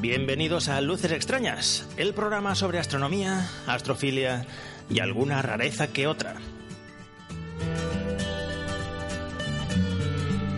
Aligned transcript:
Bienvenidos 0.00 0.68
a 0.68 0.80
Luces 0.80 1.12
Extrañas, 1.12 1.88
el 1.96 2.14
programa 2.14 2.56
sobre 2.56 2.80
astronomía, 2.80 3.48
astrofilia 3.68 4.44
y 4.90 4.98
alguna 4.98 5.40
rareza 5.40 5.86
que 5.92 6.08
otra. 6.08 6.34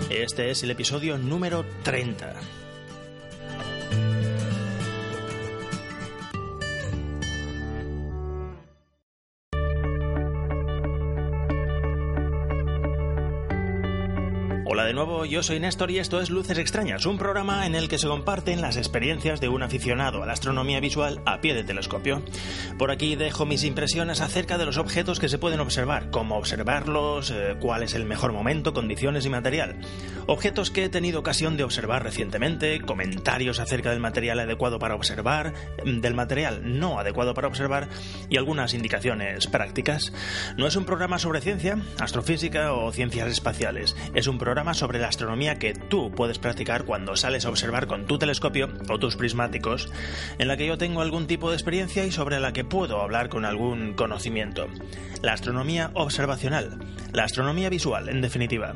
Este 0.09 0.51
es 0.51 0.63
el 0.63 0.71
episodio 0.71 1.19
número 1.19 1.67
30. 1.83 2.64
Yo 15.25 15.43
soy 15.43 15.59
Néstor 15.59 15.91
y 15.91 15.99
esto 15.99 16.21
es 16.21 16.29
Luces 16.29 16.59
Extrañas, 16.59 17.07
un 17.07 17.17
programa 17.17 17.67
en 17.67 17.75
el 17.75 17.89
que 17.89 17.99
se 17.99 18.07
comparten 18.07 18.61
las 18.61 18.77
experiencias 18.77 19.41
de 19.41 19.49
un 19.49 19.63
aficionado 19.63 20.23
a 20.23 20.27
la 20.27 20.35
astronomía 20.35 20.81
visual 20.81 21.23
a 21.25 21.41
pie 21.41 21.55
de 21.55 21.65
telescopio. 21.65 22.23
Por 22.79 22.91
aquí 22.91 23.17
dejo 23.17 23.47
mis 23.47 23.65
impresiones 23.65 24.21
acerca 24.21 24.59
de 24.59 24.67
los 24.67 24.77
objetos 24.77 25.21
que 25.21 25.31
se 25.31 25.39
pueden 25.39 25.61
observar, 25.61 26.11
cómo 26.11 26.37
observarlos, 26.37 27.31
eh, 27.31 27.57
cuál 27.59 27.83
es 27.83 27.95
el 27.95 28.05
mejor 28.05 28.33
momento, 28.33 28.75
condiciones 28.75 29.25
y 29.25 29.31
material. 29.31 29.77
Objetos 30.27 30.71
que 30.71 30.85
he 30.85 30.89
tenido 30.91 31.21
ocasión 31.21 31.57
de 31.57 31.65
observar 31.65 32.03
recientemente, 32.03 32.81
comentarios 32.81 33.61
acerca 33.61 33.91
del 33.91 34.01
material 34.01 34.41
adecuado 34.41 34.79
para 34.79 34.95
observar, 34.95 35.55
del 35.85 36.15
material 36.15 36.79
no 36.79 36.99
adecuado 36.99 37.33
para 37.33 37.49
observar 37.49 37.89
y 38.29 38.37
algunas 38.37 38.75
indicaciones 38.75 39.47
prácticas. 39.47 40.13
No 40.59 40.67
es 40.67 40.77
un 40.77 40.85
programa 40.85 41.19
sobre 41.19 41.41
ciencia, 41.41 41.79
astrofísica 41.99 42.75
o 42.75 42.93
ciencias 42.93 43.29
espaciales, 43.29 43.97
es 44.15 44.27
un 44.27 44.39
programa 44.39 44.75
sobre 44.75 44.99
la 44.99 45.09
astronomía 45.15 45.59
que 45.61 45.75
tú 45.75 46.11
puedes 46.11 46.39
practicar 46.39 46.85
cuando 46.85 47.15
sales 47.15 47.47
a 47.47 47.49
observar 47.49 47.87
con 47.87 48.07
tu 48.07 48.19
telescopio 48.19 48.69
o 48.89 48.99
tus 48.99 49.17
prismáticos, 49.17 49.89
en 50.39 50.49
la 50.49 50.57
que 50.57 50.67
yo 50.67 50.77
tengo 50.77 51.01
algún 51.01 51.27
tipo 51.29 51.51
de 51.51 51.57
experiencia 51.57 52.05
y 52.05 52.11
sobre 52.11 52.41
la 52.41 52.53
que 52.53 52.65
puedo 52.65 53.01
hablar 53.01 53.29
con 53.29 53.45
algún 53.45 53.95
conocimiento. 53.95 54.67
La 55.23 55.33
astronomía 55.33 55.91
observacional, 55.95 56.79
la 57.13 57.25
astronomía 57.25 57.71
visual, 57.71 58.09
en 58.09 58.21
definitiva. 58.21 58.75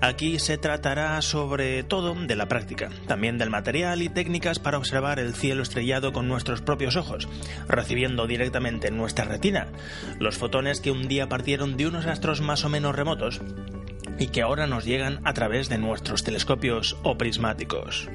Aquí 0.00 0.38
se 0.38 0.58
tratará 0.58 1.20
sobre 1.22 1.82
todo 1.82 2.14
de 2.14 2.36
la 2.36 2.46
práctica, 2.46 2.90
también 3.08 3.36
del 3.36 3.50
material 3.50 4.00
y 4.02 4.08
técnicas 4.08 4.60
para 4.60 4.78
observar 4.78 5.18
el 5.18 5.34
cielo 5.34 5.62
estrellado 5.62 6.12
con 6.12 6.28
nuestros 6.28 6.62
propios 6.62 6.96
ojos, 6.96 7.28
recibiendo 7.68 8.26
directamente 8.26 8.88
en 8.88 8.96
nuestra 8.96 9.24
retina 9.24 9.66
los 10.20 10.38
fotones 10.38 10.80
que 10.80 10.92
un 10.92 11.08
día 11.08 11.28
partieron 11.28 11.76
de 11.76 11.88
unos 11.88 12.06
astros 12.06 12.40
más 12.40 12.64
o 12.64 12.68
menos 12.68 12.94
remotos 12.94 13.40
y 14.18 14.28
que 14.28 14.42
ahora 14.42 14.66
nos 14.66 14.84
llegan 14.84 15.20
a 15.24 15.32
través 15.34 15.68
de 15.68 15.78
nuestros 15.78 16.24
telescopios 16.24 16.96
o 17.02 17.16
prismáticos. 17.16 18.08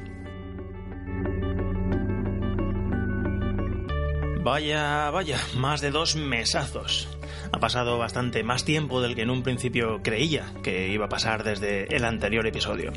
Vaya, 4.42 5.12
vaya, 5.12 5.38
más 5.58 5.82
de 5.82 5.92
dos 5.92 6.16
mesazos. 6.16 7.10
Ha 7.52 7.60
pasado 7.60 7.98
bastante 7.98 8.42
más 8.42 8.64
tiempo 8.64 9.02
del 9.02 9.14
que 9.14 9.24
en 9.24 9.30
un 9.30 9.44
principio 9.44 10.02
creía 10.02 10.54
que 10.64 10.88
iba 10.88 11.08
a 11.08 11.10
pasar 11.10 11.44
desde 11.44 11.94
el 11.94 12.06
anterior 12.06 12.48
episodio. 12.48 12.94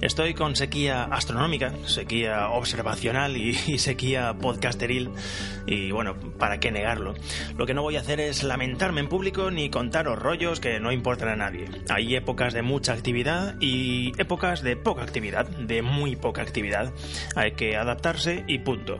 Estoy 0.00 0.34
con 0.34 0.56
sequía 0.56 1.04
astronómica, 1.04 1.72
sequía 1.84 2.48
observacional 2.48 3.36
y, 3.36 3.54
sequía 3.78 4.34
podcasteril 4.34 5.10
y 5.64 5.92
bueno, 5.92 6.16
¿para 6.38 6.58
qué 6.58 6.72
negarlo? 6.72 7.14
Lo 7.56 7.66
que 7.66 7.74
no 7.74 7.82
voy 7.82 7.96
a 7.96 8.00
hacer 8.00 8.18
es 8.18 8.42
lamentarme 8.42 9.00
en 9.00 9.08
público 9.08 9.52
ni 9.52 9.70
contaros 9.70 10.18
rollos 10.18 10.58
que 10.58 10.80
no 10.80 10.90
importan 10.90 11.28
a 11.28 11.36
nadie. 11.36 11.66
Hay 11.88 12.16
épocas 12.16 12.52
de 12.52 12.62
mucha 12.62 12.94
actividad 12.94 13.54
y 13.60 14.12
épocas 14.20 14.62
de 14.62 14.74
poca 14.74 15.02
actividad, 15.02 15.46
de 15.46 15.82
muy 15.82 16.16
poca 16.16 16.42
actividad. 16.42 16.92
Hay 17.36 17.52
que 17.52 17.76
adaptarse 17.76 18.44
y 18.48 18.58
punto. 18.58 18.98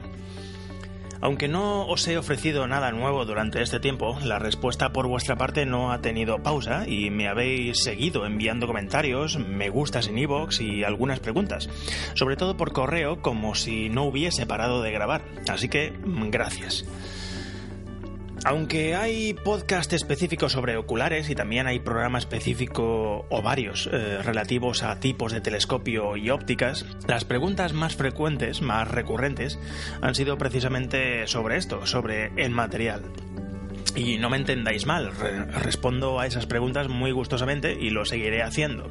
Aunque 1.22 1.48
no 1.48 1.86
os 1.86 2.06
he 2.08 2.16
ofrecido 2.16 2.66
nada 2.66 2.92
nuevo 2.92 3.24
durante 3.26 3.60
este 3.60 3.78
tiempo, 3.78 4.18
la 4.24 4.38
respuesta 4.38 4.92
por 4.92 5.06
vuestra 5.06 5.36
parte 5.36 5.66
no 5.66 5.92
ha 5.92 6.00
tenido 6.00 6.42
pausa 6.42 6.88
y 6.88 7.10
me 7.10 7.28
habéis 7.28 7.82
seguido 7.82 8.24
enviando 8.24 8.66
comentarios, 8.66 9.38
me 9.38 9.68
gustas 9.68 10.08
en 10.08 10.18
iVoox 10.18 10.60
y 10.60 10.82
algunas 10.82 11.20
preguntas, 11.20 11.68
sobre 12.14 12.36
todo 12.36 12.56
por 12.56 12.72
correo 12.72 13.20
como 13.20 13.54
si 13.54 13.90
no 13.90 14.04
hubiese 14.04 14.46
parado 14.46 14.82
de 14.82 14.92
grabar. 14.92 15.22
Así 15.46 15.68
que, 15.68 15.92
gracias. 16.04 16.86
Aunque 18.44 18.96
hay 18.96 19.34
podcast 19.34 19.92
específicos 19.92 20.52
sobre 20.52 20.78
oculares 20.78 21.28
y 21.28 21.34
también 21.34 21.66
hay 21.66 21.78
programa 21.78 22.18
específico 22.18 23.26
o 23.28 23.42
varios 23.42 23.88
eh, 23.92 24.22
relativos 24.22 24.82
a 24.82 24.98
tipos 24.98 25.32
de 25.32 25.42
telescopio 25.42 26.16
y 26.16 26.30
ópticas, 26.30 26.86
las 27.06 27.26
preguntas 27.26 27.74
más 27.74 27.96
frecuentes, 27.96 28.62
más 28.62 28.88
recurrentes, 28.88 29.58
han 30.00 30.14
sido 30.14 30.38
precisamente 30.38 31.26
sobre 31.26 31.58
esto, 31.58 31.86
sobre 31.86 32.32
el 32.42 32.50
material. 32.50 33.02
Y 33.96 34.18
no 34.18 34.30
me 34.30 34.36
entendáis 34.36 34.86
mal, 34.86 35.10
respondo 35.62 36.20
a 36.20 36.26
esas 36.26 36.46
preguntas 36.46 36.88
muy 36.88 37.12
gustosamente 37.12 37.76
y 37.78 37.90
lo 37.90 38.04
seguiré 38.04 38.42
haciendo. 38.42 38.88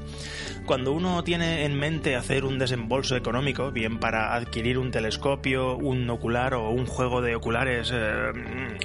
Cuando 0.65 0.91
uno 0.91 1.23
tiene 1.23 1.65
en 1.65 1.79
mente 1.79 2.15
hacer 2.15 2.45
un 2.45 2.59
desembolso 2.59 3.15
económico, 3.15 3.71
bien 3.71 3.97
para 3.97 4.35
adquirir 4.35 4.77
un 4.77 4.91
telescopio, 4.91 5.77
un 5.77 6.09
ocular 6.09 6.53
o 6.53 6.69
un 6.69 6.85
juego 6.85 7.21
de 7.21 7.35
oculares 7.35 7.91
eh, 7.93 8.31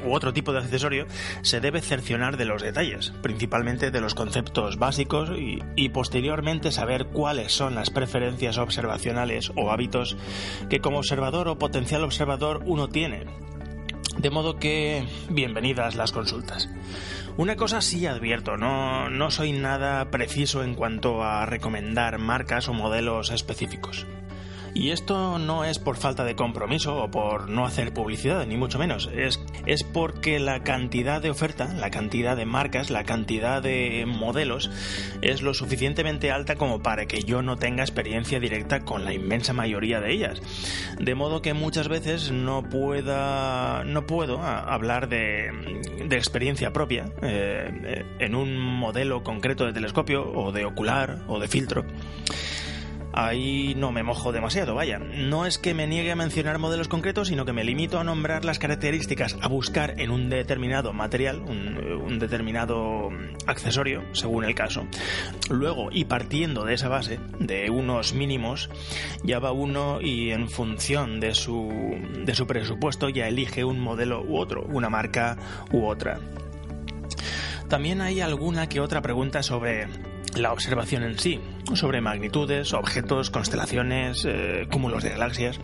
u 0.05 0.15
otro 0.15 0.33
tipo 0.33 0.53
de 0.53 0.61
accesorio, 0.61 1.07
se 1.43 1.61
debe 1.61 1.83
cercionar 1.83 2.37
de 2.37 2.47
los 2.47 2.63
detalles, 2.63 3.13
principalmente 3.23 3.91
de 3.91 4.01
los 4.01 4.15
conceptos 4.15 4.79
básicos 4.79 5.31
y, 5.39 5.59
y 5.77 5.91
posteriormente 5.91 6.73
saber 6.73 7.07
cuáles 7.07 7.53
son 7.53 7.75
las 7.75 7.91
preferencias 7.91 8.57
observacionales 8.57 9.53
o 9.57 9.71
hábitos 9.71 10.17
que 10.71 10.81
como 10.81 10.99
observador 10.99 11.49
o 11.49 11.59
potencial 11.59 12.05
observador 12.05 12.63
uno 12.65 12.89
tiene 12.89 13.27
de 14.25 14.31
modo 14.31 14.57
que, 14.59 15.05
bienvenidas 15.29 15.97
las 15.97 16.11
consultas. 16.11 16.71
Una 17.37 17.57
cosa 17.57 17.83
sí 17.83 18.07
advierto, 18.07 18.57
no, 18.57 19.11
no 19.11 19.31
soy 19.31 19.53
nada 19.53 20.11
preciso 20.11 20.65
en 20.65 20.75
cuanto 20.75 21.23
a 21.23 21.45
recomendar 21.45 22.17
marcas 22.17 22.71
o 22.71 22.73
modelos 22.73 23.31
específicos. 23.31 24.07
Y 24.75 24.91
esto 24.91 25.39
no 25.39 25.65
es 25.65 25.79
por 25.79 25.97
falta 25.97 26.25
de 26.25 26.35
compromiso 26.35 26.97
o 26.97 27.09
por 27.09 27.49
no 27.49 27.65
hacer 27.65 27.95
publicidad, 27.95 28.45
ni 28.45 28.57
mucho 28.57 28.79
menos. 28.79 29.09
Es, 29.15 29.41
es 29.67 29.85
porque 29.85 30.41
la 30.41 30.65
cantidad 30.65 31.23
de 31.23 31.31
oferta, 31.31 31.73
la 31.75 31.91
cantidad 31.91 32.37
de 32.37 32.45
marcas, 32.45 32.91
la 32.91 33.05
cantidad 33.05 33.63
de 33.63 34.05
modelos 34.05 34.71
es 35.23 35.43
lo 35.43 35.55
suficientemente 35.55 36.33
alta 36.33 36.57
como 36.57 36.83
para 36.83 37.07
que 37.07 37.23
yo 37.23 37.41
no 37.41 37.57
tenga 37.57 37.85
experiencia 37.85 38.41
directa 38.41 38.81
con 38.81 39.05
la 39.05 39.15
inmensa 39.15 39.53
mayoría 39.53 40.01
de 40.01 40.13
ellas. 40.13 40.43
De 40.99 41.15
modo 41.15 41.41
que 41.41 41.55
muchas 41.55 41.87
veces 41.87 42.33
no 42.33 42.65
pueda, 42.65 43.85
no 43.85 44.07
puedo 44.07 44.43
hablar 44.43 45.09
de, 45.09 45.53
de 46.05 46.17
experiencia 46.17 46.73
propia 46.73 47.05
eh, 47.23 48.05
en 48.19 48.35
un 48.35 48.59
modelo 48.59 49.23
concreto 49.23 49.67
de 49.67 49.73
telescopio 49.73 50.29
o 50.33 50.51
de 50.51 50.65
ocular 50.65 51.21
o 51.29 51.39
de 51.39 51.47
filtro 51.47 51.85
ahí 53.15 53.75
no 53.77 53.93
me 53.93 54.03
mojo 54.03 54.33
demasiado, 54.33 54.75
vaya. 54.75 54.99
No 54.99 55.47
es 55.47 55.59
que 55.59 55.73
me 55.73 55.87
niegue 55.87 56.11
a 56.11 56.17
mencionar 56.17 56.59
modelos 56.59 56.89
concretos, 56.89 57.29
sino 57.29 57.45
que 57.45 57.53
me 57.53 57.65
limito 57.65 57.99
a 57.99 58.05
nombrar 58.05 58.45
las 58.45 58.59
características 58.59 59.37
a 59.41 59.49
buscar 59.49 60.01
en 60.01 60.11
un 60.11 60.29
determinado 60.29 60.93
material, 60.93 61.41
un, 61.41 62.19
determinado 62.19 63.11
accesorio, 63.47 64.05
según 64.13 64.45
el 64.45 64.55
caso. 64.55 64.87
Luego, 65.51 65.89
y 65.91 66.05
partiendo 66.05 66.65
de 66.65 66.75
esa 66.75 66.89
base, 66.89 67.19
de 67.39 67.71
unos 67.71 68.15
mínimos, 68.15 68.71
ya 69.23 69.39
va 69.39 69.53
uno 69.53 70.01
y 70.01 70.31
en 70.31 70.49
función 70.49 71.21
de 71.21 71.35
su, 71.35 71.71
de 72.25 72.35
su 72.35 72.47
presupuesto 72.47 73.09
ya 73.09 73.29
elige 73.29 73.65
un 73.65 73.81
modelo 73.81 74.23
u 74.23 74.39
otro, 74.39 74.65
una 74.65 74.91
marca 74.91 75.37
u 75.73 75.87
otra. 75.87 76.21
También 77.69 78.01
hay 78.01 78.21
alguna 78.21 78.69
que 78.69 78.81
otra 78.81 79.03
pregunta 79.03 79.43
sobre 79.43 79.89
la 80.37 80.53
observación 80.53 81.03
en 81.03 81.19
sí, 81.19 81.41
sobre 81.73 82.01
magnitudes, 82.01 82.73
objetos, 82.73 83.31
constelaciones, 83.31 84.25
eh, 84.25 84.67
cúmulos 84.71 85.03
de 85.03 85.11
galaxias, 85.11 85.59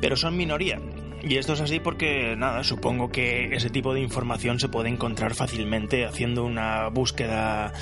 pero 0.00 0.16
son 0.16 0.36
minoría. 0.36 0.80
Y 1.22 1.36
esto 1.36 1.54
es 1.54 1.60
así 1.60 1.80
porque, 1.80 2.36
nada, 2.36 2.62
supongo 2.64 3.10
que 3.10 3.54
ese 3.54 3.70
tipo 3.70 3.92
de 3.92 4.00
información 4.00 4.60
se 4.60 4.68
puede 4.68 4.88
encontrar 4.88 5.34
fácilmente 5.34 6.04
haciendo 6.04 6.44
una 6.44 6.88
búsqueda 6.88 7.72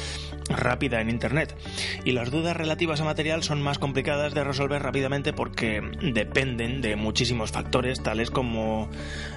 rápida 0.49 1.01
en 1.01 1.11
Internet. 1.11 1.55
Y 2.05 2.13
las 2.13 2.31
dudas 2.31 2.57
relativas 2.57 3.01
a 3.01 3.05
material 3.05 3.43
son 3.43 3.63
más 3.63 3.79
complicadas 3.79 4.35
de 4.35 4.45
resolver 4.45 4.83
rápidamente 4.83 5.33
porque 5.33 5.83
dependen 6.01 6.81
de 6.81 6.97
muchísimos 6.97 7.53
factores, 7.53 8.03
tales 8.03 8.31
como 8.31 8.89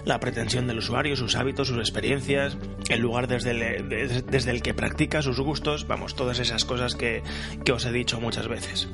la 0.06 0.19
pretensión 0.19 0.68
del 0.68 0.78
usuario, 0.78 1.16
sus 1.16 1.36
hábitos, 1.36 1.68
sus 1.68 1.80
experiencias, 1.80 2.57
el 2.90 3.01
lugar 3.01 3.28
desde 3.28 3.51
el, 3.51 3.90
desde 3.90 4.51
el 4.51 4.62
que 4.62 4.74
practica, 4.74 5.22
sus 5.22 5.40
gustos, 5.40 5.88
vamos, 5.88 6.16
todas 6.16 6.40
esas 6.40 6.66
cosas 6.66 6.96
que, 6.96 7.22
que 7.66 7.72
os 7.72 7.86
he 7.86 7.92
dicho 7.92 8.22
muchas 8.22 8.48
veces. 8.48 8.88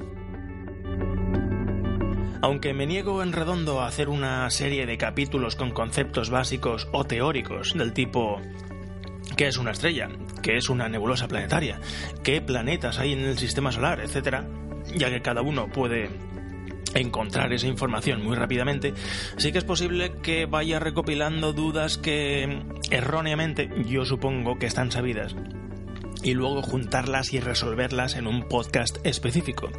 Aunque 2.46 2.76
me 2.76 2.86
niego 2.86 3.24
en 3.24 3.34
redondo 3.34 3.82
a 3.82 3.88
hacer 3.88 4.08
una 4.08 4.48
serie 4.52 4.86
de 4.86 5.00
capítulos 5.00 5.56
con 5.56 5.72
conceptos 5.72 6.30
básicos 6.30 6.88
o 6.92 7.04
teóricos 7.04 7.74
del 7.74 7.92
tipo 7.92 8.40
qué 9.36 9.48
es 9.48 9.58
una 9.58 9.72
estrella, 9.72 10.10
qué 10.44 10.56
es 10.56 10.70
una 10.70 10.88
nebulosa 10.88 11.28
planetaria, 11.28 11.80
qué 12.24 12.42
planetas 12.42 13.00
hay 13.00 13.14
en 13.14 13.22
el 13.22 13.40
sistema 13.40 13.72
solar, 13.72 14.00
etcétera, 14.00 14.48
ya 14.96 15.10
que 15.10 15.24
cada 15.24 15.42
uno 15.42 15.70
puede 15.70 16.12
encontrar 16.94 17.52
esa 17.52 17.66
información 17.66 18.24
muy 18.24 18.36
rápidamente, 18.36 18.94
sí 19.38 19.52
que 19.52 19.58
es 19.58 19.64
posible 19.64 20.12
que 20.22 20.46
vaya 20.46 20.78
recopilando 20.80 21.52
dudas 21.52 21.98
que 21.98 22.62
erróneamente 22.92 23.72
yo 23.88 24.06
supongo 24.06 24.60
que 24.60 24.68
están 24.68 24.92
sabidas 24.92 25.36
y 26.24 26.34
luego 26.34 26.62
juntarlas 26.62 27.34
y 27.34 27.40
resolverlas 27.40 28.16
en 28.16 28.28
un 28.28 28.48
podcast 28.48 28.98
específico. 29.04 29.70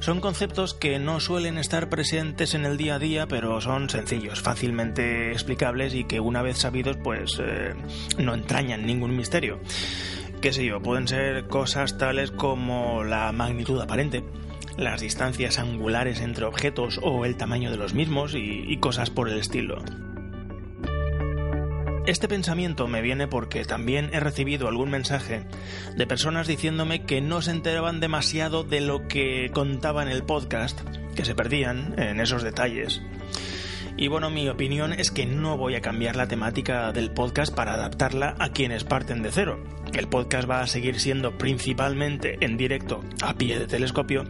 Son 0.00 0.20
conceptos 0.20 0.74
que 0.74 0.98
no 0.98 1.20
suelen 1.20 1.58
estar 1.58 1.88
presentes 1.88 2.54
en 2.54 2.64
el 2.64 2.76
día 2.76 2.96
a 2.96 2.98
día, 2.98 3.26
pero 3.26 3.60
son 3.60 3.90
sencillos, 3.90 4.40
fácilmente 4.40 5.32
explicables 5.32 5.94
y 5.94 6.04
que 6.04 6.20
una 6.20 6.42
vez 6.42 6.58
sabidos 6.58 6.96
pues 7.02 7.40
eh, 7.40 7.74
no 8.18 8.34
entrañan 8.34 8.86
ningún 8.86 9.16
misterio. 9.16 9.60
Qué 10.40 10.52
sé 10.52 10.64
yo, 10.64 10.80
pueden 10.80 11.08
ser 11.08 11.48
cosas 11.48 11.98
tales 11.98 12.30
como 12.30 13.02
la 13.02 13.32
magnitud 13.32 13.80
aparente, 13.80 14.22
las 14.76 15.00
distancias 15.00 15.58
angulares 15.58 16.20
entre 16.20 16.44
objetos 16.44 17.00
o 17.02 17.24
el 17.24 17.36
tamaño 17.36 17.72
de 17.72 17.76
los 17.76 17.92
mismos 17.92 18.34
y, 18.36 18.76
cosas 18.76 19.10
por 19.10 19.28
el 19.28 19.38
estilo. 19.38 19.82
Este 22.08 22.26
pensamiento 22.26 22.88
me 22.88 23.02
viene 23.02 23.28
porque 23.28 23.66
también 23.66 24.08
he 24.14 24.20
recibido 24.20 24.66
algún 24.66 24.88
mensaje 24.88 25.42
de 25.94 26.06
personas 26.06 26.46
diciéndome 26.46 27.04
que 27.04 27.20
no 27.20 27.42
se 27.42 27.50
enteraban 27.50 28.00
demasiado 28.00 28.64
de 28.64 28.80
lo 28.80 29.06
que 29.08 29.50
contaba 29.52 30.04
en 30.04 30.08
el 30.08 30.22
podcast, 30.22 30.80
que 31.14 31.26
se 31.26 31.34
perdían 31.34 31.94
en 31.98 32.20
esos 32.20 32.42
detalles. 32.42 33.02
Y 34.00 34.06
bueno, 34.06 34.30
mi 34.30 34.48
opinión 34.48 34.92
es 34.92 35.10
que 35.10 35.26
no 35.26 35.56
voy 35.56 35.74
a 35.74 35.80
cambiar 35.80 36.14
la 36.14 36.28
temática 36.28 36.92
del 36.92 37.10
podcast 37.10 37.52
para 37.52 37.74
adaptarla 37.74 38.36
a 38.38 38.52
quienes 38.52 38.84
parten 38.84 39.22
de 39.24 39.32
cero. 39.32 39.58
El 39.92 40.06
podcast 40.06 40.48
va 40.48 40.60
a 40.60 40.68
seguir 40.68 41.00
siendo 41.00 41.36
principalmente 41.36 42.38
en 42.40 42.56
directo 42.56 43.02
a 43.20 43.34
pie 43.34 43.58
de 43.58 43.66
telescopio 43.66 44.22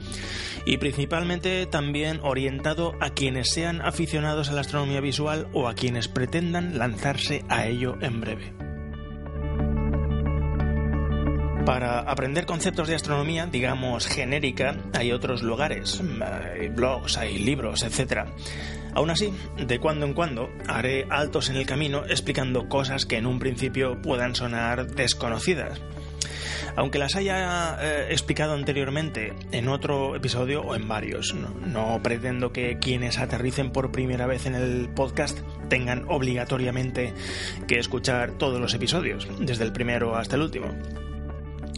y 0.64 0.78
principalmente 0.78 1.66
también 1.66 2.18
orientado 2.22 2.94
a 3.00 3.10
quienes 3.10 3.50
sean 3.50 3.82
aficionados 3.82 4.48
a 4.48 4.54
la 4.54 4.62
astronomía 4.62 5.02
visual 5.02 5.48
o 5.52 5.68
a 5.68 5.74
quienes 5.74 6.08
pretendan 6.08 6.78
lanzarse 6.78 7.44
a 7.50 7.66
ello 7.66 7.98
en 8.00 8.20
breve. 8.22 8.54
Para 11.66 11.98
aprender 12.00 12.46
conceptos 12.46 12.88
de 12.88 12.94
astronomía, 12.94 13.44
digamos 13.44 14.06
genérica, 14.06 14.78
hay 14.94 15.12
otros 15.12 15.42
lugares, 15.42 16.02
hay 16.56 16.68
blogs, 16.68 17.18
hay 17.18 17.38
libros, 17.38 17.82
etc. 17.82 18.30
Aún 18.98 19.10
así, 19.10 19.32
de 19.56 19.78
cuando 19.78 20.06
en 20.06 20.12
cuando 20.12 20.50
haré 20.66 21.06
altos 21.08 21.50
en 21.50 21.56
el 21.56 21.66
camino 21.66 22.02
explicando 22.08 22.68
cosas 22.68 23.06
que 23.06 23.16
en 23.16 23.26
un 23.26 23.38
principio 23.38 24.02
puedan 24.02 24.34
sonar 24.34 24.88
desconocidas. 24.88 25.80
Aunque 26.74 26.98
las 26.98 27.14
haya 27.14 27.78
eh, 27.80 28.08
explicado 28.10 28.54
anteriormente 28.54 29.34
en 29.52 29.68
otro 29.68 30.16
episodio 30.16 30.62
o 30.62 30.74
en 30.74 30.88
varios, 30.88 31.32
no 31.32 32.00
pretendo 32.02 32.52
que 32.52 32.80
quienes 32.80 33.18
aterricen 33.18 33.70
por 33.70 33.92
primera 33.92 34.26
vez 34.26 34.46
en 34.46 34.56
el 34.56 34.88
podcast 34.88 35.38
tengan 35.68 36.04
obligatoriamente 36.08 37.14
que 37.68 37.78
escuchar 37.78 38.32
todos 38.32 38.60
los 38.60 38.74
episodios, 38.74 39.28
desde 39.38 39.62
el 39.62 39.72
primero 39.72 40.16
hasta 40.16 40.34
el 40.34 40.42
último. 40.42 40.74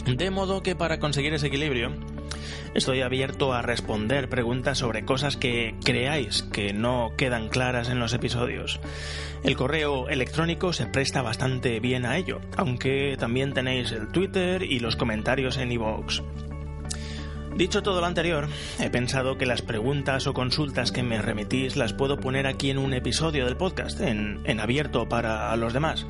De 0.07 0.31
modo 0.31 0.63
que 0.63 0.75
para 0.75 0.99
conseguir 0.99 1.35
ese 1.35 1.49
equilibrio, 1.49 1.93
estoy 2.75 3.03
abierto 3.03 3.53
a 3.53 3.63
responder 3.63 4.29
preguntas 4.29 4.79
sobre 4.79 5.05
cosas 5.05 5.37
que 5.37 5.75
creáis 5.85 6.43
que 6.43 6.73
no 6.73 7.13
quedan 7.17 7.49
claras 7.49 7.89
en 7.89 7.99
los 7.99 8.13
episodios. 8.13 8.81
El 9.43 9.57
correo 9.57 10.09
electrónico 10.09 10.73
se 10.73 10.87
presta 10.87 11.23
bastante 11.23 11.81
bien 11.81 12.05
a 12.05 12.17
ello, 12.17 12.41
aunque 12.57 13.17
también 13.19 13.53
tenéis 13.53 13.93
el 13.93 14.09
Twitter 14.09 14.63
y 14.63 14.81
los 14.81 14.97
comentarios 14.97 15.57
en 15.57 15.73
iVoox. 15.73 16.23
Dicho 17.57 17.83
todo 17.83 18.01
lo 18.01 18.07
anterior, 18.07 18.49
he 18.79 18.91
pensado 18.91 19.37
que 19.37 19.45
las 19.45 19.61
preguntas 19.61 20.27
o 20.27 20.35
consultas 20.35 20.93
que 20.93 21.03
me 21.03 21.21
remitís 21.21 21.77
las 21.77 21.93
puedo 21.93 22.19
poner 22.19 22.47
aquí 22.47 22.71
en 22.71 22.79
un 22.79 22.95
episodio 22.95 23.45
del 23.45 23.57
podcast, 23.57 24.01
en, 24.01 24.41
en 24.45 24.61
abierto 24.61 25.09
para 25.09 25.55
los 25.57 25.73
demás. 25.73 26.07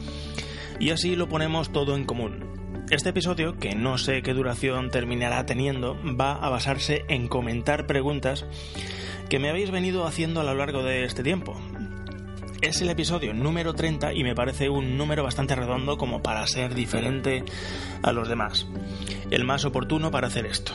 Y 0.78 0.90
así 0.90 1.16
lo 1.16 1.28
ponemos 1.28 1.72
todo 1.72 1.96
en 1.96 2.04
común. 2.04 2.59
Este 2.88 3.10
episodio, 3.10 3.56
que 3.58 3.74
no 3.74 3.98
sé 3.98 4.22
qué 4.22 4.32
duración 4.32 4.90
terminará 4.90 5.44
teniendo, 5.46 5.96
va 6.18 6.32
a 6.32 6.48
basarse 6.48 7.04
en 7.08 7.28
comentar 7.28 7.86
preguntas 7.86 8.46
que 9.28 9.38
me 9.38 9.48
habéis 9.48 9.70
venido 9.70 10.06
haciendo 10.06 10.40
a 10.40 10.44
lo 10.44 10.54
largo 10.54 10.82
de 10.82 11.04
este 11.04 11.22
tiempo. 11.22 11.56
Es 12.62 12.80
el 12.82 12.90
episodio 12.90 13.32
número 13.32 13.74
30 13.74 14.12
y 14.14 14.24
me 14.24 14.34
parece 14.34 14.68
un 14.68 14.98
número 14.98 15.22
bastante 15.22 15.54
redondo 15.54 15.96
como 15.98 16.22
para 16.22 16.46
ser 16.46 16.74
diferente 16.74 17.44
a 18.02 18.12
los 18.12 18.28
demás. 18.28 18.66
El 19.30 19.44
más 19.44 19.64
oportuno 19.64 20.10
para 20.10 20.26
hacer 20.26 20.46
esto. 20.46 20.72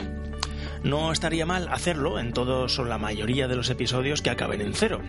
No 0.83 1.11
estaría 1.11 1.45
mal 1.45 1.67
hacerlo 1.69 2.19
en 2.19 2.31
todos 2.31 2.77
o 2.79 2.85
la 2.85 2.97
mayoría 2.97 3.47
de 3.47 3.55
los 3.55 3.69
episodios 3.69 4.21
que 4.21 4.29
acaben 4.29 4.61
en 4.61 4.73
cero. 4.73 5.01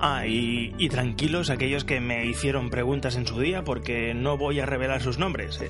Ah, 0.00 0.26
y, 0.26 0.88
tranquilos 0.90 1.50
aquellos 1.50 1.84
que 1.84 2.00
me 2.00 2.26
hicieron 2.26 2.70
preguntas 2.70 3.16
en 3.16 3.26
su 3.26 3.40
día 3.40 3.64
porque 3.64 4.14
no 4.14 4.36
voy 4.36 4.60
a 4.60 4.66
revelar 4.66 5.02
sus 5.02 5.18
nombres. 5.18 5.60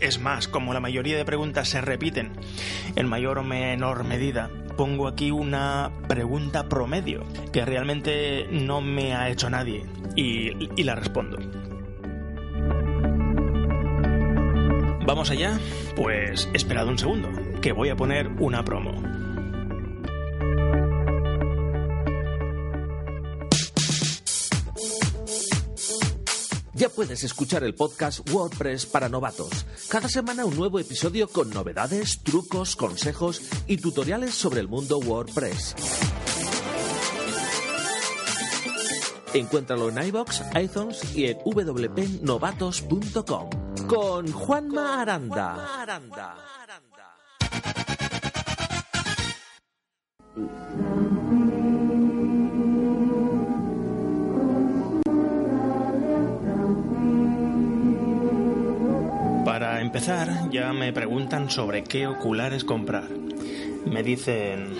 Es 0.00 0.20
más, 0.20 0.46
como 0.46 0.74
la 0.74 0.80
mayoría 0.80 1.16
de 1.16 1.24
preguntas 1.24 1.68
se 1.68 1.80
repiten 1.80 2.32
en 2.96 3.08
mayor 3.08 3.38
o 3.38 3.42
menor 3.42 4.04
medida, 4.04 4.50
pongo 4.76 5.08
aquí 5.08 5.30
una 5.30 5.90
pregunta 6.06 6.68
promedio 6.68 7.24
que 7.52 7.64
realmente 7.64 8.46
no 8.50 8.82
me 8.82 9.14
ha 9.14 9.30
hecho 9.30 9.48
nadie 9.48 9.86
y, 10.14 10.82
la 10.82 10.94
respondo. 10.94 11.38
¿Vamos 15.06 15.30
allá? 15.30 15.58
Pues 15.94 16.48
esperad 16.52 16.88
un 16.88 16.98
segundo, 16.98 17.30
que 17.62 17.72
voy 17.72 17.88
a 17.88 17.96
poner 17.96 18.28
una 18.38 18.64
promo. 18.64 19.25
Ya 26.76 26.88
puedes 26.90 27.24
escuchar 27.24 27.64
el 27.64 27.74
podcast 27.74 28.20
WordPress 28.30 28.84
para 28.84 29.08
novatos. 29.08 29.64
Cada 29.88 30.10
semana 30.10 30.44
un 30.44 30.56
nuevo 30.56 30.78
episodio 30.78 31.26
con 31.26 31.48
novedades, 31.48 32.22
trucos, 32.22 32.76
consejos 32.76 33.40
y 33.66 33.78
tutoriales 33.78 34.34
sobre 34.34 34.60
el 34.60 34.68
mundo 34.68 34.98
WordPress. 34.98 35.74
Encuéntralo 39.32 39.88
en 39.88 40.06
iBox, 40.08 40.42
iTunes 40.60 41.16
y 41.16 41.28
en 41.28 41.38
wpnovatos.com 41.38 43.48
con 43.88 44.30
Juanma 44.30 45.00
Aranda. 45.00 45.86
Para 59.76 59.84
empezar, 59.84 60.48
ya 60.50 60.72
me 60.72 60.90
preguntan 60.90 61.50
sobre 61.50 61.84
qué 61.84 62.06
oculares 62.06 62.64
comprar. 62.64 63.10
Me 63.84 64.02
dicen, 64.02 64.70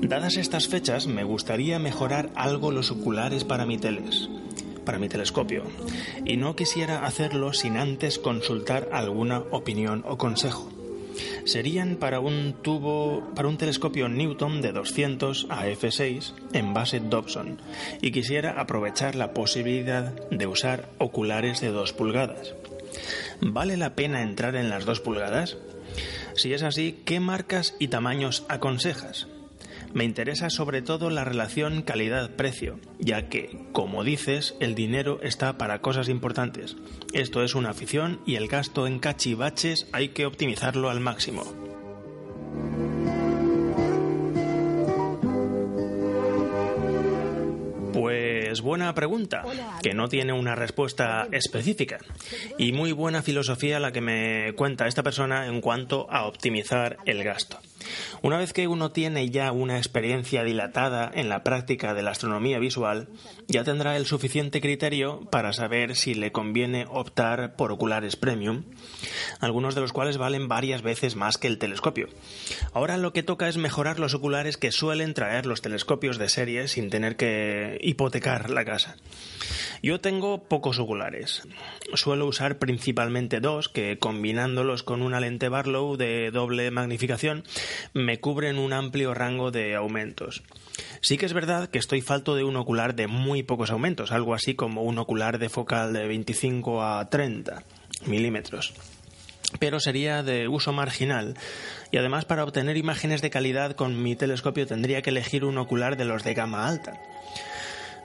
dadas 0.00 0.38
estas 0.38 0.68
fechas, 0.68 1.06
me 1.06 1.22
gustaría 1.22 1.78
mejorar 1.78 2.30
algo 2.34 2.70
los 2.70 2.90
oculares 2.90 3.44
para 3.44 3.66
mi 3.66 3.76
teles, 3.76 4.30
para 4.86 4.98
mi 4.98 5.10
telescopio, 5.10 5.64
y 6.24 6.38
no 6.38 6.56
quisiera 6.56 7.04
hacerlo 7.04 7.52
sin 7.52 7.76
antes 7.76 8.18
consultar 8.18 8.88
alguna 8.90 9.40
opinión 9.50 10.02
o 10.08 10.16
consejo. 10.16 10.70
Serían 11.44 11.96
para 11.96 12.18
un 12.18 12.54
tubo, 12.62 13.22
para 13.34 13.48
un 13.48 13.58
telescopio 13.58 14.08
Newton 14.08 14.62
de 14.62 14.72
200 14.72 15.46
a 15.50 15.66
f6 15.66 16.32
en 16.54 16.72
base 16.72 17.00
Dobson 17.00 17.58
y 18.00 18.12
quisiera 18.12 18.58
aprovechar 18.58 19.14
la 19.14 19.34
posibilidad 19.34 20.14
de 20.30 20.46
usar 20.46 20.88
oculares 20.96 21.60
de 21.60 21.68
2 21.68 21.92
pulgadas. 21.92 22.54
¿Vale 23.40 23.76
la 23.76 23.94
pena 23.94 24.22
entrar 24.22 24.56
en 24.56 24.70
las 24.70 24.84
dos 24.84 25.00
pulgadas? 25.00 25.56
Si 26.34 26.52
es 26.52 26.62
así, 26.62 27.02
¿qué 27.04 27.20
marcas 27.20 27.74
y 27.78 27.88
tamaños 27.88 28.44
aconsejas? 28.48 29.28
Me 29.94 30.04
interesa 30.04 30.50
sobre 30.50 30.82
todo 30.82 31.08
la 31.08 31.24
relación 31.24 31.82
calidad-precio, 31.82 32.78
ya 32.98 33.28
que, 33.28 33.66
como 33.72 34.04
dices, 34.04 34.54
el 34.60 34.74
dinero 34.74 35.20
está 35.22 35.56
para 35.56 35.80
cosas 35.80 36.08
importantes. 36.08 36.76
Esto 37.14 37.42
es 37.42 37.54
una 37.54 37.70
afición 37.70 38.20
y 38.26 38.34
el 38.34 38.48
gasto 38.48 38.86
en 38.86 38.98
cachivaches 38.98 39.86
hay 39.92 40.10
que 40.10 40.26
optimizarlo 40.26 40.90
al 40.90 41.00
máximo. 41.00 41.44
Pues 48.56 48.64
buena 48.64 48.94
pregunta, 48.94 49.44
que 49.82 49.92
no 49.92 50.08
tiene 50.08 50.32
una 50.32 50.54
respuesta 50.54 51.28
específica. 51.30 51.98
Y 52.56 52.72
muy 52.72 52.92
buena 52.92 53.20
filosofía 53.20 53.78
la 53.78 53.92
que 53.92 54.00
me 54.00 54.54
cuenta 54.54 54.86
esta 54.86 55.02
persona 55.02 55.46
en 55.46 55.60
cuanto 55.60 56.10
a 56.10 56.26
optimizar 56.26 56.96
el 57.04 57.22
gasto. 57.22 57.58
Una 58.22 58.38
vez 58.38 58.52
que 58.52 58.68
uno 58.68 58.90
tiene 58.90 59.30
ya 59.30 59.52
una 59.52 59.78
experiencia 59.78 60.44
dilatada 60.44 61.10
en 61.14 61.28
la 61.28 61.42
práctica 61.42 61.94
de 61.94 62.02
la 62.02 62.10
astronomía 62.10 62.58
visual, 62.58 63.08
ya 63.48 63.64
tendrá 63.64 63.96
el 63.96 64.06
suficiente 64.06 64.60
criterio 64.60 65.20
para 65.30 65.52
saber 65.52 65.96
si 65.96 66.14
le 66.14 66.32
conviene 66.32 66.86
optar 66.88 67.56
por 67.56 67.72
oculares 67.72 68.16
premium, 68.16 68.64
algunos 69.40 69.74
de 69.74 69.80
los 69.80 69.92
cuales 69.92 70.18
valen 70.18 70.48
varias 70.48 70.82
veces 70.82 71.16
más 71.16 71.38
que 71.38 71.48
el 71.48 71.58
telescopio. 71.58 72.08
Ahora 72.72 72.96
lo 72.96 73.12
que 73.12 73.22
toca 73.22 73.48
es 73.48 73.56
mejorar 73.56 73.98
los 73.98 74.14
oculares 74.14 74.56
que 74.56 74.72
suelen 74.72 75.14
traer 75.14 75.46
los 75.46 75.62
telescopios 75.62 76.18
de 76.18 76.28
serie 76.28 76.68
sin 76.68 76.90
tener 76.90 77.16
que 77.16 77.78
hipotecar 77.82 78.50
la 78.50 78.64
casa. 78.64 78.96
Yo 79.82 80.00
tengo 80.00 80.44
pocos 80.44 80.78
oculares. 80.78 81.42
Suelo 81.94 82.26
usar 82.26 82.58
principalmente 82.58 83.40
dos 83.40 83.68
que 83.68 83.98
combinándolos 83.98 84.82
con 84.82 85.02
una 85.02 85.20
lente 85.20 85.48
Barlow 85.48 85.96
de 85.96 86.30
doble 86.30 86.70
magnificación 86.70 87.44
me 87.92 88.20
cubren 88.20 88.58
un 88.58 88.72
amplio 88.72 89.14
rango 89.14 89.50
de 89.50 89.74
aumentos. 89.74 90.42
Sí 91.00 91.18
que 91.18 91.26
es 91.26 91.32
verdad 91.32 91.68
que 91.68 91.78
estoy 91.78 92.00
falto 92.00 92.34
de 92.34 92.44
un 92.44 92.56
ocular 92.56 92.94
de 92.94 93.06
muy 93.06 93.42
pocos 93.42 93.70
aumentos, 93.70 94.12
algo 94.12 94.34
así 94.34 94.54
como 94.54 94.82
un 94.82 94.98
ocular 94.98 95.38
de 95.38 95.48
focal 95.48 95.92
de 95.92 96.06
25 96.06 96.82
a 96.82 97.08
30 97.08 97.62
milímetros 98.06 98.74
pero 99.58 99.80
sería 99.80 100.22
de 100.22 100.48
uso 100.48 100.72
marginal 100.72 101.34
y 101.90 101.98
además 101.98 102.24
para 102.24 102.44
obtener 102.44 102.76
imágenes 102.76 103.22
de 103.22 103.30
calidad 103.30 103.72
con 103.72 104.02
mi 104.02 104.16
telescopio 104.16 104.66
tendría 104.66 105.02
que 105.02 105.10
elegir 105.10 105.44
un 105.44 105.58
ocular 105.58 105.96
de 105.96 106.04
los 106.04 106.24
de 106.24 106.34
gama 106.34 106.68
alta. 106.68 107.00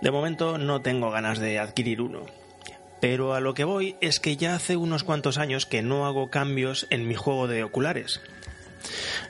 De 0.01 0.11
momento 0.11 0.57
no 0.57 0.81
tengo 0.81 1.11
ganas 1.11 1.39
de 1.39 1.59
adquirir 1.59 2.01
uno. 2.01 2.25
Pero 2.99 3.33
a 3.33 3.39
lo 3.39 3.53
que 3.53 3.63
voy 3.63 3.95
es 4.01 4.19
que 4.19 4.37
ya 4.37 4.55
hace 4.55 4.77
unos 4.77 5.03
cuantos 5.03 5.37
años 5.37 5.65
que 5.65 5.81
no 5.81 6.05
hago 6.05 6.29
cambios 6.29 6.87
en 6.89 7.07
mi 7.07 7.15
juego 7.15 7.47
de 7.47 7.63
oculares. 7.63 8.21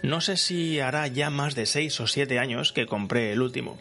No 0.01 0.21
sé 0.21 0.37
si 0.37 0.79
hará 0.79 1.07
ya 1.07 1.29
más 1.29 1.55
de 1.55 1.65
6 1.65 2.01
o 2.01 2.07
7 2.07 2.39
años 2.39 2.71
que 2.73 2.85
compré 2.85 3.31
el 3.31 3.41
último. 3.41 3.77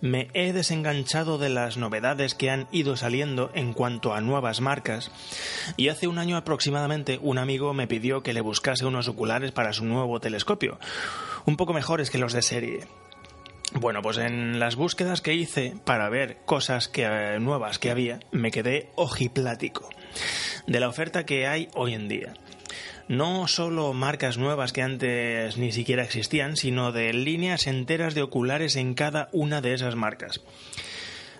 Me 0.00 0.28
he 0.34 0.52
desenganchado 0.52 1.38
de 1.38 1.48
las 1.48 1.76
novedades 1.76 2.34
que 2.34 2.50
han 2.50 2.66
ido 2.72 2.96
saliendo 2.96 3.50
en 3.54 3.72
cuanto 3.72 4.14
a 4.14 4.20
nuevas 4.20 4.60
marcas 4.60 5.10
y 5.76 5.88
hace 5.88 6.08
un 6.08 6.18
año 6.18 6.36
aproximadamente 6.36 7.18
un 7.22 7.38
amigo 7.38 7.72
me 7.72 7.86
pidió 7.86 8.22
que 8.22 8.32
le 8.32 8.40
buscase 8.40 8.84
unos 8.84 9.08
oculares 9.08 9.52
para 9.52 9.72
su 9.72 9.84
nuevo 9.84 10.18
telescopio, 10.18 10.78
un 11.46 11.56
poco 11.56 11.72
mejores 11.72 12.10
que 12.10 12.18
los 12.18 12.32
de 12.32 12.42
serie. 12.42 12.88
Bueno, 13.74 14.02
pues 14.02 14.18
en 14.18 14.58
las 14.58 14.76
búsquedas 14.76 15.20
que 15.20 15.34
hice 15.34 15.74
para 15.84 16.08
ver 16.08 16.38
cosas 16.44 16.90
eh, 16.94 17.38
nuevas 17.40 17.78
que 17.78 17.90
había, 17.90 18.20
me 18.30 18.50
quedé 18.50 18.90
ojiplático 18.96 19.88
de 20.66 20.80
la 20.80 20.88
oferta 20.88 21.24
que 21.24 21.46
hay 21.46 21.68
hoy 21.74 21.94
en 21.94 22.08
día 22.08 22.34
no 23.08 23.46
solo 23.48 23.92
marcas 23.92 24.38
nuevas 24.38 24.72
que 24.72 24.82
antes 24.82 25.58
ni 25.58 25.72
siquiera 25.72 26.02
existían, 26.02 26.56
sino 26.56 26.92
de 26.92 27.12
líneas 27.12 27.66
enteras 27.66 28.14
de 28.14 28.22
oculares 28.22 28.76
en 28.76 28.94
cada 28.94 29.28
una 29.32 29.60
de 29.60 29.74
esas 29.74 29.96
marcas. 29.96 30.40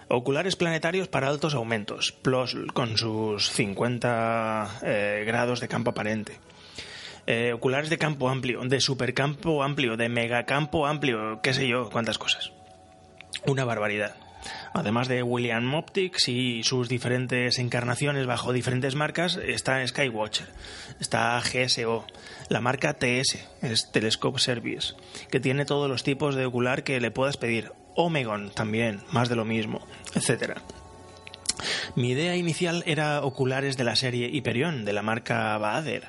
Oculares 0.08 0.56
planetarios 0.56 1.08
para 1.08 1.28
altos 1.28 1.54
aumentos, 1.54 2.12
PLOS 2.12 2.56
con 2.74 2.98
sus 2.98 3.50
50 3.50 4.80
eh, 4.82 5.24
grados 5.26 5.60
de 5.60 5.68
campo 5.68 5.90
aparente. 5.90 6.38
Eh, 7.26 7.52
oculares 7.52 7.91
de 7.91 7.99
campo 7.99 8.29
amplio, 8.29 8.61
de 8.62 8.81
supercampo 8.81 9.62
amplio, 9.62 9.97
de 9.97 10.09
megacampo 10.09 10.87
amplio, 10.87 11.41
qué 11.43 11.55
sé 11.55 11.69
yo, 11.69 11.88
cuántas 11.91 12.19
cosas. 12.19 12.52
Una 13.47 13.64
barbaridad 13.64 14.17
además 14.75 15.09
de 15.09 15.23
William 15.23 15.75
Optics 15.75 16.29
y 16.29 16.62
sus 16.62 16.88
diferentes 16.88 17.59
encarnaciones 17.59 18.26
bajo 18.26 18.52
diferentes 18.52 18.95
marcas, 18.95 19.37
está 19.37 19.87
Skywatcher, 19.87 20.49
está 21.00 21.41
GSO, 21.41 22.07
la 22.49 22.61
marca 22.61 22.95
TS, 22.95 23.38
es 23.62 23.93
Telescope 23.93 24.41
Service, 24.41 24.95
que 25.31 25.41
tiene 25.41 25.64
todos 25.64 25.88
los 25.88 26.02
tipos 26.02 26.35
de 26.35 26.47
ocular 26.47 26.85
que 26.85 27.00
le 27.00 27.11
puedas 27.11 27.37
pedir, 27.37 27.73
Omegon 27.95 28.50
también, 28.50 29.02
más 29.12 29.29
de 29.29 29.37
lo 29.37 29.45
mismo, 29.45 29.87
etcétera. 30.14 30.62
Mi 31.95 32.11
idea 32.11 32.37
inicial 32.37 32.83
era 32.87 33.23
oculares 33.23 33.76
de 33.76 33.85
la 33.85 33.97
serie 33.97 34.29
Hyperion, 34.29 34.85
de 34.85 34.93
la 34.93 35.02
marca 35.02 35.57
Baader 35.59 36.09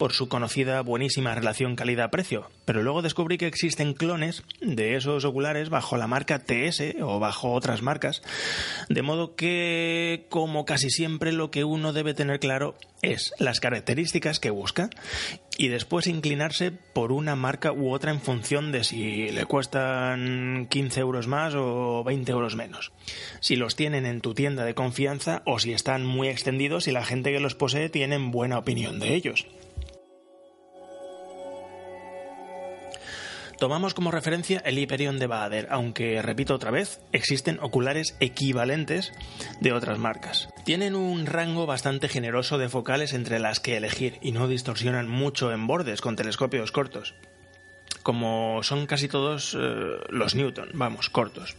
por 0.00 0.14
su 0.14 0.30
conocida 0.30 0.80
buenísima 0.80 1.34
relación 1.34 1.76
calidad-precio, 1.76 2.50
pero 2.64 2.82
luego 2.82 3.02
descubrí 3.02 3.36
que 3.36 3.46
existen 3.46 3.92
clones 3.92 4.44
de 4.62 4.96
esos 4.96 5.26
oculares 5.26 5.68
bajo 5.68 5.98
la 5.98 6.06
marca 6.06 6.38
TS 6.38 6.94
o 7.02 7.18
bajo 7.18 7.52
otras 7.52 7.82
marcas, 7.82 8.22
de 8.88 9.02
modo 9.02 9.36
que, 9.36 10.24
como 10.30 10.64
casi 10.64 10.88
siempre, 10.88 11.32
lo 11.32 11.50
que 11.50 11.64
uno 11.64 11.92
debe 11.92 12.14
tener 12.14 12.40
claro 12.40 12.76
es 13.02 13.34
las 13.38 13.60
características 13.60 14.40
que 14.40 14.48
busca 14.48 14.88
y 15.58 15.68
después 15.68 16.06
inclinarse 16.06 16.70
por 16.72 17.12
una 17.12 17.36
marca 17.36 17.70
u 17.70 17.92
otra 17.92 18.10
en 18.10 18.22
función 18.22 18.72
de 18.72 18.84
si 18.84 19.28
le 19.28 19.44
cuestan 19.44 20.66
15 20.70 20.98
euros 21.00 21.26
más 21.26 21.52
o 21.54 22.02
20 22.04 22.32
euros 22.32 22.56
menos. 22.56 22.90
Si 23.40 23.54
los 23.54 23.76
tienen 23.76 24.06
en 24.06 24.22
tu 24.22 24.32
tienda 24.32 24.64
de 24.64 24.74
confianza 24.74 25.42
o 25.44 25.58
si 25.58 25.74
están 25.74 26.06
muy 26.06 26.28
extendidos 26.28 26.88
y 26.88 26.92
la 26.92 27.04
gente 27.04 27.32
que 27.32 27.40
los 27.40 27.54
posee 27.54 27.90
tienen 27.90 28.30
buena 28.30 28.56
opinión 28.56 28.98
de 28.98 29.14
ellos. 29.14 29.44
Tomamos 33.60 33.92
como 33.92 34.10
referencia 34.10 34.62
el 34.64 34.78
Hyperion 34.78 35.18
de 35.18 35.26
Bader, 35.26 35.68
aunque, 35.70 36.22
repito 36.22 36.54
otra 36.54 36.70
vez, 36.70 36.98
existen 37.12 37.58
oculares 37.60 38.16
equivalentes 38.18 39.12
de 39.60 39.74
otras 39.74 39.98
marcas. 39.98 40.48
Tienen 40.64 40.96
un 40.96 41.26
rango 41.26 41.66
bastante 41.66 42.08
generoso 42.08 42.56
de 42.56 42.70
focales 42.70 43.12
entre 43.12 43.38
las 43.38 43.60
que 43.60 43.76
elegir 43.76 44.16
y 44.22 44.32
no 44.32 44.48
distorsionan 44.48 45.10
mucho 45.10 45.52
en 45.52 45.66
bordes 45.66 46.00
con 46.00 46.16
telescopios 46.16 46.72
cortos. 46.72 47.14
Como 48.02 48.62
son 48.62 48.86
casi 48.86 49.08
todos 49.08 49.54
eh, 49.54 49.58
los 50.08 50.34
Newton, 50.34 50.70
vamos, 50.72 51.10
cortos. 51.10 51.54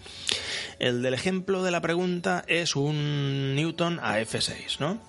El 0.79 1.03
del 1.03 1.13
ejemplo 1.13 1.61
de 1.61 1.69
la 1.69 1.81
pregunta 1.81 2.43
es 2.47 2.75
un 2.75 3.53
Newton 3.53 3.99
a 4.01 4.19
f6, 4.19 4.79
¿no? 4.79 4.99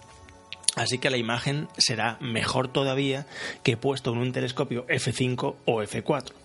Así 0.77 0.99
que 0.99 1.09
la 1.09 1.17
imagen 1.17 1.69
será 1.79 2.19
mejor 2.21 2.69
todavía 2.69 3.27
que 3.63 3.79
puesto 3.79 4.13
en 4.13 4.19
un 4.19 4.33
telescopio 4.33 4.87
f5 4.89 5.55
o 5.65 5.83
f4. 5.83 6.42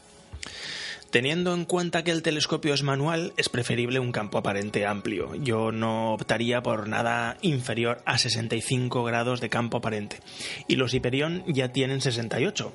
Teniendo 1.10 1.54
en 1.54 1.64
cuenta 1.64 2.04
que 2.04 2.12
el 2.12 2.22
telescopio 2.22 2.74
es 2.74 2.84
manual, 2.84 3.32
es 3.38 3.48
preferible 3.48 4.00
un 4.00 4.12
campo 4.12 4.38
aparente 4.38 4.86
amplio. 4.86 5.36
Yo 5.36 5.72
no 5.72 6.14
optaría 6.14 6.62
por 6.62 6.90
nada 6.90 7.38
inferior 7.42 8.02
a 8.06 8.18
65 8.18 9.04
grados 9.06 9.40
de 9.40 9.50
campo 9.50 9.78
aparente. 9.78 10.20
Y 10.68 10.76
los 10.76 10.94
Hyperion 10.94 11.46
ya 11.48 11.72
tienen 11.72 12.02
68, 12.02 12.74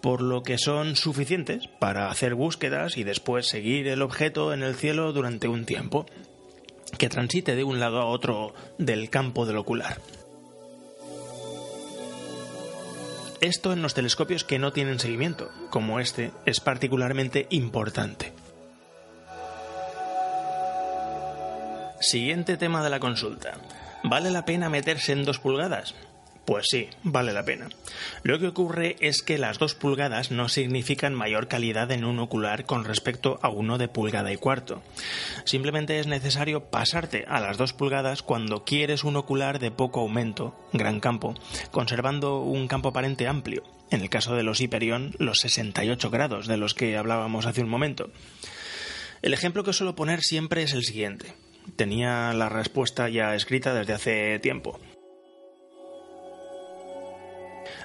por 0.00 0.20
lo 0.20 0.42
que 0.42 0.58
son 0.58 0.96
suficientes 0.96 1.68
para 1.78 2.10
hacer 2.10 2.34
búsquedas 2.34 2.96
y 2.96 3.04
después 3.04 3.46
seguir 3.46 3.86
el 3.86 4.02
objeto 4.02 4.52
en 4.52 4.64
el 4.64 4.74
cielo 4.74 5.12
durante 5.12 5.46
un 5.46 5.64
tiempo, 5.64 6.06
que 6.98 7.08
transite 7.08 7.54
de 7.54 7.62
un 7.62 7.78
lado 7.78 8.00
a 8.00 8.06
otro 8.06 8.52
del 8.78 9.10
campo 9.10 9.46
del 9.46 9.58
ocular. 9.58 10.00
Esto 13.40 13.72
en 13.72 13.80
los 13.80 13.94
telescopios 13.94 14.44
que 14.44 14.58
no 14.58 14.70
tienen 14.70 14.98
seguimiento, 14.98 15.50
como 15.70 15.98
este, 15.98 16.30
es 16.44 16.60
particularmente 16.60 17.46
importante. 17.48 18.34
Siguiente 22.00 22.58
tema 22.58 22.84
de 22.84 22.90
la 22.90 23.00
consulta. 23.00 23.54
¿Vale 24.04 24.30
la 24.30 24.44
pena 24.44 24.68
meterse 24.68 25.12
en 25.12 25.24
dos 25.24 25.38
pulgadas? 25.38 25.94
Pues 26.44 26.66
sí, 26.68 26.88
vale 27.04 27.32
la 27.32 27.44
pena. 27.44 27.68
Lo 28.22 28.38
que 28.38 28.48
ocurre 28.48 28.96
es 29.00 29.22
que 29.22 29.38
las 29.38 29.58
dos 29.58 29.74
pulgadas 29.74 30.30
no 30.30 30.48
significan 30.48 31.14
mayor 31.14 31.48
calidad 31.48 31.90
en 31.92 32.04
un 32.04 32.18
ocular 32.18 32.64
con 32.64 32.84
respecto 32.84 33.38
a 33.42 33.50
uno 33.50 33.78
de 33.78 33.88
pulgada 33.88 34.32
y 34.32 34.36
cuarto. 34.36 34.82
Simplemente 35.44 36.00
es 36.00 36.06
necesario 36.06 36.64
pasarte 36.64 37.24
a 37.28 37.40
las 37.40 37.56
dos 37.56 37.72
pulgadas 37.72 38.22
cuando 38.22 38.64
quieres 38.64 39.04
un 39.04 39.16
ocular 39.16 39.58
de 39.58 39.70
poco 39.70 40.00
aumento, 40.00 40.58
gran 40.72 40.98
campo, 41.00 41.34
conservando 41.70 42.40
un 42.40 42.66
campo 42.66 42.88
aparente 42.88 43.28
amplio. 43.28 43.62
En 43.90 44.00
el 44.00 44.10
caso 44.10 44.34
de 44.34 44.42
los 44.42 44.60
Hyperion, 44.60 45.14
los 45.18 45.40
68 45.40 46.10
grados 46.10 46.46
de 46.46 46.56
los 46.56 46.74
que 46.74 46.96
hablábamos 46.96 47.46
hace 47.46 47.62
un 47.62 47.68
momento. 47.68 48.10
El 49.22 49.34
ejemplo 49.34 49.64
que 49.64 49.72
suelo 49.72 49.94
poner 49.94 50.22
siempre 50.22 50.62
es 50.62 50.72
el 50.72 50.84
siguiente. 50.84 51.34
Tenía 51.76 52.32
la 52.32 52.48
respuesta 52.48 53.08
ya 53.08 53.34
escrita 53.34 53.74
desde 53.74 53.92
hace 53.92 54.38
tiempo. 54.38 54.80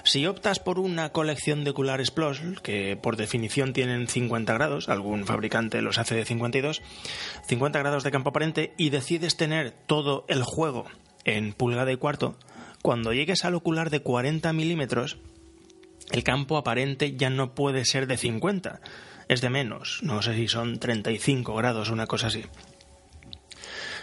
Si 0.05 0.27
optas 0.27 0.59
por 0.59 0.77
una 0.77 1.09
colección 1.09 1.63
de 1.63 1.71
oculares 1.71 2.11
PLOS, 2.11 2.39
que 2.61 2.95
por 2.95 3.17
definición 3.17 3.73
tienen 3.73 4.07
50 4.07 4.53
grados, 4.53 4.87
algún 4.87 5.25
fabricante 5.25 5.81
los 5.81 5.97
hace 5.97 6.13
de 6.13 6.25
52, 6.25 6.83
50 7.47 7.79
grados 7.79 8.03
de 8.03 8.11
campo 8.11 8.29
aparente, 8.29 8.75
y 8.77 8.91
decides 8.91 9.35
tener 9.35 9.71
todo 9.71 10.23
el 10.27 10.43
juego 10.43 10.85
en 11.23 11.53
pulgada 11.53 11.91
y 11.91 11.97
cuarto, 11.97 12.37
cuando 12.83 13.13
llegues 13.13 13.45
al 13.45 13.55
ocular 13.55 13.89
de 13.89 14.01
40 14.01 14.53
milímetros, 14.53 15.17
el 16.11 16.23
campo 16.23 16.57
aparente 16.57 17.15
ya 17.15 17.31
no 17.31 17.55
puede 17.55 17.83
ser 17.83 18.05
de 18.05 18.17
50, 18.17 18.81
es 19.27 19.41
de 19.41 19.49
menos, 19.49 20.01
no 20.03 20.21
sé 20.21 20.35
si 20.35 20.47
son 20.47 20.77
35 20.77 21.55
grados, 21.55 21.89
una 21.89 22.05
cosa 22.05 22.27
así. 22.27 22.43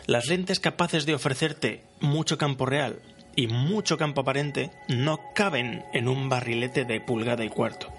Las 0.06 0.26
lentes 0.26 0.58
capaces 0.58 1.06
de 1.06 1.14
ofrecerte 1.14 1.84
mucho 2.00 2.38
campo 2.38 2.66
real 2.66 3.00
y 3.36 3.46
mucho 3.46 3.96
campo 3.96 4.22
aparente 4.22 4.70
no 4.88 5.32
caben 5.34 5.84
en 5.92 6.08
un 6.08 6.28
barrilete 6.28 6.84
de 6.84 7.00
pulgada 7.00 7.44
y 7.44 7.48
cuarto. 7.48 7.92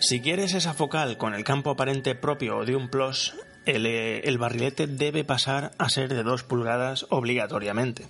Si 0.00 0.20
quieres 0.20 0.52
esa 0.52 0.74
focal 0.74 1.16
con 1.16 1.34
el 1.34 1.44
campo 1.44 1.70
aparente 1.70 2.14
propio 2.14 2.64
de 2.64 2.76
un 2.76 2.90
plus, 2.90 3.34
el, 3.64 4.38
barrilete 4.38 4.86
debe 4.86 5.24
pasar 5.24 5.72
a 5.78 5.88
ser 5.88 6.12
de 6.12 6.22
2 6.22 6.42
pulgadas 6.44 7.06
obligatoriamente. 7.08 8.06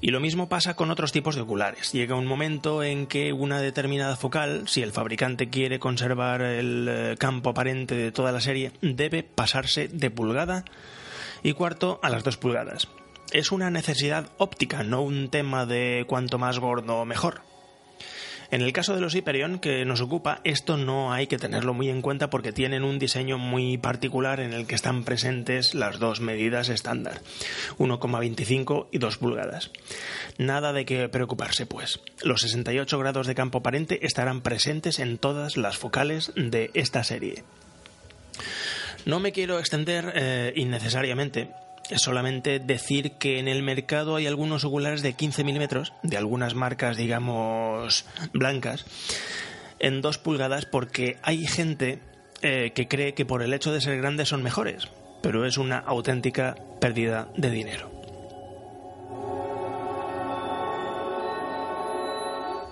Y 0.00 0.10
lo 0.10 0.20
mismo 0.20 0.48
pasa 0.48 0.74
con 0.74 0.90
otros 0.90 1.12
tipos 1.12 1.34
de 1.34 1.40
oculares. 1.40 1.92
Llega 1.92 2.16
un 2.16 2.26
momento 2.26 2.82
en 2.82 3.06
que 3.06 3.32
una 3.32 3.60
determinada 3.60 4.16
focal, 4.16 4.64
si 4.68 4.82
el 4.82 4.92
fabricante 4.92 5.48
quiere 5.48 5.78
conservar 5.78 6.42
el 6.42 6.86
eh, 6.88 7.16
campo 7.18 7.50
aparente 7.50 7.94
de 7.94 8.12
toda 8.12 8.32
la 8.32 8.40
serie, 8.40 8.72
debe 8.82 9.22
pasarse 9.22 9.88
de 9.88 10.10
pulgada 10.10 10.64
y 11.44 11.52
cuarto 11.52 12.00
a 12.02 12.10
las 12.10 12.24
2 12.24 12.36
pulgadas. 12.38 12.88
Es 13.30 13.52
una 13.52 13.70
necesidad 13.70 14.30
óptica, 14.38 14.82
no 14.82 15.02
un 15.02 15.28
tema 15.28 15.66
de 15.66 16.04
cuanto 16.08 16.38
más 16.38 16.58
gordo 16.58 17.04
mejor. 17.04 17.42
En 18.50 18.60
el 18.60 18.72
caso 18.72 18.94
de 18.94 19.00
los 19.00 19.14
Hyperion 19.14 19.58
que 19.58 19.84
nos 19.84 20.00
ocupa, 20.00 20.40
esto 20.44 20.76
no 20.76 21.12
hay 21.12 21.26
que 21.26 21.38
tenerlo 21.38 21.74
muy 21.74 21.88
en 21.88 22.02
cuenta 22.02 22.30
porque 22.30 22.52
tienen 22.52 22.84
un 22.84 22.98
diseño 22.98 23.36
muy 23.36 23.78
particular 23.78 24.38
en 24.38 24.52
el 24.52 24.66
que 24.66 24.74
están 24.74 25.02
presentes 25.04 25.74
las 25.74 25.98
dos 25.98 26.20
medidas 26.20 26.68
estándar, 26.68 27.20
1,25 27.78 28.86
y 28.92 28.98
2 28.98 29.18
pulgadas. 29.18 29.70
Nada 30.38 30.72
de 30.72 30.84
que 30.84 31.08
preocuparse, 31.08 31.66
pues. 31.66 32.00
Los 32.22 32.42
68 32.42 32.98
grados 32.98 33.26
de 33.26 33.34
campo 33.34 33.58
aparente 33.58 34.06
estarán 34.06 34.40
presentes 34.40 34.98
en 35.00 35.18
todas 35.18 35.56
las 35.56 35.76
focales 35.76 36.32
de 36.36 36.70
esta 36.74 37.02
serie. 37.02 37.42
No 39.06 39.20
me 39.20 39.32
quiero 39.32 39.58
extender 39.58 40.12
eh, 40.14 40.52
innecesariamente, 40.56 41.50
es 41.90 42.00
solamente 42.00 42.58
decir 42.58 43.12
que 43.12 43.38
en 43.38 43.48
el 43.48 43.62
mercado 43.62 44.16
hay 44.16 44.26
algunos 44.26 44.64
oculares 44.64 45.02
de 45.02 45.12
15 45.12 45.44
milímetros, 45.44 45.92
de 46.02 46.16
algunas 46.16 46.54
marcas, 46.54 46.96
digamos, 46.96 48.06
blancas, 48.32 48.86
en 49.78 50.00
2 50.00 50.18
pulgadas, 50.18 50.64
porque 50.64 51.18
hay 51.22 51.46
gente 51.46 51.98
eh, 52.40 52.72
que 52.74 52.88
cree 52.88 53.14
que 53.14 53.26
por 53.26 53.42
el 53.42 53.52
hecho 53.52 53.72
de 53.72 53.82
ser 53.82 53.98
grandes 53.98 54.28
son 54.28 54.42
mejores, 54.42 54.88
pero 55.22 55.44
es 55.44 55.58
una 55.58 55.78
auténtica 55.78 56.54
pérdida 56.80 57.28
de 57.36 57.50
dinero. 57.50 57.93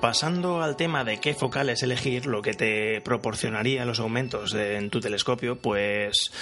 Pasando 0.03 0.65
al 0.65 0.75
tema 0.75 1.05
de 1.05 1.19
qué 1.19 1.33
focales 1.33 1.85
elegir, 1.85 2.27
lo 2.27 2.43
que 2.43 2.55
te 2.55 3.01
proporcionaría 3.03 3.85
los 3.85 4.01
aumentos 4.01 4.53
en 4.53 4.91
tu 4.91 4.99
telescopio, 4.99 5.61
pues 5.61 6.33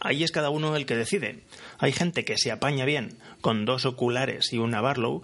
ahí 0.00 0.22
es 0.22 0.30
cada 0.30 0.50
uno 0.50 0.76
el 0.76 0.84
que 0.84 0.96
decide. 0.96 1.38
Hay 1.78 1.92
gente 1.92 2.26
que 2.26 2.36
se 2.36 2.52
apaña 2.52 2.84
bien 2.84 3.16
con 3.40 3.64
dos 3.64 3.86
oculares 3.86 4.52
y 4.52 4.58
una 4.58 4.82
Barlow, 4.82 5.22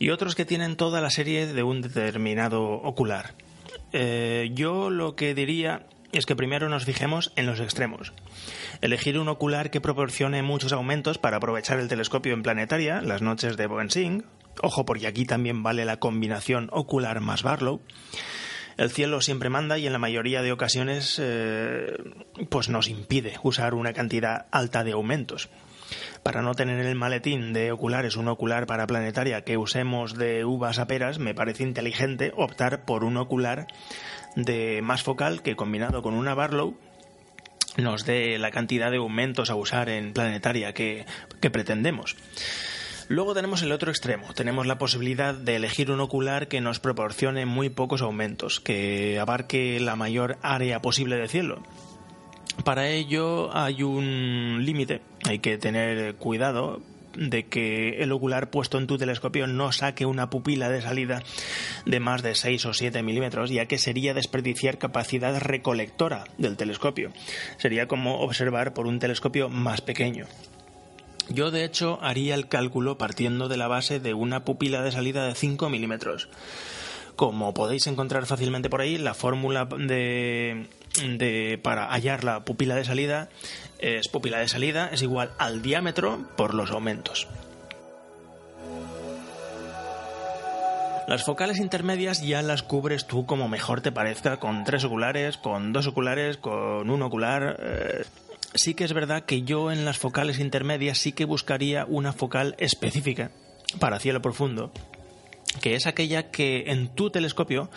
y 0.00 0.10
otros 0.10 0.34
que 0.34 0.46
tienen 0.46 0.74
toda 0.74 1.00
la 1.00 1.10
serie 1.10 1.46
de 1.46 1.62
un 1.62 1.80
determinado 1.80 2.60
ocular. 2.64 3.34
Eh, 3.92 4.50
yo 4.54 4.90
lo 4.90 5.14
que 5.14 5.32
diría 5.32 5.86
es 6.12 6.26
que 6.26 6.36
primero 6.36 6.68
nos 6.68 6.84
fijemos 6.84 7.32
en 7.36 7.46
los 7.46 7.60
extremos. 7.60 8.12
Elegir 8.80 9.18
un 9.18 9.28
ocular 9.28 9.70
que 9.70 9.80
proporcione 9.80 10.42
muchos 10.42 10.72
aumentos 10.72 11.18
para 11.18 11.38
aprovechar 11.38 11.78
el 11.78 11.88
telescopio 11.88 12.34
en 12.34 12.42
planetaria, 12.42 13.02
las 13.02 13.22
noches 13.22 13.56
de 13.56 13.66
Boensing, 13.66 14.24
Ojo, 14.62 14.84
porque 14.84 15.06
aquí 15.06 15.24
también 15.24 15.62
vale 15.62 15.84
la 15.84 15.98
combinación 15.98 16.68
ocular 16.72 17.20
más 17.20 17.42
Barlow. 17.42 17.80
El 18.76 18.90
cielo 18.90 19.20
siempre 19.20 19.50
manda 19.50 19.78
y 19.78 19.86
en 19.86 19.92
la 19.92 19.98
mayoría 19.98 20.42
de 20.42 20.52
ocasiones 20.52 21.18
eh, 21.20 21.96
pues 22.48 22.68
nos 22.68 22.88
impide 22.88 23.34
usar 23.42 23.74
una 23.74 23.92
cantidad 23.92 24.46
alta 24.50 24.84
de 24.84 24.92
aumentos. 24.92 25.48
Para 26.22 26.42
no 26.42 26.54
tener 26.54 26.80
en 26.80 26.86
el 26.86 26.94
maletín 26.94 27.52
de 27.52 27.72
oculares 27.72 28.16
un 28.16 28.28
ocular 28.28 28.66
para 28.66 28.86
planetaria 28.86 29.42
que 29.42 29.56
usemos 29.56 30.16
de 30.16 30.44
uvas 30.44 30.78
a 30.78 30.86
peras, 30.86 31.18
me 31.18 31.34
parece 31.34 31.62
inteligente 31.62 32.32
optar 32.36 32.84
por 32.84 33.04
un 33.04 33.16
ocular 33.16 33.66
de 34.36 34.80
más 34.82 35.02
focal 35.02 35.42
que 35.42 35.56
combinado 35.56 36.02
con 36.02 36.14
una 36.14 36.34
Barlow 36.34 36.76
nos 37.76 38.04
dé 38.04 38.38
la 38.38 38.50
cantidad 38.50 38.90
de 38.90 38.96
aumentos 38.96 39.50
a 39.50 39.54
usar 39.54 39.88
en 39.88 40.12
planetaria 40.12 40.72
que 40.72 41.06
pretendemos. 41.52 42.16
Luego 43.08 43.34
tenemos 43.34 43.62
el 43.62 43.72
otro 43.72 43.90
extremo. 43.90 44.34
Tenemos 44.34 44.66
la 44.66 44.76
posibilidad 44.76 45.34
de 45.34 45.56
elegir 45.56 45.90
un 45.90 46.00
ocular 46.00 46.46
que 46.46 46.60
nos 46.60 46.78
proporcione 46.78 47.46
muy 47.46 47.70
pocos 47.70 48.02
aumentos, 48.02 48.60
que 48.60 49.18
abarque 49.18 49.80
la 49.80 49.96
mayor 49.96 50.36
área 50.42 50.82
posible 50.82 51.16
de 51.16 51.28
cielo. 51.28 51.62
Para 52.64 52.88
ello 52.88 53.56
hay 53.56 53.82
un 53.82 54.60
límite, 54.62 55.00
hay 55.24 55.38
que 55.38 55.56
tener 55.56 56.16
cuidado 56.16 56.82
de 57.18 57.46
que 57.46 58.02
el 58.02 58.12
ocular 58.12 58.50
puesto 58.50 58.78
en 58.78 58.86
tu 58.86 58.96
telescopio 58.96 59.46
no 59.46 59.72
saque 59.72 60.06
una 60.06 60.30
pupila 60.30 60.68
de 60.68 60.80
salida 60.80 61.22
de 61.84 62.00
más 62.00 62.22
de 62.22 62.34
6 62.34 62.66
o 62.66 62.74
7 62.74 63.02
milímetros, 63.02 63.50
ya 63.50 63.66
que 63.66 63.78
sería 63.78 64.14
desperdiciar 64.14 64.78
capacidad 64.78 65.38
recolectora 65.38 66.24
del 66.38 66.56
telescopio. 66.56 67.10
Sería 67.56 67.88
como 67.88 68.20
observar 68.20 68.72
por 68.72 68.86
un 68.86 68.98
telescopio 68.98 69.48
más 69.48 69.80
pequeño. 69.80 70.26
Yo 71.28 71.50
de 71.50 71.64
hecho 71.64 71.98
haría 72.00 72.34
el 72.34 72.48
cálculo 72.48 72.96
partiendo 72.96 73.48
de 73.48 73.58
la 73.58 73.68
base 73.68 74.00
de 74.00 74.14
una 74.14 74.44
pupila 74.44 74.82
de 74.82 74.92
salida 74.92 75.26
de 75.26 75.34
5 75.34 75.68
milímetros. 75.68 76.28
Como 77.16 77.52
podéis 77.52 77.86
encontrar 77.86 78.26
fácilmente 78.26 78.70
por 78.70 78.80
ahí, 78.80 78.96
la 78.96 79.12
fórmula 79.12 79.66
de, 79.66 80.68
de, 81.02 81.58
para 81.62 81.88
hallar 81.92 82.24
la 82.24 82.44
pupila 82.44 82.74
de 82.74 82.84
salida 82.84 83.28
es 83.78 84.08
pupila 84.08 84.38
de 84.38 84.48
salida 84.48 84.88
es 84.92 85.02
igual 85.02 85.32
al 85.38 85.62
diámetro 85.62 86.28
por 86.36 86.54
los 86.54 86.70
aumentos. 86.70 87.28
Las 91.08 91.24
focales 91.24 91.58
intermedias 91.58 92.20
ya 92.20 92.42
las 92.42 92.62
cubres 92.62 93.06
tú 93.06 93.24
como 93.24 93.48
mejor 93.48 93.80
te 93.80 93.90
parezca, 93.90 94.38
con 94.38 94.64
tres 94.64 94.84
oculares, 94.84 95.38
con 95.38 95.72
dos 95.72 95.86
oculares, 95.86 96.36
con 96.36 96.90
un 96.90 97.02
ocular. 97.02 97.56
Eh, 97.62 98.04
sí 98.54 98.74
que 98.74 98.84
es 98.84 98.92
verdad 98.92 99.24
que 99.24 99.40
yo 99.40 99.72
en 99.72 99.86
las 99.86 99.96
focales 99.96 100.38
intermedias 100.38 100.98
sí 100.98 101.12
que 101.12 101.24
buscaría 101.24 101.86
una 101.86 102.12
focal 102.12 102.56
específica 102.58 103.30
para 103.80 104.00
cielo 104.00 104.20
profundo, 104.20 104.70
que 105.62 105.76
es 105.76 105.86
aquella 105.86 106.30
que 106.30 106.64
en 106.66 106.88
tu 106.88 107.08
telescopio 107.08 107.70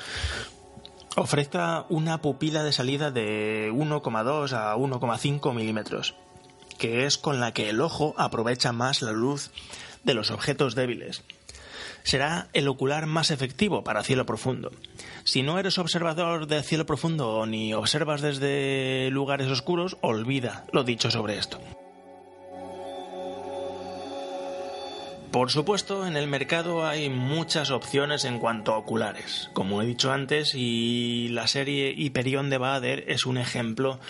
ofrezca 1.16 1.86
una 1.90 2.22
pupila 2.22 2.64
de 2.64 2.72
salida 2.72 3.12
de 3.12 3.72
1,2 3.74 4.54
a 4.54 4.76
1,5 4.76 5.54
milímetros, 5.54 6.16
que 6.78 7.06
es 7.06 7.18
con 7.18 7.40
la 7.40 7.54
que 7.54 7.70
el 7.70 7.82
ojo 7.82 8.14
aprovecha 8.18 8.72
más 8.72 9.02
la 9.02 9.12
luz 9.12 9.52
de 10.04 10.14
los 10.14 10.32
objetos 10.32 10.76
débiles 10.76 11.24
será 12.04 12.48
el 12.54 12.68
ocular 12.68 13.06
más 13.06 13.32
efectivo 13.32 13.84
para 13.84 14.04
cielo 14.04 14.26
profundo. 14.26 14.72
Si 15.24 15.44
no 15.44 15.60
eres 15.60 15.78
observador 15.78 16.48
de 16.48 16.64
cielo 16.64 16.86
profundo 16.86 17.46
ni 17.46 17.74
observas 17.74 18.22
desde 18.22 19.10
lugares 19.12 19.48
oscuros, 19.48 19.98
olvida 20.02 20.66
lo 20.72 20.84
dicho 20.84 21.12
sobre 21.12 21.38
esto. 21.38 21.60
Por 25.32 25.50
supuesto, 25.50 26.06
en 26.06 26.18
el 26.18 26.28
mercado 26.28 26.86
hay 26.86 27.10
muchas 27.10 27.72
opciones 27.72 28.26
en 28.26 28.38
cuanto 28.38 28.74
a 28.74 28.78
oculares. 28.78 29.50
Como 29.54 29.82
he 29.82 29.86
dicho 29.86 30.12
antes, 30.12 30.54
y 30.56 31.30
la 31.30 31.48
serie 31.48 31.94
Hyperion 31.96 32.50
de 32.50 32.58
Bader 32.58 33.06
es 33.08 33.26
un 33.26 33.38
ejemplo 33.38 34.02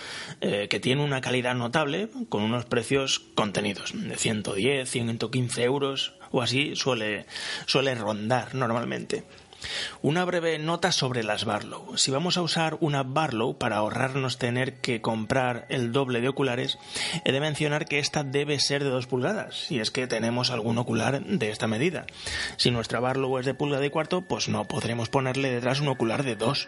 eh, 0.42 0.68
que 0.68 0.80
tiene 0.80 1.04
una 1.04 1.22
calidad 1.22 1.54
notable, 1.54 2.10
con 2.30 2.42
unos 2.42 2.66
precios 2.66 3.20
contenidos, 3.36 3.94
de 3.94 4.18
110, 4.18 4.90
115 4.90 5.64
euros 5.64 6.14
o 6.32 6.42
así 6.42 6.76
suele, 6.76 7.28
suele 7.68 7.94
rondar 7.94 8.56
normalmente. 8.56 9.24
Una 10.02 10.26
breve 10.26 10.60
nota 10.60 10.92
sobre 10.92 11.24
las 11.24 11.46
Barlow. 11.46 11.98
Si 11.98 12.12
vamos 12.12 12.38
a 12.38 12.42
usar 12.42 12.78
una 12.80 13.04
Barlow 13.04 13.58
para 13.58 13.78
ahorrarnos 13.78 14.38
tener 14.38 14.76
que 14.76 15.02
comprar 15.02 15.66
el 15.70 15.92
doble 15.92 16.22
de 16.22 16.30
oculares, 16.30 16.78
he 17.26 17.32
de 17.32 17.40
mencionar 17.40 17.86
que 17.86 18.00
esta 18.00 18.24
debe 18.24 18.60
ser 18.60 18.84
de 18.84 18.90
2 18.90 19.08
pulgadas, 19.08 19.56
si 19.68 19.80
es 19.80 19.92
que 19.92 20.08
tenemos 20.08 20.52
algún 20.52 20.78
ocular 20.78 21.24
de 21.24 21.50
esta 21.50 21.68
medida. 21.68 22.06
Si 22.58 22.72
nuestra 22.72 23.00
Barlow 23.00 23.38
es 23.38 23.46
de 23.46 23.54
pulgada 23.54 23.86
y 23.86 23.90
cuarto, 23.90 24.22
pues 24.22 24.50
no 24.50 24.66
podremos 24.66 25.10
ponerle 25.10 25.52
detrás 25.52 25.80
un 25.80 25.90
ocular 25.90 26.24
de 26.24 26.36
2. 26.36 26.68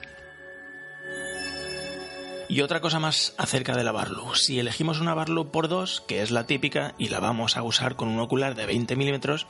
Y 2.53 2.61
otra 2.61 2.81
cosa 2.81 2.99
más 2.99 3.33
acerca 3.39 3.75
de 3.75 3.83
la 3.83 3.91
Barlow. 3.91 4.35
Si 4.35 4.59
elegimos 4.59 4.99
una 4.99 5.15
Barlow 5.15 5.49
por 5.49 5.67
2, 5.67 6.03
que 6.07 6.21
es 6.21 6.29
la 6.29 6.45
típica, 6.45 6.93
y 6.99 7.09
la 7.09 7.19
vamos 7.19 7.57
a 7.57 7.63
usar 7.63 7.95
con 7.95 8.09
un 8.09 8.19
ocular 8.19 8.53
de 8.53 8.67
20 8.67 8.95
milímetros, 8.95 9.47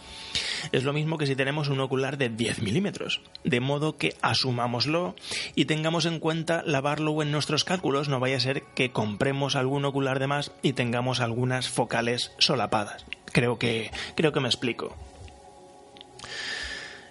es 0.71 0.85
lo 0.85 0.93
mismo 0.93 1.17
que 1.17 1.27
si 1.27 1.35
tenemos 1.35 1.67
un 1.67 1.81
ocular 1.81 2.17
de 2.17 2.29
10 2.29 2.61
milímetros. 2.61 3.19
De 3.43 3.59
modo 3.59 3.97
que 3.97 4.15
asumámoslo 4.21 5.15
y 5.53 5.65
tengamos 5.65 6.05
en 6.05 6.19
cuenta 6.19 6.63
la 6.65 6.79
Barlow 6.79 7.21
en 7.21 7.33
nuestros 7.33 7.65
cálculos, 7.65 8.07
no 8.07 8.21
vaya 8.21 8.37
a 8.37 8.39
ser 8.39 8.63
que 8.73 8.93
compremos 8.93 9.57
algún 9.57 9.83
ocular 9.83 10.19
de 10.19 10.27
más 10.27 10.53
y 10.61 10.71
tengamos 10.71 11.19
algunas 11.19 11.67
focales 11.67 12.31
solapadas. 12.37 13.05
Creo 13.33 13.59
que, 13.59 13.91
creo 14.15 14.31
que 14.31 14.39
me 14.39 14.47
explico. 14.47 14.95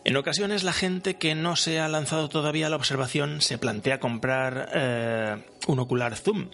En 0.05 0.17
ocasiones 0.17 0.65
la 0.65 0.73
gente 0.73 1.15
que 1.15 1.35
no 1.35 1.55
se 1.55 1.79
ha 1.79 1.89
lanzado 1.89 2.29
todavía 2.29 2.67
a 2.67 2.71
la 2.71 2.77
observación 2.77 3.41
se 3.41 3.57
plantea 3.57 4.01
comprar 4.01 4.71
eh, 4.75 5.37
un 5.69 5.79
ocular 5.79 6.17
zoom 6.17 6.49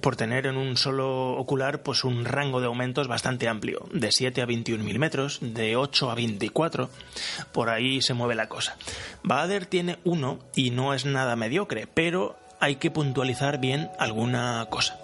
por 0.00 0.16
tener 0.16 0.46
en 0.46 0.58
un 0.58 0.76
solo 0.76 1.32
ocular 1.38 1.82
pues 1.82 2.04
un 2.04 2.24
rango 2.26 2.60
de 2.60 2.66
aumentos 2.66 3.08
bastante 3.08 3.48
amplio, 3.48 3.86
de 3.92 4.12
7 4.12 4.42
a 4.42 4.46
21 4.46 4.84
milímetros, 4.84 5.38
de 5.40 5.76
8 5.76 6.10
a 6.10 6.14
24, 6.14 6.90
por 7.52 7.70
ahí 7.70 8.02
se 8.02 8.14
mueve 8.14 8.34
la 8.34 8.48
cosa. 8.48 8.76
Bader 9.22 9.64
tiene 9.64 9.98
uno 10.04 10.38
y 10.54 10.70
no 10.70 10.92
es 10.92 11.06
nada 11.06 11.34
mediocre, 11.34 11.86
pero 11.92 12.36
hay 12.60 12.76
que 12.76 12.90
puntualizar 12.90 13.58
bien 13.58 13.90
alguna 13.98 14.66
cosa. 14.70 14.98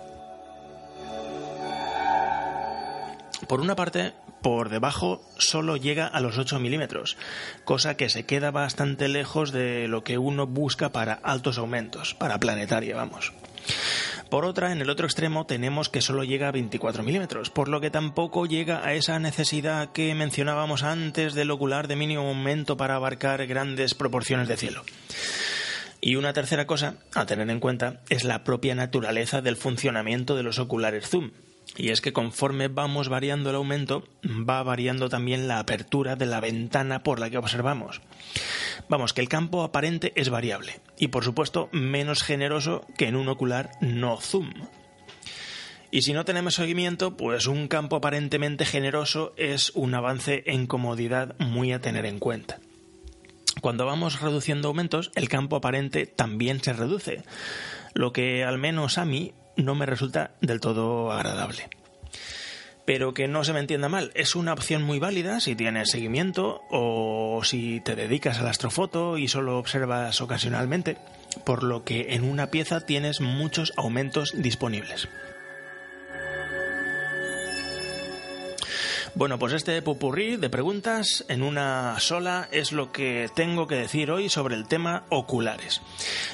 Por 3.49 3.61
una 3.61 3.75
parte, 3.75 4.13
por 4.43 4.69
debajo 4.69 5.25
solo 5.39 5.77
llega 5.77 6.07
a 6.07 6.21
los 6.21 6.39
8 6.39 6.59
milímetros, 6.59 7.17
cosa 7.65 7.97
que 7.97 8.11
se 8.11 8.27
queda 8.27 8.51
bastante 8.51 9.09
lejos 9.09 9.53
de 9.53 9.89
lo 9.89 10.05
que 10.05 10.19
uno 10.19 10.47
busca 10.47 10.91
para 10.91 11.15
altos 11.15 11.59
aumentos, 11.59 12.15
para 12.15 12.39
planetaria, 12.39 12.97
vamos. 12.97 13.33
Por 14.33 14.45
otra, 14.47 14.73
en 14.73 14.81
el 14.81 14.89
otro 14.89 15.07
extremo 15.07 15.45
tenemos 15.45 15.89
que 15.91 16.01
solo 16.01 16.25
llega 16.25 16.49
a 16.49 16.53
24 16.53 17.03
milímetros, 17.03 17.51
por 17.51 17.69
lo 17.69 17.81
que 17.81 17.91
tampoco 17.91 18.47
llega 18.47 18.85
a 18.85 18.95
esa 18.95 19.19
necesidad 19.19 19.93
que 19.93 20.15
mencionábamos 20.15 20.83
antes 20.83 21.35
del 21.35 21.51
ocular 21.51 21.87
de 21.87 21.97
mínimo 21.97 22.27
aumento 22.27 22.77
para 22.79 22.95
abarcar 22.95 23.47
grandes 23.47 23.95
proporciones 23.95 24.49
de 24.49 24.57
cielo. 24.57 24.85
Y 26.01 26.17
una 26.17 26.33
tercera 26.33 26.67
cosa 26.67 26.95
a 27.15 27.27
tener 27.27 27.49
en 27.51 27.61
cuenta 27.61 28.01
es 28.09 28.25
la 28.25 28.43
propia 28.43 28.75
naturaleza 28.75 29.43
del 29.43 29.57
funcionamiento 29.57 30.35
de 30.35 30.43
los 30.43 30.59
oculares 30.59 31.09
zoom. 31.09 31.31
Y 31.77 31.89
es 31.89 32.01
que 32.01 32.13
conforme 32.13 32.69
vamos 32.69 33.09
variando 33.09 33.51
el 33.51 33.57
aumento, 33.57 34.05
va 34.25 34.63
variando 34.63 35.09
también 35.09 35.49
la 35.49 35.59
apertura 35.59 36.17
de 36.17 36.27
la 36.27 36.41
ventana 36.41 37.03
por 37.03 37.19
la 37.19 37.31
que 37.31 37.39
observamos. 37.39 38.03
Vamos, 38.89 39.15
que 39.15 39.23
el 39.23 39.29
campo 39.29 39.63
aparente 39.63 40.13
es 40.15 40.29
variable 40.29 40.81
y 40.99 41.09
por 41.09 41.25
supuesto 41.25 41.69
menos 41.73 42.23
generoso 42.23 42.87
que 42.99 43.09
en 43.09 43.17
un 43.17 43.29
ocular 43.29 43.71
no 43.81 44.21
zoom. 44.21 44.53
Y 45.91 46.03
si 46.03 46.15
no 46.15 46.25
tenemos 46.25 46.55
seguimiento, 46.55 47.17
pues 47.17 47.47
un 47.47 47.69
campo 47.69 47.97
aparentemente 47.97 48.65
generoso 48.65 49.35
es 49.37 49.73
un 49.75 49.95
avance 49.95 50.43
en 50.47 50.67
comodidad 50.67 51.37
muy 51.39 51.73
a 51.73 51.81
tener 51.81 52.07
en 52.07 52.19
cuenta. 52.19 52.61
Cuando 53.61 53.85
vamos 53.85 54.21
reduciendo 54.21 54.69
aumentos, 54.69 55.13
el 55.15 55.29
campo 55.29 55.57
aparente 55.57 56.07
también 56.07 56.63
se 56.63 56.73
reduce, 56.73 57.23
lo 57.93 58.13
que 58.13 58.43
al 58.43 58.57
menos 58.59 58.97
a 58.97 59.05
mí 59.05 59.35
no 59.57 59.75
me 59.75 59.87
resulta 59.87 60.33
del 60.41 60.61
todo 60.61 61.13
agradable 61.13 61.69
pero 62.85 63.15
que 63.15 63.29
no 63.29 63.45
se 63.45 63.53
me 63.53 63.61
entienda 63.61 63.89
mal, 63.89 64.11
es 64.15 64.35
una 64.35 64.53
opción 64.53 64.83
muy 64.83 64.99
válida 64.99 65.41
si 65.41 65.55
tienes 65.55 65.91
seguimiento 65.91 66.63
o 66.71 67.41
si 67.45 67.81
te 67.81 67.95
dedicas 67.95 68.39
a 68.39 68.43
la 68.43 68.51
astrofoto 68.51 69.19
y 69.19 69.29
solo 69.29 69.59
observas 69.59 70.21
ocasionalmente, 70.21 70.99
por 71.45 71.63
lo 71.63 71.85
que 71.85 72.15
en 72.15 72.25
una 72.25 72.49
pieza 72.49 72.81
tienes 72.81 73.21
muchos 73.21 73.73
aumentos 73.77 74.35
disponibles. 74.37 75.09
Bueno, 79.15 79.39
pues 79.39 79.53
este 79.53 79.83
pupurrí 79.83 80.37
de 80.37 80.49
preguntas 80.49 81.27
en 81.29 81.43
una 81.43 82.01
sola 82.01 82.49
es 82.51 82.73
lo 82.73 82.93
que 82.93 83.29
tengo 83.35 83.67
que 83.67 83.75
decir 83.75 84.11
hoy 84.11 84.31
sobre 84.31 84.55
el 84.55 84.67
tema 84.67 85.05
oculares. 85.11 85.83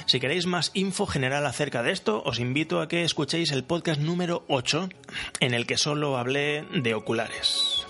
Si 0.06 0.20
queréis 0.20 0.46
más 0.46 0.70
info 0.74 1.04
general 1.04 1.44
acerca 1.46 1.82
de 1.82 1.90
esto, 1.90 2.22
os 2.24 2.38
invito 2.38 2.80
a 2.80 2.86
que 2.86 3.02
escuchéis 3.02 3.50
el 3.50 3.64
podcast 3.64 4.00
número 4.00 4.44
8 4.46 4.88
en 5.40 5.54
el 5.54 5.66
que 5.66 5.76
solo 5.76 6.16
hablé 6.18 6.66
de 6.72 6.94
oculares. 6.94 7.84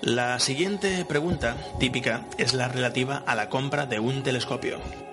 La 0.00 0.40
siguiente 0.40 1.04
pregunta 1.04 1.58
típica 1.78 2.24
es 2.38 2.54
la 2.54 2.68
relativa 2.68 3.22
a 3.26 3.34
la 3.34 3.50
compra 3.50 3.84
de 3.84 4.00
un 4.00 4.22
telescopio. 4.22 5.07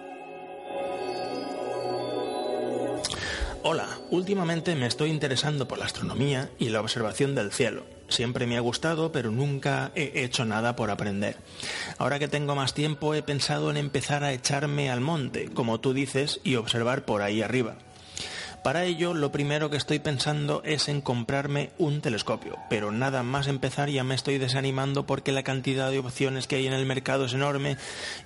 Hola, 3.67 3.87
últimamente 4.11 4.75
me 4.75 4.85
estoy 4.85 5.09
interesando 5.09 5.67
por 5.67 5.79
la 5.79 5.85
astronomía 5.85 6.51
y 6.59 6.69
la 6.69 6.81
observación 6.81 7.33
del 7.33 7.51
cielo. 7.51 7.83
Siempre 8.09 8.45
me 8.45 8.57
ha 8.57 8.59
gustado, 8.59 9.11
pero 9.11 9.31
nunca 9.31 9.91
he 9.95 10.23
hecho 10.23 10.45
nada 10.45 10.75
por 10.75 10.91
aprender. 10.91 11.37
Ahora 11.97 12.19
que 12.19 12.27
tengo 12.27 12.53
más 12.53 12.75
tiempo 12.75 13.15
he 13.15 13.23
pensado 13.23 13.71
en 13.71 13.77
empezar 13.77 14.23
a 14.23 14.33
echarme 14.33 14.91
al 14.91 15.01
monte, 15.01 15.49
como 15.49 15.79
tú 15.79 15.95
dices, 15.95 16.41
y 16.43 16.57
observar 16.57 17.05
por 17.05 17.23
ahí 17.23 17.41
arriba. 17.41 17.73
Para 18.63 18.85
ello, 18.85 19.15
lo 19.15 19.31
primero 19.31 19.71
que 19.71 19.77
estoy 19.77 19.97
pensando 19.97 20.61
es 20.63 20.87
en 20.87 21.01
comprarme 21.01 21.71
un 21.79 22.01
telescopio, 22.01 22.59
pero 22.69 22.91
nada 22.91 23.23
más 23.23 23.47
empezar 23.47 23.89
ya 23.89 24.03
me 24.03 24.13
estoy 24.13 24.37
desanimando 24.37 25.07
porque 25.07 25.31
la 25.31 25.41
cantidad 25.41 25.89
de 25.89 25.97
opciones 25.97 26.45
que 26.45 26.57
hay 26.57 26.67
en 26.67 26.73
el 26.73 26.85
mercado 26.85 27.25
es 27.25 27.33
enorme 27.33 27.77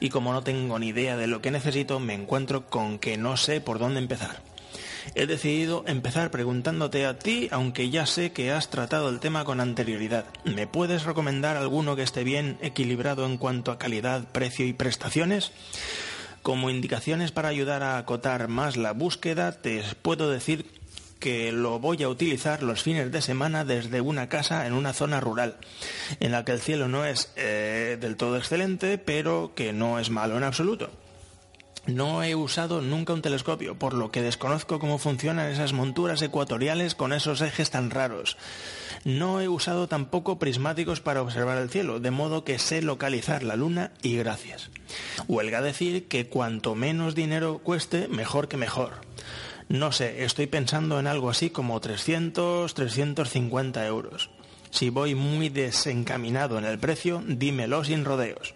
y 0.01 0.09
como 0.09 0.33
no 0.33 0.43
tengo 0.43 0.77
ni 0.79 0.87
idea 0.87 1.15
de 1.15 1.27
lo 1.27 1.41
que 1.41 1.49
necesito, 1.49 2.01
me 2.01 2.13
encuentro 2.13 2.65
con 2.65 2.99
que 2.99 3.15
no 3.15 3.37
sé 3.37 3.61
por 3.61 3.79
dónde 3.79 4.01
empezar 4.01 4.41
he 5.15 5.27
decidido 5.27 5.83
empezar 5.87 6.31
preguntándote 6.31 7.05
a 7.05 7.17
ti, 7.17 7.47
aunque 7.51 7.89
ya 7.89 8.05
sé 8.05 8.31
que 8.31 8.51
has 8.51 8.69
tratado 8.69 9.09
el 9.09 9.19
tema 9.19 9.43
con 9.43 9.59
anterioridad. 9.59 10.25
¿Me 10.43 10.67
puedes 10.67 11.03
recomendar 11.03 11.57
alguno 11.57 11.95
que 11.95 12.03
esté 12.03 12.23
bien 12.23 12.57
equilibrado 12.61 13.25
en 13.25 13.37
cuanto 13.37 13.71
a 13.71 13.79
calidad, 13.79 14.27
precio 14.31 14.65
y 14.65 14.73
prestaciones? 14.73 15.51
Como 16.41 16.69
indicaciones 16.69 17.31
para 17.31 17.49
ayudar 17.49 17.83
a 17.83 17.97
acotar 17.97 18.47
más 18.47 18.77
la 18.77 18.93
búsqueda, 18.93 19.51
te 19.51 19.83
puedo 20.01 20.29
decir 20.29 20.65
que 21.19 21.51
lo 21.51 21.79
voy 21.79 22.01
a 22.03 22.09
utilizar 22.09 22.63
los 22.63 22.81
fines 22.81 23.11
de 23.11 23.21
semana 23.21 23.65
desde 23.65 24.01
una 24.01 24.29
casa 24.29 24.65
en 24.65 24.73
una 24.73 24.93
zona 24.93 25.19
rural, 25.19 25.57
en 26.19 26.31
la 26.31 26.45
que 26.45 26.53
el 26.53 26.61
cielo 26.61 26.87
no 26.87 27.05
es 27.05 27.31
eh, 27.35 27.97
del 27.99 28.15
todo 28.15 28.37
excelente, 28.37 28.97
pero 28.97 29.51
que 29.53 29.73
no 29.73 29.99
es 29.99 30.09
malo 30.09 30.37
en 30.37 30.43
absoluto. 30.43 30.89
No 31.89 32.23
he 32.23 32.35
usado 32.35 32.81
nunca 32.81 33.13
un 33.13 33.21
telescopio, 33.21 33.75
por 33.75 33.93
lo 33.93 34.11
que 34.11 34.21
desconozco 34.21 34.79
cómo 34.79 34.99
funcionan 34.99 35.49
esas 35.49 35.73
monturas 35.73 36.21
ecuatoriales 36.21 36.93
con 36.93 37.13
esos 37.13 37.41
ejes 37.41 37.71
tan 37.71 37.89
raros. 37.89 38.37
No 39.05 39.41
he 39.41 39.47
usado 39.47 39.87
tampoco 39.87 40.37
prismáticos 40.37 41.01
para 41.01 41.21
observar 41.21 41.57
el 41.57 41.69
cielo, 41.69 41.99
de 41.99 42.11
modo 42.11 42.43
que 42.43 42.59
sé 42.59 42.81
localizar 42.81 43.43
la 43.43 43.55
luna 43.55 43.91
y 44.03 44.17
gracias. 44.17 44.69
Huelga 45.27 45.61
decir 45.61 46.07
que 46.07 46.27
cuanto 46.27 46.75
menos 46.75 47.15
dinero 47.15 47.59
cueste, 47.59 48.07
mejor 48.07 48.47
que 48.47 48.57
mejor. 48.57 49.01
No 49.67 49.91
sé, 49.91 50.23
estoy 50.25 50.47
pensando 50.47 50.99
en 50.99 51.07
algo 51.07 51.29
así 51.29 51.49
como 51.49 51.79
300, 51.79 52.73
350 52.73 53.85
euros. 53.87 54.29
Si 54.69 54.89
voy 54.89 55.15
muy 55.15 55.49
desencaminado 55.49 56.59
en 56.59 56.65
el 56.65 56.77
precio, 56.77 57.23
dímelo 57.25 57.83
sin 57.83 58.05
rodeos. 58.05 58.53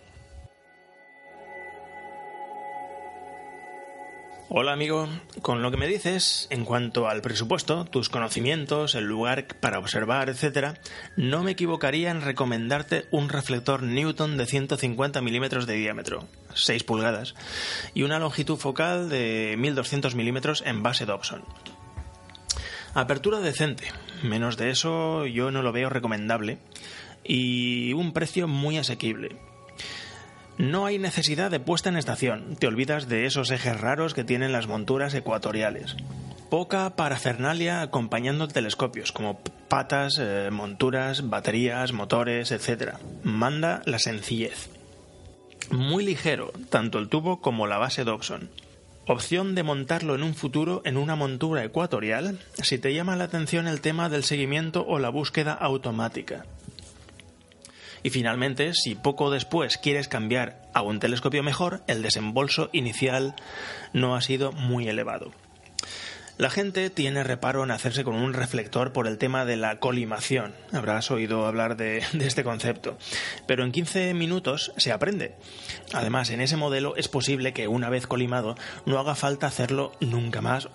Hola 4.56 4.74
amigo, 4.74 5.10
con 5.42 5.64
lo 5.64 5.72
que 5.72 5.78
me 5.78 5.88
dices 5.88 6.46
en 6.52 6.64
cuanto 6.64 7.08
al 7.08 7.24
presupuesto, 7.24 7.86
tus 7.86 8.10
conocimientos, 8.10 8.94
el 8.94 9.06
lugar 9.06 9.48
para 9.60 9.80
observar, 9.80 10.30
etc., 10.30 10.78
no 11.18 11.42
me 11.42 11.54
equivocaría 11.54 12.12
en 12.12 12.22
recomendarte 12.22 13.06
un 13.10 13.30
reflector 13.30 13.82
Newton 13.82 14.38
de 14.38 14.46
150 14.46 15.22
milímetros 15.22 15.66
de 15.66 15.74
diámetro, 15.74 16.28
6 16.54 16.84
pulgadas, 16.84 17.34
y 17.96 18.04
una 18.04 18.20
longitud 18.20 18.58
focal 18.58 19.10
de 19.10 19.56
1200 19.58 20.14
milímetros 20.14 20.62
en 20.68 20.84
base 20.84 21.08
Dobson. 21.08 21.44
Apertura 22.94 23.40
decente, 23.40 23.86
menos 24.22 24.56
de 24.58 24.70
eso 24.70 25.26
yo 25.26 25.50
no 25.50 25.64
lo 25.64 25.72
veo 25.72 25.90
recomendable, 25.90 26.60
y 27.24 27.94
un 27.94 28.14
precio 28.14 28.48
muy 28.48 28.78
asequible, 28.78 29.36
no 30.58 30.86
hay 30.86 31.00
necesidad 31.00 31.50
de 31.50 31.60
puesta 31.60 31.90
en 31.90 31.98
estación, 31.98 32.56
te 32.58 32.68
olvidas 32.68 33.08
de 33.08 33.26
esos 33.26 33.52
ejes 33.52 33.80
raros 33.80 34.14
que 34.14 34.24
tienen 34.24 34.52
las 34.52 34.68
monturas 34.68 35.14
ecuatoriales. 35.14 35.96
Poca 36.50 36.96
parafernalia 36.96 37.82
acompañando 37.82 38.48
telescopios, 38.48 39.12
como 39.12 39.40
patas, 39.68 40.20
eh, 40.20 40.50
monturas, 40.52 41.28
baterías, 41.28 41.94
motores, 41.94 42.52
etc. 42.52 42.98
Manda 43.24 43.82
la 43.86 43.98
sencillez. 43.98 44.70
Muy 45.72 46.06
ligero, 46.06 46.52
tanto 46.70 47.00
el 47.00 47.10
tubo 47.10 47.42
como 47.42 47.66
la 47.66 47.80
base 47.80 48.04
Dobson. 48.04 48.52
Opción 49.08 49.56
de 49.56 49.64
montarlo 49.64 50.14
en 50.14 50.24
un 50.24 50.36
futuro 50.36 50.82
en 50.86 50.98
una 50.98 51.16
montura 51.16 51.64
ecuatorial 51.64 52.40
si 52.62 52.78
te 52.78 52.94
llama 52.94 53.16
la 53.16 53.26
atención 53.26 53.68
el 53.68 53.82
tema 53.82 54.08
del 54.08 54.24
seguimiento 54.24 54.86
o 54.88 55.00
la 55.00 55.10
búsqueda 55.10 55.54
automática. 55.54 56.46
Y 58.04 58.10
finalmente, 58.10 58.74
si 58.74 58.96
poco 58.96 59.32
después 59.32 59.78
quieres 59.78 60.08
cambiar 60.08 60.62
a 60.74 60.82
un 60.82 61.00
telescopio 61.00 61.42
mejor, 61.42 61.82
el 61.88 62.02
desembolso 62.02 62.70
inicial 62.74 63.36
no 63.94 64.16
ha 64.16 64.22
sido 64.22 64.52
muy 64.52 64.88
elevado. 64.88 65.32
La 66.40 66.50
gente 66.50 66.90
tiene 66.90 67.24
reparo 67.24 67.64
en 67.64 67.70
hacerse 67.70 68.04
con 68.04 68.16
un 68.16 68.34
reflector 68.34 68.92
por 68.92 69.08
el 69.08 69.20
tema 69.20 69.46
de 69.46 69.56
la 69.56 69.78
colimación. 69.78 70.56
Habrás 70.72 71.12
oído 71.12 71.46
hablar 71.46 71.78
de, 71.78 72.00
este 72.20 72.44
concepto. 72.44 72.98
Pero 73.46 73.64
en 73.64 73.72
15 73.72 74.16
minutos 74.16 74.74
se 74.78 74.92
aprende. 74.92 75.36
Además, 75.94 76.32
en 76.32 76.42
ese 76.42 76.58
modelo 76.58 76.96
es 76.96 77.08
posible 77.08 77.54
que 77.54 77.68
una 77.68 77.90
vez 77.90 78.08
colimado 78.08 78.56
no 78.88 78.98
haga 78.98 79.14
falta 79.14 79.46
hacerlo 79.46 79.92
nunca 80.00 80.42
más 80.42 80.70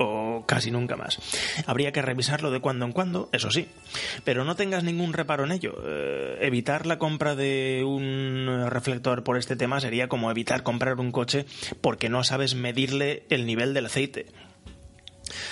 casi 0.46 0.70
nunca 0.70 0.96
más. 0.96 1.18
Habría 1.66 1.92
que 1.92 2.03
revisarlo 2.03 2.51
de 2.51 2.61
cuando 2.61 2.87
en 2.87 2.92
cuando, 2.92 3.29
eso 3.33 3.51
sí. 3.51 3.68
Pero 4.24 4.44
no 4.44 4.57
tengas 4.57 4.85
ningún 4.85 5.12
reparo 5.12 5.44
en 5.44 5.53
ello. 5.53 5.77
Eh, 5.87 6.38
evitar 6.42 6.87
la 6.87 6.98
compra 6.98 7.35
de 7.35 7.85
un 7.87 8.66
reflector 8.68 9.24
por 9.24 9.37
este 9.38 9.57
tema 9.57 9.81
sería 9.81 10.09
como 10.09 10.31
evitar 10.31 10.62
comprar 10.62 10.98
un 11.01 11.12
coche 11.12 11.46
porque 11.81 12.09
no 12.09 12.24
sabes 12.24 12.55
medirle 12.55 13.24
el 13.31 13.46
nivel 13.46 13.74
del 13.74 13.87
aceite. 13.87 14.27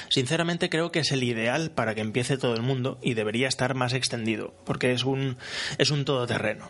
Sinceramente 0.08 0.70
creo 0.70 0.92
que 0.92 1.00
es 1.00 1.12
el 1.12 1.22
ideal 1.22 1.70
para 1.70 1.94
que 1.94 2.00
empiece 2.00 2.38
todo 2.38 2.54
el 2.54 2.62
mundo 2.62 2.98
y 3.02 3.14
debería 3.14 3.48
estar 3.48 3.74
más 3.74 3.92
extendido, 3.92 4.54
porque 4.64 4.92
es 4.92 5.04
un, 5.04 5.36
es 5.78 5.90
un 5.90 6.04
todoterreno. 6.04 6.66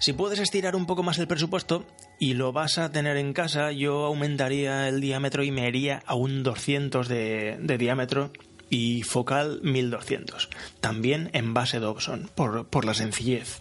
Si 0.00 0.12
puedes 0.12 0.38
estirar 0.38 0.76
un 0.76 0.86
poco 0.86 1.02
más 1.02 1.18
el 1.18 1.26
presupuesto 1.26 1.84
y 2.20 2.34
lo 2.34 2.52
vas 2.52 2.78
a 2.78 2.92
tener 2.92 3.16
en 3.16 3.32
casa, 3.32 3.72
yo 3.72 4.04
aumentaría 4.04 4.88
el 4.88 5.00
diámetro 5.00 5.42
y 5.42 5.50
me 5.50 5.66
haría 5.66 6.04
a 6.06 6.14
un 6.14 6.44
200 6.44 7.08
de, 7.08 7.76
diámetro 7.78 8.30
y 8.70 9.02
focal 9.02 9.60
1200. 9.62 10.50
También 10.80 11.30
en 11.32 11.52
base 11.52 11.80
Dobson, 11.80 12.30
por, 12.36 12.68
por 12.68 12.84
la 12.84 12.94
sencillez. 12.94 13.60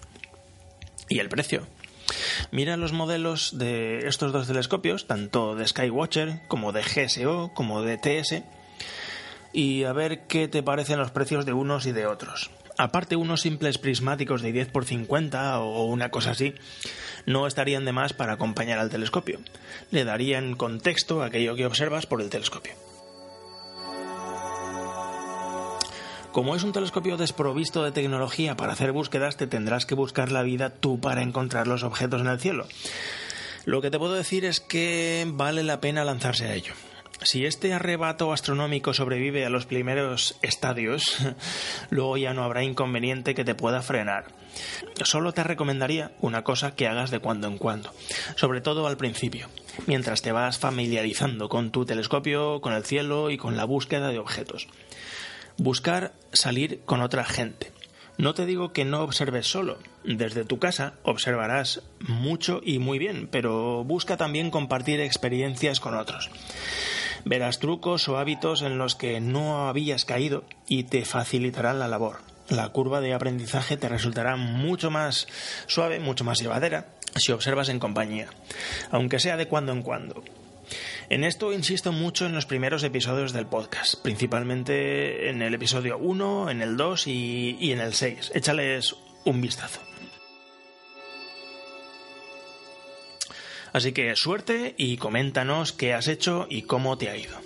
Y 1.09 1.17
el 1.19 1.29
precio. 1.29 1.65
Mira 2.51 2.77
los 2.77 2.93
modelos 2.93 3.57
de 3.57 4.07
estos 4.07 4.31
dos 4.31 4.45
telescopios, 4.45 5.07
tanto 5.07 5.55
de 5.55 5.67
Skywatcher 5.67 6.41
como 6.47 6.71
de 6.71 6.83
GSO 6.83 7.51
como 7.55 7.81
de 7.81 7.97
TS, 7.97 8.43
y 9.53 9.85
a 9.85 9.93
ver 9.93 10.27
qué 10.27 10.47
te 10.47 10.61
parecen 10.61 10.99
los 10.99 11.09
precios 11.09 11.45
de 11.47 11.53
unos 11.53 11.87
y 11.87 11.93
de 11.93 12.05
otros. 12.05 12.51
Aparte, 12.77 13.15
unos 13.15 13.41
simples 13.41 13.79
prismáticos 13.79 14.41
de 14.41 14.51
10 14.51 14.69
por 14.69 14.85
50 14.85 15.59
o 15.59 15.85
una 15.85 16.09
cosa 16.09 16.31
así 16.31 16.53
no 17.25 17.47
estarían 17.47 17.85
de 17.85 17.91
más 17.91 18.13
para 18.13 18.33
acompañar 18.33 18.79
al 18.79 18.89
telescopio. 18.89 19.39
Le 19.91 20.05
darían 20.05 20.55
contexto 20.55 21.21
a 21.21 21.25
aquello 21.27 21.55
que 21.55 21.65
observas 21.65 22.05
por 22.05 22.21
el 22.21 22.29
telescopio. 22.29 22.73
Como 26.31 26.55
es 26.55 26.61
un 26.61 26.71
telescopio 26.71 27.17
desprovisto 27.17 27.83
de 27.83 27.91
tecnología 27.91 28.55
para 28.55 28.73
hacer 28.73 28.91
búsquedas, 28.91 29.37
te 29.37 29.47
tendrás 29.47 29.87
que 29.87 29.95
buscar 29.95 30.31
la 30.31 30.43
vida 30.43 30.69
tú 30.69 30.99
para 30.99 31.23
encontrar 31.23 31.67
los 31.67 31.81
objetos 31.81 32.21
en 32.21 32.27
el 32.27 32.39
cielo. 32.39 32.67
Lo 33.65 33.81
que 33.81 33.89
te 33.89 33.97
puedo 33.97 34.13
decir 34.13 34.45
es 34.45 34.59
que 34.59 35.25
vale 35.27 35.63
la 35.63 35.81
pena 35.81 36.05
lanzarse 36.05 36.45
a 36.45 36.53
ello. 36.53 36.73
Si 37.23 37.45
este 37.45 37.73
arrebato 37.73 38.31
astronómico 38.31 38.93
sobrevive 38.93 39.45
a 39.45 39.49
los 39.49 39.65
primeros 39.65 40.37
estadios, 40.41 41.17
luego 41.89 42.17
ya 42.17 42.33
no 42.33 42.43
habrá 42.43 42.63
inconveniente 42.63 43.33
que 43.35 43.43
te 43.43 43.55
pueda 43.55 43.81
frenar. 43.81 44.27
Solo 45.03 45.33
te 45.33 45.43
recomendaría 45.43 46.11
una 46.21 46.43
cosa 46.43 46.75
que 46.75 46.87
hagas 46.87 47.11
de 47.11 47.19
cuando 47.19 47.47
en 47.47 47.57
cuando, 47.57 47.91
sobre 48.35 48.61
todo 48.61 48.87
al 48.87 48.97
principio, 48.97 49.47
mientras 49.87 50.21
te 50.21 50.31
vas 50.31 50.59
familiarizando 50.59 51.49
con 51.49 51.71
tu 51.71 51.85
telescopio, 51.85 52.61
con 52.61 52.73
el 52.73 52.85
cielo 52.85 53.29
y 53.29 53.37
con 53.37 53.57
la 53.57 53.65
búsqueda 53.65 54.09
de 54.09 54.19
objetos. 54.19 54.67
Buscar 55.57 56.13
salir 56.33 56.81
con 56.85 57.01
otra 57.01 57.25
gente. 57.25 57.71
No 58.17 58.33
te 58.33 58.45
digo 58.45 58.73
que 58.73 58.85
no 58.85 59.01
observes 59.01 59.47
solo. 59.47 59.77
Desde 60.03 60.45
tu 60.45 60.57
casa 60.57 60.93
observarás 61.03 61.83
mucho 61.99 62.61
y 62.63 62.79
muy 62.79 62.97
bien, 62.97 63.27
pero 63.31 63.83
busca 63.83 64.17
también 64.17 64.49
compartir 64.49 64.99
experiencias 65.01 65.79
con 65.79 65.95
otros. 65.95 66.31
Verás 67.25 67.59
trucos 67.59 68.07
o 68.09 68.17
hábitos 68.17 68.61
en 68.61 68.77
los 68.77 68.95
que 68.95 69.19
no 69.19 69.67
habías 69.67 70.05
caído 70.05 70.43
y 70.67 70.83
te 70.83 71.05
facilitarán 71.05 71.79
la 71.79 71.87
labor. 71.87 72.17
La 72.49 72.69
curva 72.69 73.01
de 73.01 73.13
aprendizaje 73.13 73.75
te 73.77 73.89
resultará 73.89 74.37
mucho 74.37 74.89
más 74.89 75.27
suave, 75.67 75.99
mucho 75.99 76.23
más 76.23 76.39
llevadera 76.39 76.87
si 77.15 77.31
observas 77.31 77.69
en 77.69 77.79
compañía, 77.79 78.27
aunque 78.91 79.19
sea 79.19 79.37
de 79.37 79.47
cuando 79.47 79.71
en 79.71 79.81
cuando. 79.81 80.23
En 81.09 81.23
esto 81.23 81.53
insisto 81.53 81.91
mucho 81.91 82.25
en 82.25 82.33
los 82.33 82.45
primeros 82.45 82.83
episodios 82.83 83.31
del 83.31 83.47
podcast, 83.47 84.01
principalmente 84.01 85.29
en 85.29 85.41
el 85.41 85.53
episodio 85.53 85.97
1, 85.97 86.49
en 86.49 86.61
el 86.61 86.75
2 86.75 87.07
y, 87.07 87.71
en 87.71 87.79
el 87.79 87.93
6. 87.93 88.31
Échales 88.35 88.95
un 89.23 89.41
vistazo. 89.41 89.86
Así 93.73 93.91
que 93.91 94.15
suerte 94.15 94.75
y 94.77 94.97
coméntanos 94.97 95.73
qué 95.73 95.93
has 95.93 96.07
hecho 96.07 96.47
y 96.49 96.63
cómo 96.63 96.97
te 96.97 97.09
ha 97.09 97.17
ido. 97.17 97.37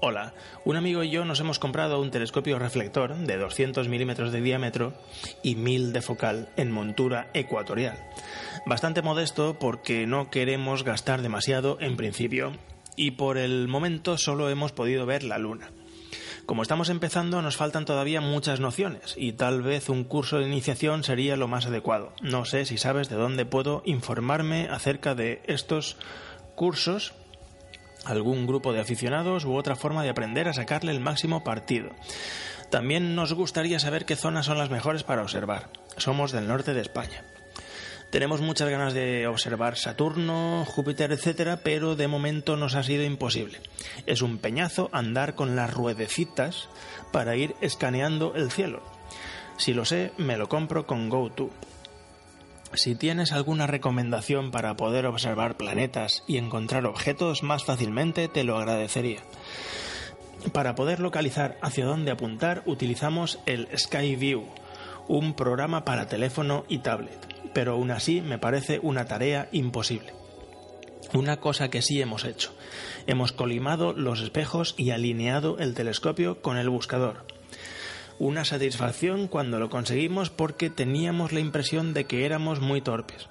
Hola, 0.00 0.32
un 0.64 0.76
amigo 0.76 1.02
y 1.02 1.10
yo 1.10 1.24
nos 1.24 1.40
hemos 1.40 1.58
comprado 1.58 2.00
un 2.00 2.12
telescopio 2.12 2.60
reflector 2.60 3.16
de 3.16 3.36
200 3.36 3.88
milímetros 3.88 4.30
de 4.30 4.40
diámetro 4.40 4.94
y 5.42 5.56
1000 5.56 5.92
de 5.92 6.02
focal 6.02 6.48
en 6.56 6.70
montura 6.70 7.30
ecuatorial. 7.34 7.98
Bastante 8.64 9.02
modesto 9.02 9.58
porque 9.58 10.06
no 10.06 10.30
queremos 10.30 10.84
gastar 10.84 11.20
demasiado 11.20 11.78
en 11.80 11.96
principio 11.96 12.52
y 12.94 13.12
por 13.12 13.38
el 13.38 13.66
momento 13.66 14.18
solo 14.18 14.50
hemos 14.50 14.70
podido 14.70 15.04
ver 15.04 15.24
la 15.24 15.38
luna. 15.38 15.70
Como 16.48 16.62
estamos 16.62 16.88
empezando 16.88 17.42
nos 17.42 17.58
faltan 17.58 17.84
todavía 17.84 18.22
muchas 18.22 18.58
nociones 18.58 19.14
y 19.18 19.34
tal 19.34 19.60
vez 19.60 19.90
un 19.90 20.04
curso 20.04 20.38
de 20.38 20.46
iniciación 20.46 21.04
sería 21.04 21.36
lo 21.36 21.46
más 21.46 21.66
adecuado. 21.66 22.14
No 22.22 22.46
sé 22.46 22.64
si 22.64 22.78
sabes 22.78 23.10
de 23.10 23.16
dónde 23.16 23.44
puedo 23.44 23.82
informarme 23.84 24.66
acerca 24.70 25.14
de 25.14 25.42
estos 25.44 25.98
cursos 26.54 27.12
algún 28.06 28.46
grupo 28.46 28.72
de 28.72 28.80
aficionados 28.80 29.44
u 29.44 29.56
otra 29.56 29.76
forma 29.76 30.02
de 30.02 30.08
aprender 30.08 30.48
a 30.48 30.54
sacarle 30.54 30.90
el 30.90 31.00
máximo 31.00 31.44
partido. 31.44 31.90
También 32.70 33.14
nos 33.14 33.34
gustaría 33.34 33.78
saber 33.78 34.06
qué 34.06 34.16
zonas 34.16 34.46
son 34.46 34.56
las 34.56 34.70
mejores 34.70 35.02
para 35.02 35.20
observar. 35.20 35.68
Somos 35.98 36.32
del 36.32 36.48
norte 36.48 36.72
de 36.72 36.80
España. 36.80 37.24
Tenemos 38.10 38.40
muchas 38.40 38.70
ganas 38.70 38.94
de 38.94 39.26
observar 39.26 39.76
Saturno, 39.76 40.64
Júpiter, 40.64 41.12
etcétera, 41.12 41.60
pero 41.62 41.94
de 41.94 42.08
momento 42.08 42.56
nos 42.56 42.74
ha 42.74 42.82
sido 42.82 43.04
imposible. 43.04 43.60
Es 44.06 44.22
un 44.22 44.38
peñazo 44.38 44.88
andar 44.92 45.34
con 45.34 45.56
las 45.56 45.74
ruedecitas 45.74 46.70
para 47.12 47.36
ir 47.36 47.54
escaneando 47.60 48.34
el 48.34 48.50
cielo. 48.50 48.82
Si 49.58 49.74
lo 49.74 49.84
sé, 49.84 50.12
me 50.16 50.38
lo 50.38 50.48
compro 50.48 50.86
con 50.86 51.10
GoTo. 51.10 51.50
Si 52.72 52.94
tienes 52.94 53.32
alguna 53.32 53.66
recomendación 53.66 54.52
para 54.52 54.74
poder 54.76 55.04
observar 55.04 55.58
planetas 55.58 56.24
y 56.26 56.38
encontrar 56.38 56.86
objetos 56.86 57.42
más 57.42 57.64
fácilmente, 57.64 58.28
te 58.28 58.42
lo 58.42 58.56
agradecería. 58.56 59.20
Para 60.52 60.74
poder 60.74 61.00
localizar 61.00 61.58
hacia 61.60 61.84
dónde 61.84 62.10
apuntar, 62.10 62.62
utilizamos 62.64 63.38
el 63.44 63.68
Skyview, 63.76 64.46
un 65.08 65.34
programa 65.34 65.84
para 65.84 66.06
teléfono 66.06 66.64
y 66.68 66.78
tablet, 66.78 67.27
pero 67.52 67.72
aún 67.72 67.90
así 67.90 68.20
me 68.20 68.38
parece 68.38 68.78
una 68.82 69.06
tarea 69.06 69.48
imposible. 69.52 70.12
Una 71.14 71.38
cosa 71.38 71.70
que 71.70 71.82
sí 71.82 72.00
hemos 72.00 72.24
hecho. 72.24 72.52
Hemos 73.06 73.32
colimado 73.32 73.92
los 73.92 74.20
espejos 74.20 74.74
y 74.76 74.90
alineado 74.90 75.58
el 75.58 75.74
telescopio 75.74 76.42
con 76.42 76.58
el 76.58 76.68
buscador 76.68 77.24
una 78.18 78.44
satisfacción 78.44 79.28
cuando 79.28 79.58
lo 79.58 79.70
conseguimos 79.70 80.30
porque 80.30 80.70
teníamos 80.70 81.32
la 81.32 81.40
impresión 81.40 81.94
de 81.94 82.04
que 82.04 82.26
éramos 82.26 82.60
muy 82.60 82.80
torpes. 82.80 83.28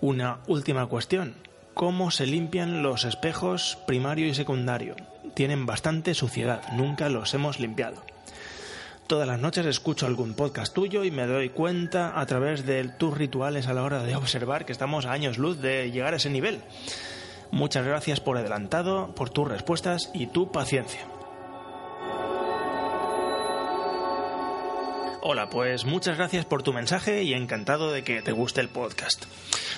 Una 0.00 0.40
última 0.46 0.86
cuestión. 0.86 1.34
¿Cómo 1.74 2.10
se 2.10 2.26
limpian 2.26 2.82
los 2.82 3.04
espejos 3.04 3.78
primario 3.86 4.26
y 4.26 4.34
secundario? 4.34 4.96
Tienen 5.34 5.66
bastante 5.66 6.14
suciedad, 6.14 6.62
nunca 6.72 7.08
los 7.08 7.32
hemos 7.34 7.60
limpiado. 7.60 8.02
Todas 9.10 9.26
las 9.26 9.40
noches 9.40 9.66
escucho 9.66 10.06
algún 10.06 10.34
podcast 10.34 10.72
tuyo 10.72 11.02
y 11.02 11.10
me 11.10 11.26
doy 11.26 11.48
cuenta 11.48 12.20
a 12.20 12.24
través 12.26 12.64
de 12.64 12.84
tus 12.90 13.12
rituales 13.18 13.66
a 13.66 13.74
la 13.74 13.82
hora 13.82 14.04
de 14.04 14.14
observar 14.14 14.64
que 14.64 14.70
estamos 14.70 15.04
a 15.04 15.10
años 15.10 15.36
luz 15.36 15.60
de 15.60 15.90
llegar 15.90 16.14
a 16.14 16.18
ese 16.18 16.30
nivel. 16.30 16.60
Muchas 17.50 17.84
gracias 17.84 18.20
por 18.20 18.38
adelantado, 18.38 19.12
por 19.16 19.28
tus 19.28 19.48
respuestas 19.48 20.12
y 20.14 20.28
tu 20.28 20.52
paciencia. 20.52 21.00
Hola, 25.22 25.50
pues 25.50 25.84
muchas 25.86 26.16
gracias 26.16 26.44
por 26.44 26.62
tu 26.62 26.72
mensaje 26.72 27.24
y 27.24 27.34
encantado 27.34 27.90
de 27.90 28.04
que 28.04 28.22
te 28.22 28.30
guste 28.30 28.60
el 28.60 28.68
podcast. 28.68 29.24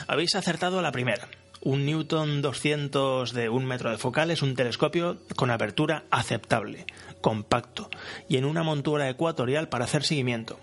Habéis 0.08 0.34
acertado 0.34 0.78
a 0.78 0.82
la 0.82 0.92
primera. 0.92 1.26
Un 1.64 1.86
Newton 1.86 2.42
200 2.42 3.32
de 3.32 3.48
un 3.48 3.64
metro 3.64 3.90
de 3.92 3.96
focal 3.96 4.32
es 4.32 4.42
un 4.42 4.56
telescopio 4.56 5.18
con 5.36 5.48
apertura 5.52 6.02
aceptable, 6.10 6.86
compacto 7.22 7.88
y 8.28 8.36
en 8.36 8.44
una 8.44 8.62
montura 8.62 9.08
ecuatorial 9.08 9.70
para 9.70 9.86
hacer 9.86 10.04
seguimiento, 10.04 10.58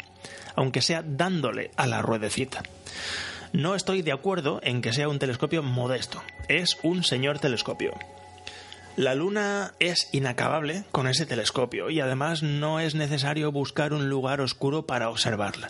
aunque 0.56 0.84
sea 0.84 1.04
dándole 1.04 1.72
a 1.76 1.88
la 1.88 2.04
ruedecita. 2.04 2.62
No 3.52 3.74
estoy 3.74 4.04
de 4.04 4.12
acuerdo 4.12 4.60
en 4.62 4.82
que 4.82 4.93
sea 4.93 5.10
un 5.10 5.17
telescopio 5.17 5.63
modesto, 5.63 6.22
es 6.48 6.78
un 6.84 7.04
señor 7.04 7.39
telescopio. 7.39 7.93
La 8.99 9.15
Luna 9.15 9.75
es 9.79 10.09
inacabable 10.12 10.83
con 10.91 11.07
ese 11.07 11.25
telescopio 11.25 11.89
y 11.89 12.01
además 12.01 12.43
no 12.43 12.81
es 12.81 12.95
necesario 12.95 13.49
buscar 13.49 13.93
un 13.93 14.09
lugar 14.09 14.41
oscuro 14.41 14.85
para 14.88 15.09
observarla. 15.09 15.69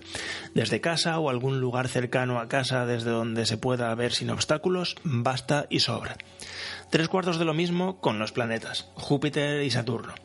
Desde 0.55 0.81
casa 0.81 1.19
o 1.19 1.29
algún 1.29 1.61
lugar 1.61 1.87
cercano 1.89 2.39
a 2.39 2.47
casa 2.47 2.87
desde 2.87 3.11
donde 3.11 3.45
se 3.45 3.57
pueda 3.57 3.93
ver 3.93 4.13
sin 4.13 4.31
obstáculos, 4.31 4.95
basta 5.03 5.67
y 5.69 5.81
sobra. 5.81 6.17
Tres 6.89 7.07
cuartos 7.07 7.37
de 7.37 7.45
lo 7.45 7.53
mismo 7.53 8.01
con 8.01 8.17
los 8.17 8.31
planetas, 8.31 8.89
Júpiter 8.95 9.61
y 9.61 9.69
Saturno. 9.69 10.15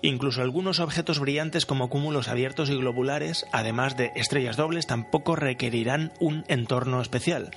Incluso 0.00 0.40
algunos 0.40 0.80
objetos 0.80 1.18
brillantes 1.18 1.66
como 1.66 1.90
cúmulos 1.90 2.28
abiertos 2.28 2.70
y 2.70 2.76
globulares, 2.76 3.44
además 3.52 3.98
de 3.98 4.10
estrellas 4.16 4.56
dobles, 4.56 4.86
tampoco 4.86 5.36
requerirán 5.36 6.14
un 6.18 6.46
entorno 6.48 7.02
especial. 7.02 7.50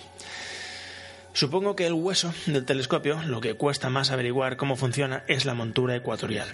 Supongo 1.38 1.76
que 1.76 1.86
el 1.86 1.93
hueso 1.93 2.34
del 2.47 2.65
telescopio, 2.65 3.21
lo 3.21 3.41
que 3.41 3.54
cuesta 3.54 3.91
más 3.91 4.10
averiguar 4.10 4.58
cómo 4.58 4.76
funciona, 4.76 5.23
es 5.28 5.45
la 5.45 5.54
montura 5.54 5.95
ecuatorial. 5.95 6.47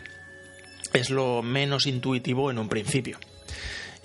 Es 0.92 1.10
lo 1.10 1.42
menos 1.42 1.88
intuitivo 1.88 2.52
en 2.52 2.60
un 2.60 2.68
principio. 2.68 3.18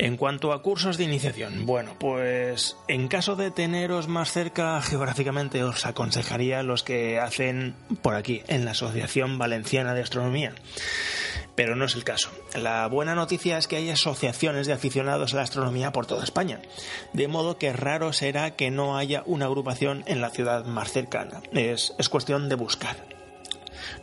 En 0.00 0.16
cuanto 0.16 0.52
a 0.52 0.62
cursos 0.62 0.96
de 0.96 1.02
iniciación, 1.02 1.66
bueno, 1.66 1.96
pues 1.98 2.76
en 2.86 3.08
caso 3.08 3.34
de 3.34 3.50
teneros 3.50 4.06
más 4.06 4.30
cerca 4.30 4.80
geográficamente 4.80 5.64
os 5.64 5.84
aconsejaría 5.86 6.62
los 6.62 6.84
que 6.84 7.18
hacen 7.18 7.74
por 8.00 8.14
aquí, 8.14 8.44
en 8.46 8.64
la 8.64 8.70
Asociación 8.70 9.38
Valenciana 9.38 9.94
de 9.94 10.02
Astronomía. 10.02 10.54
Pero 11.56 11.74
no 11.74 11.84
es 11.84 11.96
el 11.96 12.04
caso. 12.04 12.30
La 12.54 12.86
buena 12.86 13.16
noticia 13.16 13.58
es 13.58 13.66
que 13.66 13.74
hay 13.74 13.90
asociaciones 13.90 14.68
de 14.68 14.72
aficionados 14.72 15.34
a 15.34 15.38
la 15.38 15.42
astronomía 15.42 15.90
por 15.90 16.06
toda 16.06 16.22
España, 16.22 16.60
de 17.12 17.26
modo 17.26 17.58
que 17.58 17.72
raro 17.72 18.12
será 18.12 18.54
que 18.54 18.70
no 18.70 18.96
haya 18.96 19.24
una 19.26 19.46
agrupación 19.46 20.04
en 20.06 20.20
la 20.20 20.30
ciudad 20.30 20.64
más 20.64 20.92
cercana. 20.92 21.42
Es, 21.50 21.92
es 21.98 22.08
cuestión 22.08 22.48
de 22.48 22.54
buscar. 22.54 23.04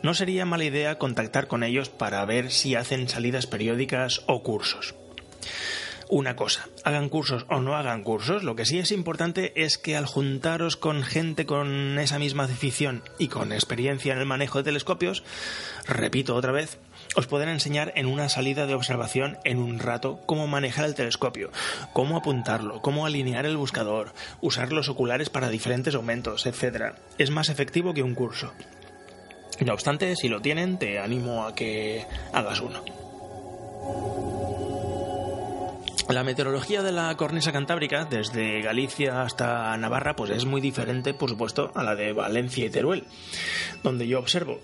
No 0.02 0.12
sería 0.12 0.44
mala 0.44 0.64
idea 0.64 0.98
contactar 0.98 1.46
con 1.46 1.62
ellos 1.62 1.88
para 1.88 2.22
ver 2.26 2.52
si 2.52 2.74
hacen 2.74 3.08
salidas 3.08 3.46
periódicas 3.46 4.20
o 4.26 4.42
cursos 4.42 4.94
una 6.08 6.36
cosa, 6.36 6.68
hagan 6.84 7.08
cursos 7.08 7.46
o 7.48 7.60
no 7.60 7.74
hagan 7.74 8.02
cursos, 8.02 8.44
lo 8.44 8.54
que 8.54 8.64
sí 8.64 8.78
es 8.78 8.92
importante 8.92 9.52
es 9.62 9.78
que 9.78 9.96
al 9.96 10.06
juntaros 10.06 10.76
con 10.76 11.02
gente 11.02 11.46
con 11.46 11.98
esa 11.98 12.18
misma 12.18 12.44
afición 12.44 13.02
y 13.18 13.28
con 13.28 13.52
experiencia 13.52 14.12
en 14.12 14.20
el 14.20 14.26
manejo 14.26 14.58
de 14.58 14.64
telescopios, 14.64 15.24
repito 15.86 16.34
otra 16.34 16.52
vez, 16.52 16.78
os 17.16 17.26
pueden 17.26 17.48
enseñar 17.48 17.92
en 17.96 18.06
una 18.06 18.28
salida 18.28 18.66
de 18.66 18.74
observación 18.74 19.38
en 19.44 19.58
un 19.58 19.78
rato 19.78 20.20
cómo 20.26 20.46
manejar 20.46 20.84
el 20.84 20.94
telescopio, 20.94 21.50
cómo 21.92 22.16
apuntarlo, 22.16 22.80
cómo 22.82 23.06
alinear 23.06 23.46
el 23.46 23.56
buscador, 23.56 24.12
usar 24.40 24.72
los 24.72 24.88
oculares 24.88 25.30
para 25.30 25.48
diferentes 25.48 25.94
aumentos, 25.94 26.46
etc. 26.46 26.94
Es 27.18 27.30
más 27.30 27.48
efectivo 27.48 27.94
que 27.94 28.02
un 28.02 28.14
curso. 28.14 28.52
No 29.64 29.72
obstante, 29.72 30.14
si 30.16 30.28
lo 30.28 30.42
tienen, 30.42 30.78
te 30.78 30.98
animo 30.98 31.46
a 31.46 31.54
que 31.54 32.04
hagas 32.32 32.60
uno. 32.60 32.84
La 36.08 36.22
meteorología 36.22 36.82
de 36.82 36.92
la 36.92 37.16
cornisa 37.16 37.50
cantábrica, 37.50 38.04
desde 38.04 38.62
Galicia 38.62 39.22
hasta 39.22 39.76
Navarra, 39.76 40.14
pues 40.14 40.30
es 40.30 40.44
muy 40.44 40.60
diferente, 40.60 41.14
por 41.14 41.28
supuesto, 41.28 41.72
a 41.74 41.82
la 41.82 41.96
de 41.96 42.12
Valencia 42.12 42.64
y 42.64 42.70
Teruel, 42.70 43.04
donde 43.82 44.06
yo 44.06 44.20
observo. 44.20 44.60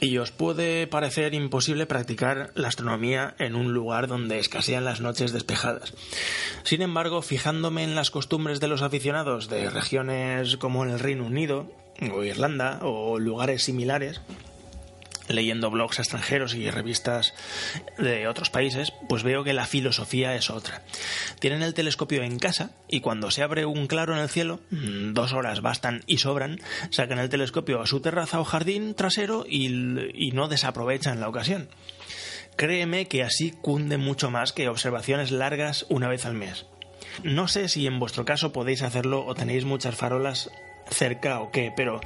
Y 0.00 0.16
os 0.18 0.30
puede 0.30 0.86
parecer 0.86 1.34
imposible 1.34 1.86
practicar 1.86 2.50
la 2.54 2.68
astronomía 2.68 3.34
en 3.38 3.56
un 3.56 3.74
lugar 3.74 4.08
donde 4.08 4.38
escasean 4.38 4.84
las 4.84 5.02
noches 5.02 5.32
despejadas. 5.32 5.92
Sin 6.64 6.80
embargo, 6.80 7.20
fijándome 7.20 7.84
en 7.84 7.94
las 7.94 8.10
costumbres 8.10 8.58
de 8.60 8.68
los 8.68 8.80
aficionados 8.80 9.48
de 9.48 9.68
regiones 9.68 10.56
como 10.56 10.84
el 10.84 10.98
Reino 10.98 11.26
Unido, 11.26 11.70
o 12.12 12.24
Irlanda, 12.24 12.80
o 12.82 13.18
lugares 13.18 13.64
similares, 13.64 14.20
leyendo 15.28 15.70
blogs 15.70 15.98
extranjeros 15.98 16.54
y 16.54 16.70
revistas 16.70 17.34
de 17.98 18.28
otros 18.28 18.50
países, 18.50 18.92
pues 19.08 19.22
veo 19.22 19.44
que 19.44 19.52
la 19.52 19.66
filosofía 19.66 20.34
es 20.34 20.50
otra. 20.50 20.82
Tienen 21.40 21.62
el 21.62 21.74
telescopio 21.74 22.22
en 22.22 22.38
casa 22.38 22.70
y 22.88 23.00
cuando 23.00 23.30
se 23.30 23.42
abre 23.42 23.66
un 23.66 23.86
claro 23.86 24.14
en 24.14 24.20
el 24.20 24.28
cielo, 24.28 24.60
mm, 24.70 25.12
dos 25.12 25.32
horas 25.32 25.60
bastan 25.60 26.02
y 26.06 26.18
sobran, 26.18 26.60
sacan 26.90 27.18
el 27.18 27.28
telescopio 27.28 27.80
a 27.80 27.86
su 27.86 28.00
terraza 28.00 28.40
o 28.40 28.44
jardín 28.44 28.94
trasero 28.94 29.44
y, 29.48 29.66
y 30.14 30.32
no 30.32 30.48
desaprovechan 30.48 31.20
la 31.20 31.28
ocasión. 31.28 31.68
Créeme 32.56 33.06
que 33.06 33.22
así 33.22 33.50
cunde 33.50 33.98
mucho 33.98 34.30
más 34.30 34.52
que 34.52 34.68
observaciones 34.68 35.30
largas 35.30 35.84
una 35.90 36.08
vez 36.08 36.24
al 36.24 36.34
mes. 36.34 36.66
No 37.22 37.48
sé 37.48 37.68
si 37.68 37.86
en 37.86 37.98
vuestro 37.98 38.24
caso 38.24 38.52
podéis 38.52 38.82
hacerlo 38.82 39.24
o 39.26 39.34
tenéis 39.34 39.64
muchas 39.64 39.94
farolas 39.94 40.50
cerca 40.90 41.40
o 41.40 41.50
qué, 41.50 41.72
pero 41.74 42.00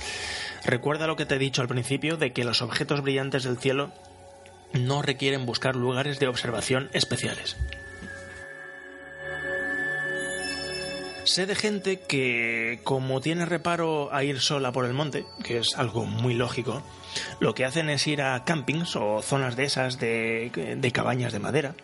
recuerda 0.65 1.07
lo 1.07 1.17
que 1.17 1.27
te 1.27 1.37
he 1.37 1.39
dicho 1.39 1.63
al 1.63 1.69
principio 1.69 2.17
de 2.17 2.33
que 2.33 2.45
los 2.45 2.63
objetos 2.63 3.03
brillantes 3.03 3.45
del 3.45 3.59
cielo 3.59 3.93
no 4.73 5.03
requieren 5.03 5.47
buscar 5.47 5.77
lugares 5.77 6.19
de 6.19 6.29
observación 6.29 6.91
especiales. 6.93 7.57
Sé 11.25 11.47
de 11.47 11.55
gente 11.55 12.01
que, 12.01 12.81
como 12.83 13.21
tiene 13.21 13.47
reparo 13.47 14.13
a 14.13 14.25
ir 14.25 14.41
sola 14.41 14.73
por 14.73 14.85
el 14.85 14.95
monte, 14.95 15.25
que 15.45 15.59
es 15.59 15.77
algo 15.77 16.05
muy 16.05 16.35
lógico, 16.35 16.83
lo 17.41 17.55
que 17.55 17.65
hacen 17.65 17.91
es 17.91 18.07
ir 18.07 18.23
a 18.23 18.45
campings 18.45 18.97
o 18.97 19.23
zonas 19.23 19.57
de 19.57 19.65
esas 19.65 19.99
de, 19.99 20.91
cabañas 20.93 21.33
de 21.33 21.39
madera, 21.39 21.75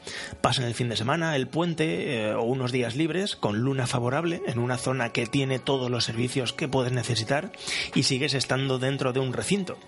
pasan 0.40 0.64
el 0.66 0.74
fin 0.74 0.88
de 0.88 0.96
semana, 0.96 1.36
el 1.36 1.48
puente 1.48 2.28
eh, 2.28 2.34
o 2.34 2.42
unos 2.42 2.72
días 2.72 2.96
libres 2.96 3.36
con 3.36 3.58
luna 3.58 3.86
favorable 3.86 4.42
en 4.46 4.58
una 4.58 4.78
zona 4.78 5.10
que 5.10 5.26
tiene 5.26 5.58
todos 5.58 5.90
los 5.90 6.04
servicios 6.04 6.52
que 6.52 6.68
puedes 6.68 6.92
necesitar 6.92 7.52
y 7.94 8.04
sigues 8.04 8.34
estando 8.34 8.78
dentro 8.78 9.12
de 9.12 9.20
un 9.20 9.32
recinto. 9.32 9.78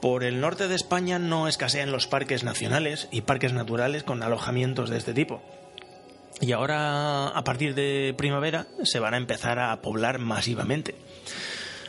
Por 0.00 0.22
el 0.22 0.40
norte 0.40 0.68
de 0.68 0.74
España 0.74 1.18
no 1.18 1.48
escasean 1.48 1.90
los 1.90 2.06
parques 2.06 2.44
nacionales 2.44 3.08
y 3.10 3.22
parques 3.22 3.54
naturales 3.54 4.02
con 4.02 4.22
alojamientos 4.22 4.90
de 4.90 4.98
este 4.98 5.14
tipo. 5.14 5.42
Y 6.40 6.52
ahora, 6.52 7.28
a 7.28 7.44
partir 7.44 7.74
de 7.74 8.14
primavera, 8.16 8.66
se 8.82 8.98
van 8.98 9.14
a 9.14 9.18
empezar 9.18 9.58
a 9.58 9.80
poblar 9.80 10.18
masivamente. 10.18 10.94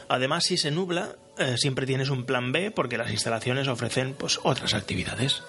Además, 0.08 0.46
si 0.46 0.56
se 0.56 0.72
nubla, 0.72 1.16
eh, 1.38 1.56
siempre 1.58 1.86
tienes 1.86 2.10
un 2.10 2.26
plan 2.26 2.52
B 2.52 2.72
porque 2.72 2.98
las 2.98 3.12
instalaciones 3.12 3.68
ofrecen 3.68 4.14
pues, 4.14 4.40
otras 4.44 4.74
actividades. 4.74 5.44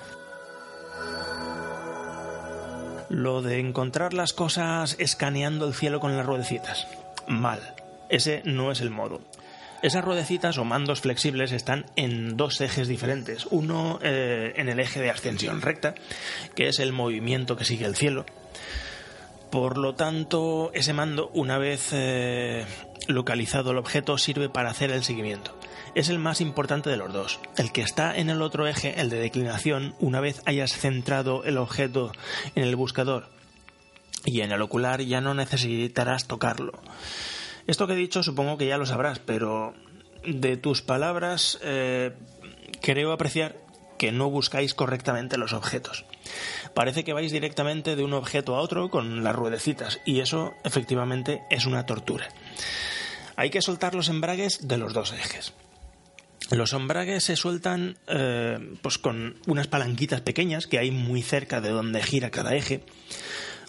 Lo 3.08 3.42
de 3.42 3.60
encontrar 3.60 4.12
las 4.12 4.32
cosas 4.32 4.96
escaneando 4.98 5.66
el 5.66 5.74
cielo 5.74 6.00
con 6.00 6.16
las 6.16 6.26
ruedecitas. 6.26 6.86
Mal. 7.28 7.60
Ese 8.08 8.42
no 8.44 8.72
es 8.72 8.80
el 8.80 8.90
modo. 8.90 9.20
Esas 9.82 10.04
ruedecitas 10.04 10.58
o 10.58 10.64
mandos 10.64 11.02
flexibles 11.02 11.52
están 11.52 11.86
en 11.96 12.36
dos 12.36 12.60
ejes 12.60 12.88
diferentes. 12.88 13.46
Uno 13.50 14.00
eh, 14.02 14.54
en 14.56 14.68
el 14.68 14.80
eje 14.80 15.00
de 15.00 15.10
ascensión 15.10 15.60
recta, 15.60 15.94
que 16.54 16.68
es 16.68 16.80
el 16.80 16.92
movimiento 16.92 17.56
que 17.56 17.64
sigue 17.64 17.84
el 17.84 17.94
cielo, 17.94 18.26
por 19.50 19.78
lo 19.78 19.94
tanto, 19.94 20.70
ese 20.74 20.92
mando, 20.92 21.30
una 21.32 21.56
vez 21.56 21.90
eh, 21.92 22.64
localizado 23.08 23.70
el 23.70 23.78
objeto, 23.78 24.18
sirve 24.18 24.48
para 24.48 24.70
hacer 24.70 24.90
el 24.90 25.04
seguimiento. 25.04 25.58
Es 25.94 26.08
el 26.08 26.18
más 26.18 26.40
importante 26.40 26.90
de 26.90 26.96
los 26.96 27.12
dos. 27.12 27.40
El 27.56 27.72
que 27.72 27.82
está 27.82 28.16
en 28.16 28.30
el 28.30 28.42
otro 28.42 28.66
eje, 28.66 29.00
el 29.00 29.10
de 29.10 29.18
declinación, 29.18 29.94
una 29.98 30.20
vez 30.20 30.42
hayas 30.44 30.72
centrado 30.72 31.44
el 31.44 31.58
objeto 31.58 32.12
en 32.54 32.64
el 32.64 32.76
buscador 32.76 33.28
y 34.24 34.40
en 34.40 34.52
el 34.52 34.60
ocular, 34.60 35.00
ya 35.02 35.20
no 35.20 35.34
necesitarás 35.34 36.26
tocarlo. 36.26 36.72
Esto 37.66 37.86
que 37.86 37.94
he 37.94 37.96
dicho 37.96 38.22
supongo 38.22 38.58
que 38.58 38.66
ya 38.66 38.78
lo 38.78 38.86
sabrás, 38.86 39.18
pero 39.18 39.74
de 40.26 40.56
tus 40.56 40.82
palabras 40.82 41.58
eh, 41.62 42.12
creo 42.82 43.12
apreciar 43.12 43.56
que 43.98 44.12
no 44.12 44.30
buscáis 44.30 44.74
correctamente 44.74 45.38
los 45.38 45.52
objetos. 45.52 46.04
Parece 46.74 47.04
que 47.04 47.12
vais 47.12 47.32
directamente 47.32 47.96
de 47.96 48.04
un 48.04 48.12
objeto 48.12 48.56
a 48.56 48.60
otro 48.60 48.90
con 48.90 49.24
las 49.24 49.34
ruedecitas 49.34 50.00
y 50.04 50.20
eso 50.20 50.54
efectivamente 50.64 51.42
es 51.50 51.66
una 51.66 51.86
tortura. 51.86 52.28
Hay 53.36 53.50
que 53.50 53.62
soltar 53.62 53.94
los 53.94 54.08
embragues 54.08 54.66
de 54.66 54.78
los 54.78 54.92
dos 54.92 55.12
ejes. 55.12 55.52
Los 56.50 56.72
embragues 56.72 57.24
se 57.24 57.34
sueltan 57.34 57.98
eh, 58.06 58.58
pues 58.80 58.98
con 58.98 59.36
unas 59.46 59.66
palanquitas 59.66 60.20
pequeñas 60.20 60.66
que 60.66 60.78
hay 60.78 60.90
muy 60.90 61.22
cerca 61.22 61.60
de 61.60 61.70
donde 61.70 62.02
gira 62.02 62.30
cada 62.30 62.54
eje. 62.54 62.84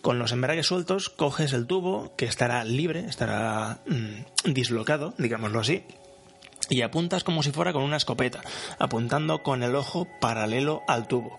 Con 0.02 0.20
los 0.20 0.32
embragues 0.32 0.68
sueltos 0.68 1.10
coges 1.10 1.54
el 1.54 1.66
tubo 1.66 2.16
que 2.16 2.26
estará 2.26 2.64
libre, 2.64 3.06
estará 3.06 3.80
mm, 3.88 4.54
dislocado, 4.54 5.16
digámoslo 5.18 5.60
así, 5.60 5.84
y 6.70 6.82
apuntas 6.82 7.24
como 7.24 7.44
si 7.44 7.52
fuera 7.52 7.74
con 7.74 7.84
una 7.84 7.98
escopeta, 7.98 8.42
apuntando 8.80 9.44
con 9.44 9.64
el 9.64 9.76
ojo 9.76 10.06
paralelo 10.20 10.84
al 10.88 11.08
tubo. 11.08 11.38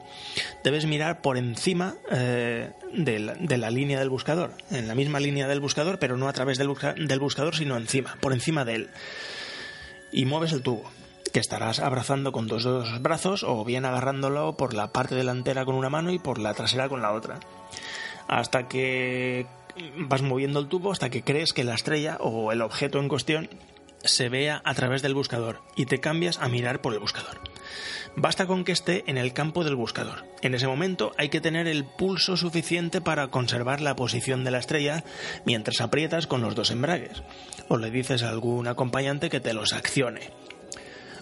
Debes 0.64 0.86
mirar 0.86 1.20
por 1.20 1.36
encima 1.36 1.94
eh, 2.10 2.70
de, 2.92 3.18
la, 3.58 3.70
línea 3.70 3.98
del 3.98 4.10
buscador, 4.10 4.52
en 4.70 4.88
la 4.88 4.94
misma 4.94 5.20
línea 5.20 5.48
del 5.48 5.60
buscador, 5.60 5.98
pero 5.98 6.16
no 6.16 6.28
a 6.28 6.32
través 6.32 6.58
del, 6.58 6.72
del 6.96 7.20
buscador, 7.20 7.54
sino 7.54 7.76
encima, 7.76 8.16
por 8.20 8.32
encima 8.32 8.64
de 8.64 8.74
él. 8.74 8.90
Y 10.12 10.24
mueves 10.24 10.52
el 10.52 10.62
tubo, 10.62 10.90
que 11.32 11.40
estarás 11.40 11.80
abrazando 11.80 12.32
con 12.32 12.48
tus 12.48 12.64
dos 12.64 13.02
brazos 13.02 13.44
o 13.44 13.64
bien 13.64 13.84
agarrándolo 13.84 14.56
por 14.56 14.74
la 14.74 14.92
parte 14.92 15.14
delantera 15.14 15.64
con 15.64 15.74
una 15.74 15.90
mano 15.90 16.10
y 16.12 16.18
por 16.18 16.38
la 16.38 16.54
trasera 16.54 16.88
con 16.88 17.02
la 17.02 17.12
otra. 17.12 17.40
Hasta 18.26 18.68
que 18.68 19.46
vas 19.96 20.22
moviendo 20.22 20.60
el 20.60 20.68
tubo 20.68 20.92
hasta 20.92 21.10
que 21.10 21.22
crees 21.22 21.52
que 21.52 21.64
la 21.64 21.74
estrella 21.74 22.16
o 22.20 22.52
el 22.52 22.62
objeto 22.62 22.98
en 22.98 23.08
cuestión 23.08 23.48
se 24.04 24.28
vea 24.28 24.62
a 24.64 24.74
través 24.74 25.02
del 25.02 25.14
buscador 25.14 25.60
y 25.76 25.86
te 25.86 26.00
cambias 26.00 26.38
a 26.38 26.48
mirar 26.48 26.80
por 26.80 26.92
el 26.92 27.00
buscador. 27.00 27.40
Basta 28.16 28.46
con 28.46 28.64
que 28.64 28.72
esté 28.72 29.04
en 29.06 29.16
el 29.16 29.32
campo 29.32 29.64
del 29.64 29.76
buscador. 29.76 30.24
En 30.42 30.54
ese 30.54 30.66
momento 30.66 31.12
hay 31.18 31.28
que 31.28 31.40
tener 31.40 31.68
el 31.68 31.84
pulso 31.84 32.36
suficiente 32.36 33.00
para 33.00 33.28
conservar 33.28 33.80
la 33.80 33.94
posición 33.96 34.44
de 34.44 34.50
la 34.50 34.58
estrella 34.58 35.04
mientras 35.44 35.80
aprietas 35.80 36.26
con 36.26 36.40
los 36.40 36.54
dos 36.54 36.70
embragues. 36.70 37.22
O 37.68 37.76
le 37.76 37.90
dices 37.90 38.22
a 38.22 38.30
algún 38.30 38.66
acompañante 38.66 39.30
que 39.30 39.40
te 39.40 39.54
los 39.54 39.72
accione. 39.72 40.30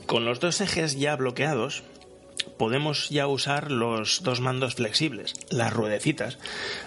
Con 0.06 0.24
los 0.24 0.40
dos 0.40 0.60
ejes 0.60 0.98
ya 0.98 1.16
bloqueados, 1.16 1.82
podemos 2.56 3.10
ya 3.10 3.26
usar 3.26 3.70
los 3.70 4.22
dos 4.22 4.40
mandos 4.40 4.76
flexibles, 4.76 5.34
las 5.50 5.72
ruedecitas, 5.72 6.38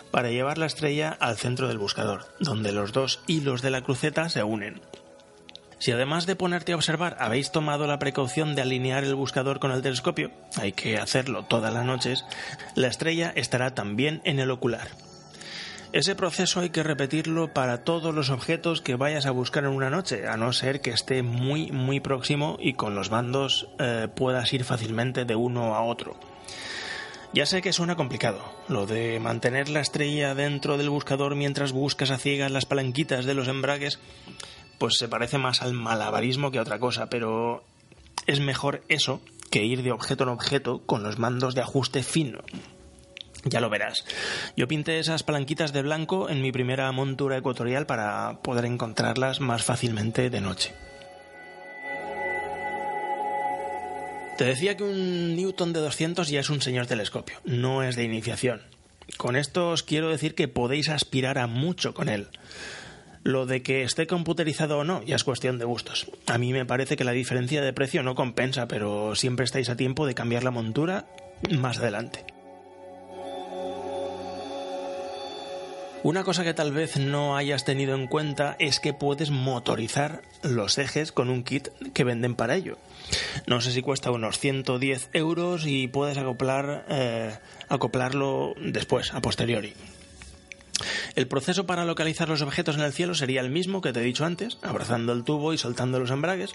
para 0.09 0.31
llevar 0.31 0.57
la 0.57 0.65
estrella 0.65 1.09
al 1.19 1.37
centro 1.37 1.67
del 1.67 1.77
buscador, 1.77 2.25
donde 2.39 2.71
los 2.71 2.93
dos 2.93 3.21
hilos 3.27 3.61
de 3.61 3.71
la 3.71 3.81
cruceta 3.81 4.29
se 4.29 4.43
unen. 4.43 4.81
Si 5.79 5.91
además 5.91 6.25
de 6.25 6.35
ponerte 6.35 6.73
a 6.73 6.75
observar 6.75 7.15
habéis 7.19 7.51
tomado 7.51 7.87
la 7.87 7.99
precaución 7.99 8.53
de 8.53 8.61
alinear 8.61 9.05
el 9.05 9.15
buscador 9.15 9.59
con 9.59 9.71
el 9.71 9.81
telescopio, 9.81 10.31
hay 10.57 10.73
que 10.73 10.97
hacerlo 10.97 11.45
todas 11.45 11.73
las 11.73 11.85
noches, 11.85 12.25
la 12.75 12.87
estrella 12.87 13.31
estará 13.35 13.73
también 13.73 14.21
en 14.25 14.39
el 14.39 14.51
ocular. 14.51 14.89
Ese 15.91 16.15
proceso 16.15 16.59
hay 16.59 16.69
que 16.69 16.83
repetirlo 16.83 17.51
para 17.51 17.83
todos 17.83 18.13
los 18.13 18.29
objetos 18.29 18.81
que 18.81 18.95
vayas 18.95 19.25
a 19.25 19.31
buscar 19.31 19.63
en 19.63 19.71
una 19.71 19.89
noche, 19.89 20.27
a 20.27 20.37
no 20.37 20.53
ser 20.53 20.81
que 20.81 20.91
esté 20.91 21.23
muy 21.23 21.71
muy 21.71 21.99
próximo 21.99 22.57
y 22.59 22.73
con 22.73 22.93
los 22.93 23.09
bandos 23.09 23.69
eh, 23.79 24.07
puedas 24.13 24.53
ir 24.53 24.65
fácilmente 24.65 25.25
de 25.25 25.35
uno 25.35 25.73
a 25.75 25.81
otro. 25.81 26.19
Ya 27.33 27.45
sé 27.45 27.61
que 27.61 27.73
suena 27.73 27.95
complicado, 27.95 28.39
lo 28.67 28.85
de 28.85 29.19
mantener 29.19 29.69
la 29.69 29.79
estrella 29.79 30.35
dentro 30.35 30.77
del 30.77 30.89
buscador 30.89 31.35
mientras 31.35 31.71
buscas 31.71 32.11
a 32.11 32.17
ciegas 32.17 32.51
las 32.51 32.65
palanquitas 32.65 33.25
de 33.25 33.33
los 33.33 33.47
embragues, 33.47 33.99
pues 34.79 34.95
se 34.97 35.07
parece 35.07 35.37
más 35.37 35.61
al 35.61 35.73
malabarismo 35.73 36.49
que 36.49 36.57
a 36.57 36.63
otra 36.63 36.79
cosa, 36.79 37.09
pero 37.09 37.63
es 38.25 38.39
mejor 38.39 38.83
eso 38.87 39.21
que 39.51 39.63
ir 39.63 39.83
de 39.83 39.91
objeto 39.91 40.23
en 40.23 40.29
objeto 40.29 40.81
con 40.85 41.03
los 41.03 41.19
mandos 41.19 41.53
de 41.53 41.61
ajuste 41.61 42.01
fino. 42.01 42.39
Ya 43.45 43.61
lo 43.61 43.69
verás. 43.69 44.03
Yo 44.57 44.67
pinté 44.67 44.99
esas 44.99 45.23
palanquitas 45.23 45.71
de 45.71 45.81
blanco 45.81 46.29
en 46.29 46.41
mi 46.41 46.51
primera 46.51 46.91
montura 46.91 47.37
ecuatorial 47.37 47.85
para 47.85 48.39
poder 48.41 48.65
encontrarlas 48.65 49.39
más 49.39 49.63
fácilmente 49.63 50.29
de 50.29 50.41
noche. 50.41 50.73
Te 54.37 54.45
decía 54.45 54.77
que 54.77 54.83
un 54.83 55.35
Newton 55.35 55.73
de 55.73 55.81
200 55.81 56.29
ya 56.29 56.39
es 56.39 56.49
un 56.49 56.61
señor 56.61 56.87
telescopio, 56.87 57.39
no 57.43 57.83
es 57.83 57.95
de 57.97 58.03
iniciación. 58.03 58.61
Con 59.17 59.35
esto 59.35 59.71
os 59.71 59.83
quiero 59.83 60.09
decir 60.09 60.35
que 60.35 60.47
podéis 60.47 60.89
aspirar 60.89 61.37
a 61.37 61.47
mucho 61.47 61.93
con 61.93 62.07
él. 62.07 62.27
Lo 63.23 63.45
de 63.45 63.61
que 63.61 63.83
esté 63.83 64.07
computerizado 64.07 64.79
o 64.79 64.83
no 64.83 65.03
ya 65.03 65.15
es 65.15 65.23
cuestión 65.23 65.59
de 65.59 65.65
gustos. 65.65 66.09
A 66.27 66.37
mí 66.37 66.53
me 66.53 66.65
parece 66.65 66.95
que 66.95 67.03
la 67.03 67.11
diferencia 67.11 67.61
de 67.61 67.73
precio 67.73 68.01
no 68.03 68.15
compensa, 68.15 68.67
pero 68.67 69.15
siempre 69.15 69.45
estáis 69.45 69.69
a 69.69 69.75
tiempo 69.75 70.05
de 70.05 70.15
cambiar 70.15 70.43
la 70.43 70.51
montura 70.51 71.05
más 71.51 71.79
adelante. 71.79 72.25
Una 76.01 76.23
cosa 76.23 76.45
que 76.45 76.53
tal 76.53 76.71
vez 76.71 76.95
no 76.95 77.35
hayas 77.35 77.65
tenido 77.65 77.93
en 77.93 78.07
cuenta 78.07 78.55
es 78.57 78.79
que 78.79 78.93
puedes 78.93 79.31
motorizar 79.31 80.21
los 80.43 80.77
ejes 80.77 81.11
con 81.11 81.29
un 81.29 81.43
kit 81.43 81.67
que 81.93 82.05
venden 82.05 82.35
para 82.35 82.55
ello. 82.55 82.77
No 83.47 83.59
sé 83.59 83.73
si 83.73 83.81
cuesta 83.81 84.09
unos 84.09 84.39
110 84.39 85.09
euros 85.11 85.65
y 85.65 85.89
puedes 85.89 86.17
acoplar, 86.17 86.85
eh, 86.87 87.37
acoplarlo 87.67 88.53
después, 88.61 89.13
a 89.13 89.19
posteriori. 89.19 89.73
El 91.15 91.27
proceso 91.27 91.65
para 91.65 91.85
localizar 91.85 92.29
los 92.29 92.41
objetos 92.41 92.75
en 92.75 92.81
el 92.81 92.93
cielo 92.93 93.15
sería 93.15 93.41
el 93.41 93.49
mismo 93.49 93.81
que 93.81 93.93
te 93.93 93.99
he 93.99 94.03
dicho 94.03 94.25
antes, 94.25 94.57
abrazando 94.61 95.13
el 95.13 95.23
tubo 95.23 95.53
y 95.53 95.57
soltando 95.57 95.99
los 95.99 96.11
embragues, 96.11 96.51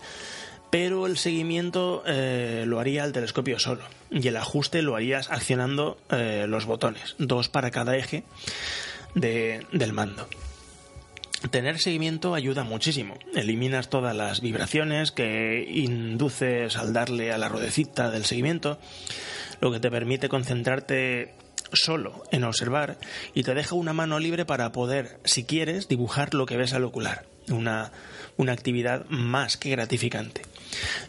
pero 0.70 1.06
el 1.06 1.16
seguimiento 1.18 2.02
eh, 2.06 2.64
lo 2.66 2.80
haría 2.80 3.04
el 3.04 3.12
telescopio 3.12 3.58
solo 3.58 3.84
y 4.10 4.26
el 4.26 4.36
ajuste 4.36 4.82
lo 4.82 4.96
harías 4.96 5.30
accionando 5.30 5.98
eh, 6.10 6.46
los 6.48 6.66
botones, 6.66 7.14
dos 7.18 7.48
para 7.48 7.70
cada 7.70 7.96
eje 7.96 8.24
del 9.14 9.92
mando. 9.92 10.28
Tener 11.50 11.78
seguimiento 11.78 12.34
ayuda 12.34 12.64
muchísimo. 12.64 13.18
Eliminas 13.34 13.90
todas 13.90 14.16
las 14.16 14.40
vibraciones 14.40 15.12
que 15.12 15.64
induces 15.68 16.76
al 16.76 16.92
darle 16.92 17.32
a 17.32 17.38
la 17.38 17.48
ruedecita 17.48 18.10
del 18.10 18.24
seguimiento, 18.24 18.78
lo 19.60 19.70
que 19.70 19.78
te 19.78 19.90
permite 19.90 20.28
concentrarte 20.28 21.34
solo 21.74 22.24
en 22.30 22.44
observar 22.44 22.98
y 23.34 23.42
te 23.42 23.54
deja 23.54 23.74
una 23.74 23.92
mano 23.92 24.18
libre 24.18 24.44
para 24.44 24.72
poder, 24.72 25.20
si 25.24 25.44
quieres, 25.44 25.88
dibujar 25.88 26.34
lo 26.34 26.46
que 26.46 26.56
ves 26.56 26.72
al 26.72 26.84
ocular. 26.84 27.26
Una, 27.48 27.92
una 28.36 28.52
actividad 28.52 29.04
más 29.08 29.56
que 29.56 29.70
gratificante. 29.70 30.42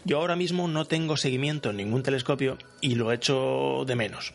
Yo 0.04 0.18
ahora 0.18 0.36
mismo 0.36 0.68
no 0.68 0.84
tengo 0.84 1.16
seguimiento 1.16 1.70
en 1.70 1.78
ningún 1.78 2.02
telescopio 2.02 2.58
y 2.80 2.94
lo 2.94 3.12
echo 3.12 3.84
de 3.86 3.96
menos. 3.96 4.34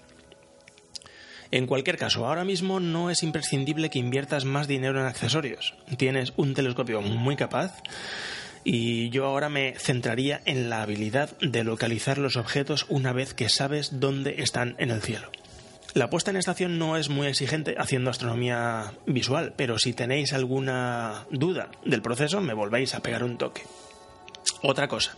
En 1.52 1.68
cualquier 1.68 1.98
caso, 1.98 2.26
ahora 2.26 2.46
mismo 2.46 2.80
no 2.80 3.10
es 3.10 3.24
imprescindible 3.24 3.90
que 3.90 4.00
inviertas 4.00 4.46
más 4.46 4.68
dinero 4.68 5.00
en 5.00 5.06
accesorios. 5.06 5.76
Tienes 5.98 6.32
un 6.38 6.54
telescopio 6.54 7.02
muy 7.02 7.36
capaz 7.36 7.84
y 8.64 9.10
yo 9.10 9.26
ahora 9.26 9.50
me 9.50 9.74
centraría 9.78 10.42
en 10.46 10.70
la 10.70 10.82
habilidad 10.82 11.38
de 11.40 11.64
localizar 11.64 12.18
los 12.18 12.38
objetos 12.38 12.86
una 12.88 13.12
vez 13.12 13.34
que 13.34 13.50
sabes 13.50 14.00
dónde 14.00 14.42
están 14.42 14.76
en 14.78 14.92
el 14.92 15.02
cielo. 15.02 15.30
La 15.94 16.10
puesta 16.10 16.32
en 16.32 16.38
estación 16.38 16.80
no 16.80 16.96
es 16.96 17.10
muy 17.10 17.28
exigente 17.28 17.76
haciendo 17.78 18.10
astronomía 18.10 18.94
visual, 19.06 19.54
pero 19.58 19.78
si 19.78 19.92
tenéis 19.92 20.32
alguna 20.32 21.26
duda 21.32 21.70
del 21.84 22.02
proceso 22.02 22.40
me 22.40 22.54
volvéis 22.54 22.96
a 22.96 23.02
pegar 23.02 23.24
un 23.24 23.38
toque. 23.38 23.64
Otra 24.62 24.88
cosa, 24.88 25.18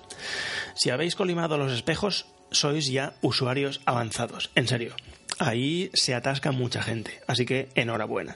si 0.75 0.89
habéis 0.89 1.15
colimado 1.15 1.57
los 1.57 1.71
espejos, 1.71 2.25
sois 2.49 2.87
ya 2.87 3.13
usuarios 3.21 3.81
avanzados, 3.85 4.49
en 4.55 4.67
serio. 4.67 4.95
Ahí 5.39 5.91
se 5.93 6.15
atasca 6.15 6.51
mucha 6.51 6.81
gente, 6.81 7.21
así 7.27 7.45
que 7.45 7.69
enhorabuena. 7.75 8.35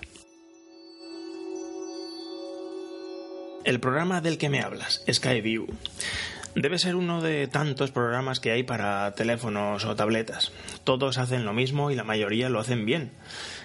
El 3.64 3.80
programa 3.80 4.22
del 4.22 4.38
que 4.38 4.50
me 4.50 4.62
hablas, 4.62 5.04
Skyview, 5.12 5.68
debe 6.62 6.80
ser 6.80 6.96
uno 6.96 7.22
de 7.22 7.48
tantos 7.48 7.92
programas 7.92 8.40
que 8.40 8.52
hay 8.52 8.64
para 8.64 9.14
teléfonos 9.14 9.86
o 9.86 9.96
tabletas. 9.96 10.52
Todos 10.84 11.18
hacen 11.18 11.46
lo 11.46 11.54
mismo 11.54 11.92
y 11.92 11.96
la 11.96 12.04
mayoría 12.04 12.50
lo 12.50 12.60
hacen 12.60 12.86
bien. 12.86 13.12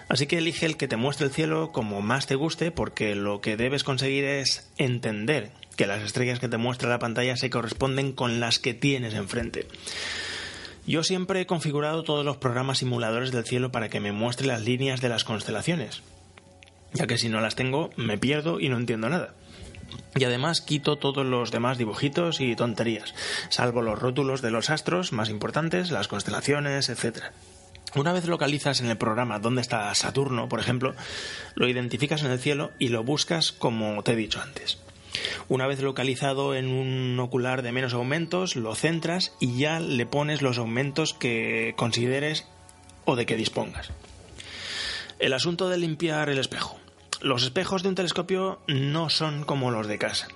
Así 0.09 0.27
que 0.27 0.39
elige 0.39 0.67
el 0.67 0.77
que 0.77 0.89
te 0.89 0.97
muestre 0.97 1.27
el 1.27 1.33
cielo 1.33 1.73
como 1.73 2.03
más 2.03 2.27
te 2.27 2.35
guste 2.35 2.71
porque 2.71 3.15
lo 3.15 3.41
que 3.41 3.57
debes 3.57 3.83
conseguir 3.83 4.25
es 4.25 4.71
entender 4.77 5.51
que 5.77 5.87
las 5.87 6.03
estrellas 6.03 6.39
que 6.39 6.49
te 6.49 6.59
muestra 6.59 6.91
la 6.91 6.99
pantalla 6.99 7.37
se 7.37 7.49
corresponden 7.49 8.13
con 8.13 8.41
las 8.41 8.59
que 8.59 8.75
tienes 8.75 9.15
enfrente. 9.15 9.67
Yo 10.87 11.03
siempre 11.03 11.41
he 11.41 11.47
configurado 11.47 12.03
todos 12.03 12.25
los 12.25 12.37
programas 12.37 12.79
simuladores 12.79 13.33
del 13.33 13.45
cielo 13.45 13.73
para 13.73 13.89
que 13.89 14.01
me 14.01 14.13
muestre 14.13 14.47
las 14.47 14.63
líneas 14.63 15.01
de 15.01 15.09
las 15.09 15.25
constelaciones, 15.25 16.03
ya 16.93 17.07
que 17.07 17.19
si 17.19 17.29
no 17.29 17.41
las 17.41 17.55
tengo 17.55 17.91
me 17.97 18.19
pierdo 18.19 18.61
y 18.61 18.69
no 18.69 18.77
entiendo 18.77 19.09
nada. 19.09 19.35
Y 20.15 20.25
además 20.25 20.61
quito 20.61 20.97
todos 20.97 21.25
los 21.27 21.51
demás 21.51 21.79
dibujitos 21.79 22.41
y 22.41 22.55
tonterías, 22.57 23.15
salvo 23.49 23.83
los 23.83 23.99
rótulos 23.99 24.43
de 24.43 24.51
los 24.51 24.71
astros 24.71 25.13
más 25.13 25.29
importantes, 25.29 25.91
las 25.91 26.09
constelaciones, 26.09 26.89
etc. 26.89 27.25
Una 27.95 28.13
vez 28.13 28.27
localizas 28.27 28.81
en 28.81 28.89
el 28.89 28.97
programa 28.97 29.39
dónde 29.39 29.61
está 29.61 29.95
Saturno, 29.95 30.49
por 30.49 30.61
ejemplo, 30.61 30.95
lo 31.55 31.69
identificas 31.69 32.23
en 32.23 32.31
el 32.31 32.39
cielo 32.39 32.71
y 32.79 32.89
lo 32.89 33.05
buscas 33.05 33.53
como 33.53 34.03
te 34.03 34.13
he 34.13 34.17
dicho 34.17 34.41
antes. 34.41 34.79
Una 35.49 35.67
vez 35.67 35.81
localizado 35.83 36.55
en 36.55 36.69
un 36.69 37.21
ocular 37.21 37.63
de 37.63 37.73
menos 37.73 37.93
aumentos, 37.93 38.57
lo 38.57 38.75
centras 38.75 39.33
y 39.41 39.59
ya 39.59 39.79
le 39.79 40.07
pones 40.07 40.41
los 40.41 40.59
aumentos 40.59 41.13
que 41.13 41.75
consideres 41.77 42.47
o 43.05 43.17
de 43.17 43.27
que 43.27 43.37
dispongas. 43.37 43.91
El 45.19 45.35
asunto 45.35 45.69
de 45.69 45.77
limpiar 45.79 46.31
el 46.31 46.39
espejo. 46.39 46.82
Los 47.23 47.45
espejos 47.45 47.85
de 47.85 47.89
un 47.89 47.95
telescopio 47.95 48.59
no 48.67 49.09
son 49.09 49.45
como 49.45 49.71
los 49.71 49.87
de 49.87 49.97
casa, 49.97 50.27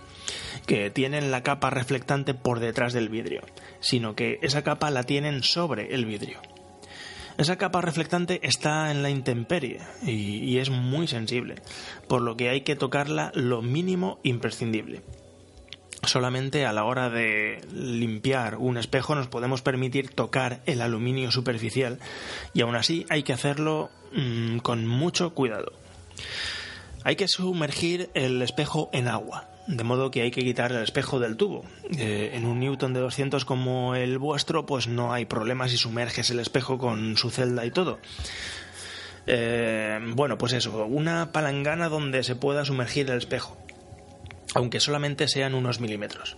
que 0.67 0.89
tienen 0.89 1.33
la 1.33 1.43
capa 1.43 1.69
reflectante 1.69 2.33
por 2.33 2.61
detrás 2.61 2.93
del 2.93 3.09
vidrio, 3.09 3.43
sino 3.81 4.15
que 4.15 4.39
esa 4.41 4.63
capa 4.63 4.93
la 4.93 5.03
tienen 5.03 5.43
sobre 5.43 5.97
el 5.97 6.07
vidrio. 6.07 6.41
Esa 7.39 7.59
capa 7.59 7.81
reflectante 7.81 8.39
está 8.47 8.93
en 8.93 9.03
la 9.03 9.11
intemperie 9.11 9.81
y, 10.07 10.59
es 10.59 10.71
muy 10.71 11.09
sensible, 11.09 11.57
por 12.07 12.23
lo 12.23 12.37
que 12.37 12.51
hay 12.51 12.61
que 12.61 12.77
tocarla 12.77 13.33
lo 13.35 13.63
mínimo 13.63 14.21
imprescindible. 14.23 15.03
Solamente 16.05 16.67
a 16.67 16.73
la 16.73 16.85
hora 16.85 17.11
de 17.11 17.67
limpiar 17.75 18.59
un 18.59 18.77
espejo 18.77 19.17
nos 19.17 19.27
podemos 19.27 19.61
permitir 19.61 20.11
tocar 20.11 20.63
el 20.67 20.81
aluminio 20.81 21.33
superficial 21.33 21.99
y 22.55 22.61
aún 22.61 22.77
así 22.77 23.07
hay 23.11 23.25
que 23.25 23.33
hacerlo 23.33 23.91
mm, 24.13 24.59
con 24.59 24.87
mucho 24.87 25.35
cuidado. 25.35 25.73
Hay 27.07 27.15
que 27.15 27.29
sumergir 27.29 28.11
el 28.15 28.43
espejo 28.43 28.91
en 28.93 29.07
agua, 29.07 29.49
de 29.69 29.85
modo 29.85 30.11
que 30.11 30.23
hay 30.23 30.33
que 30.33 30.43
quitar 30.43 30.73
el 30.73 30.83
espejo 30.83 31.21
del 31.21 31.37
tubo. 31.37 31.65
Eh, 31.97 32.33
en 32.35 32.45
un 32.47 32.59
Newton 32.59 32.95
de 32.95 32.99
200 32.99 33.45
como 33.45 33.95
el 33.95 34.19
vuestro, 34.19 34.67
pues 34.67 34.89
no 34.89 35.13
hay 35.13 35.25
problema 35.25 35.69
si 35.69 35.77
sumerges 35.77 36.31
el 36.31 36.41
espejo 36.41 36.79
con 36.79 37.17
su 37.17 37.31
celda 37.31 37.65
y 37.65 37.71
todo. 37.71 38.01
Eh, 39.29 40.01
bueno, 40.17 40.37
pues 40.37 40.53
eso, 40.55 40.85
una 40.85 41.31
palangana 41.31 41.89
donde 41.89 42.25
se 42.25 42.35
pueda 42.35 42.65
sumergir 42.65 43.09
el 43.09 43.19
espejo, 43.19 43.57
aunque 44.57 44.81
solamente 44.81 45.29
sean 45.29 45.55
unos 45.55 45.79
milímetros. 45.79 46.37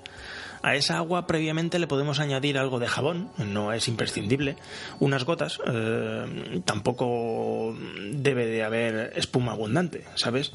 A 0.63 0.75
esa 0.75 0.97
agua 0.99 1.27
previamente 1.27 1.79
le 1.79 1.87
podemos 1.87 2.21
añadir 2.21 2.59
algo 2.59 2.79
de 2.79 2.89
jabón, 2.89 3.31
no 3.39 3.73
es 3.73 3.89
imprescindible, 3.89 4.57
unas 4.99 5.25
gotas, 5.25 5.59
eh, 5.67 6.61
tampoco 6.65 7.77
debe 8.13 8.47
de 8.47 8.65
haber 8.65 9.13
espuma 9.17 9.53
abundante, 9.53 10.05
¿sabes? 10.15 10.53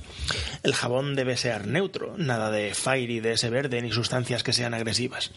El 0.64 0.74
jabón 0.74 1.16
debe 1.16 1.38
ser 1.38 1.68
neutro, 1.68 2.16
nada 2.18 2.52
de 2.52 2.74
fairy 2.74 3.20
de 3.20 3.34
ese 3.34 3.50
verde 3.50 3.82
ni 3.82 3.92
sustancias 3.92 4.44
que 4.44 4.54
sean 4.54 4.74
agresivas. 4.74 5.32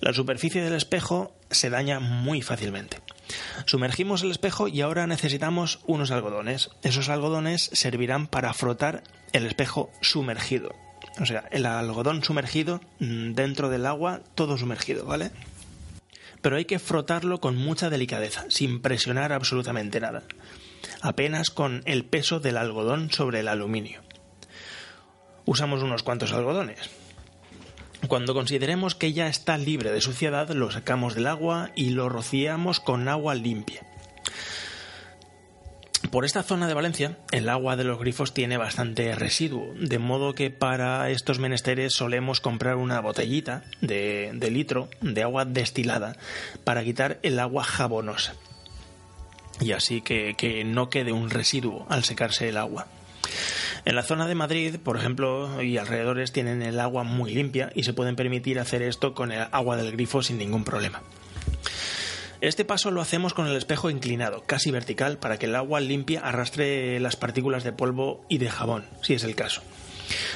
La 0.00 0.12
superficie 0.12 0.62
del 0.62 0.74
espejo 0.74 1.34
se 1.50 1.70
daña 1.70 2.00
muy 2.00 2.42
fácilmente. 2.42 2.98
Sumergimos 3.64 4.22
el 4.22 4.30
espejo 4.30 4.68
y 4.68 4.80
ahora 4.82 5.06
necesitamos 5.06 5.80
unos 5.86 6.10
algodones. 6.10 6.70
Esos 6.82 7.08
algodones 7.08 7.70
servirán 7.72 8.26
para 8.26 8.52
frotar 8.52 9.02
el 9.32 9.46
espejo 9.46 9.90
sumergido. 10.00 10.83
O 11.20 11.26
sea, 11.26 11.44
el 11.50 11.66
algodón 11.66 12.24
sumergido 12.24 12.80
mm, 12.98 13.32
dentro 13.32 13.68
del 13.68 13.86
agua, 13.86 14.20
todo 14.34 14.58
sumergido, 14.58 15.04
¿vale? 15.06 15.30
Pero 16.42 16.56
hay 16.56 16.64
que 16.64 16.78
frotarlo 16.78 17.40
con 17.40 17.56
mucha 17.56 17.88
delicadeza, 17.90 18.44
sin 18.48 18.80
presionar 18.82 19.32
absolutamente 19.32 20.00
nada. 20.00 20.22
apenas 21.00 21.50
con 21.50 21.82
el 21.86 22.04
peso 22.04 22.40
del 22.40 22.56
algodón 22.56 23.10
sobre 23.10 23.40
el 23.40 23.48
aluminio. 23.48 24.02
Usamos 25.44 25.82
unos 25.82 26.02
cuantos 26.02 26.32
algodones. 26.32 26.90
Cuando 28.08 28.34
consideremos 28.34 28.94
que 28.94 29.12
ya 29.12 29.28
está 29.28 29.56
libre 29.56 29.90
de 29.90 30.00
suciedad, 30.00 30.48
lo 30.50 30.70
sacamos 30.70 31.14
del 31.14 31.26
agua 31.26 31.70
y 31.74 31.90
lo 31.90 32.08
rociamos 32.08 32.80
con 32.80 33.08
agua 33.08 33.34
limpia. 33.34 33.86
Por 36.14 36.24
esta 36.24 36.44
zona 36.44 36.68
de 36.68 36.74
Valencia, 36.74 37.18
el 37.32 37.48
agua 37.48 37.74
de 37.74 37.82
los 37.82 37.98
grifos 37.98 38.32
tiene 38.32 38.56
bastante 38.56 39.16
residuo, 39.16 39.74
de 39.74 39.98
modo 39.98 40.32
que 40.32 40.48
para 40.48 41.10
estos 41.10 41.40
menesteres 41.40 41.92
solemos 41.92 42.38
comprar 42.38 42.76
una 42.76 43.00
botellita 43.00 43.64
de, 43.80 44.30
litro 44.48 44.88
de 45.00 45.24
agua 45.24 45.44
destilada 45.44 46.16
para 46.62 46.84
quitar 46.84 47.18
el 47.24 47.40
agua 47.40 47.64
jabonosa. 47.64 48.36
Y 49.60 49.72
así 49.72 50.02
que, 50.02 50.62
no 50.64 50.88
quede 50.88 51.10
un 51.10 51.30
residuo 51.30 51.84
al 51.88 52.04
secarse 52.04 52.48
el 52.48 52.58
agua. 52.58 52.86
En 53.84 53.96
la 53.96 54.04
zona 54.04 54.28
de 54.28 54.36
Madrid, 54.36 54.76
por 54.76 54.96
ejemplo, 54.96 55.64
y 55.64 55.78
alrededores 55.78 56.30
tienen 56.30 56.62
el 56.62 56.78
agua 56.78 57.02
muy 57.02 57.34
limpia 57.34 57.72
y 57.74 57.82
se 57.82 57.92
pueden 57.92 58.14
permitir 58.14 58.60
hacer 58.60 58.82
esto 58.82 59.14
con 59.14 59.32
el 59.32 59.48
agua 59.50 59.76
del 59.76 59.90
grifo 59.90 60.22
sin 60.22 60.38
ningún 60.38 60.62
problema. 60.62 61.02
Este 62.44 62.66
paso 62.66 62.90
lo 62.90 63.00
hacemos 63.00 63.32
con 63.32 63.46
el 63.46 63.56
espejo 63.56 63.88
inclinado, 63.88 64.42
casi 64.44 64.70
vertical, 64.70 65.16
para 65.16 65.38
que 65.38 65.46
el 65.46 65.56
agua 65.56 65.80
limpia 65.80 66.20
arrastre 66.20 67.00
las 67.00 67.16
partículas 67.16 67.64
de 67.64 67.72
polvo 67.72 68.22
y 68.28 68.36
de 68.36 68.50
jabón, 68.50 68.84
si 69.00 69.14
es 69.14 69.24
el 69.24 69.34
caso. 69.34 69.62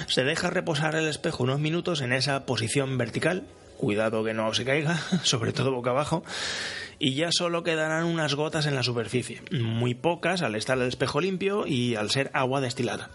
Se 0.06 0.24
deja 0.24 0.48
reposar 0.48 0.94
el 0.94 1.06
espejo 1.06 1.42
unos 1.42 1.60
minutos 1.60 2.00
en 2.00 2.14
esa 2.14 2.46
posición 2.46 2.96
vertical, 2.96 3.44
cuidado 3.76 4.24
que 4.24 4.32
no 4.32 4.54
se 4.54 4.64
caiga, 4.64 4.98
sobre 5.22 5.52
todo 5.52 5.70
boca 5.70 5.90
abajo, 5.90 6.24
y 6.98 7.12
ya 7.12 7.28
solo 7.30 7.62
quedarán 7.62 8.06
unas 8.06 8.34
gotas 8.34 8.64
en 8.64 8.74
la 8.74 8.82
superficie, 8.82 9.42
muy 9.50 9.94
pocas 9.94 10.40
al 10.40 10.54
estar 10.54 10.78
el 10.78 10.88
espejo 10.88 11.20
limpio 11.20 11.66
y 11.66 11.94
al 11.94 12.08
ser 12.08 12.30
agua 12.32 12.62
destilada. 12.62 13.10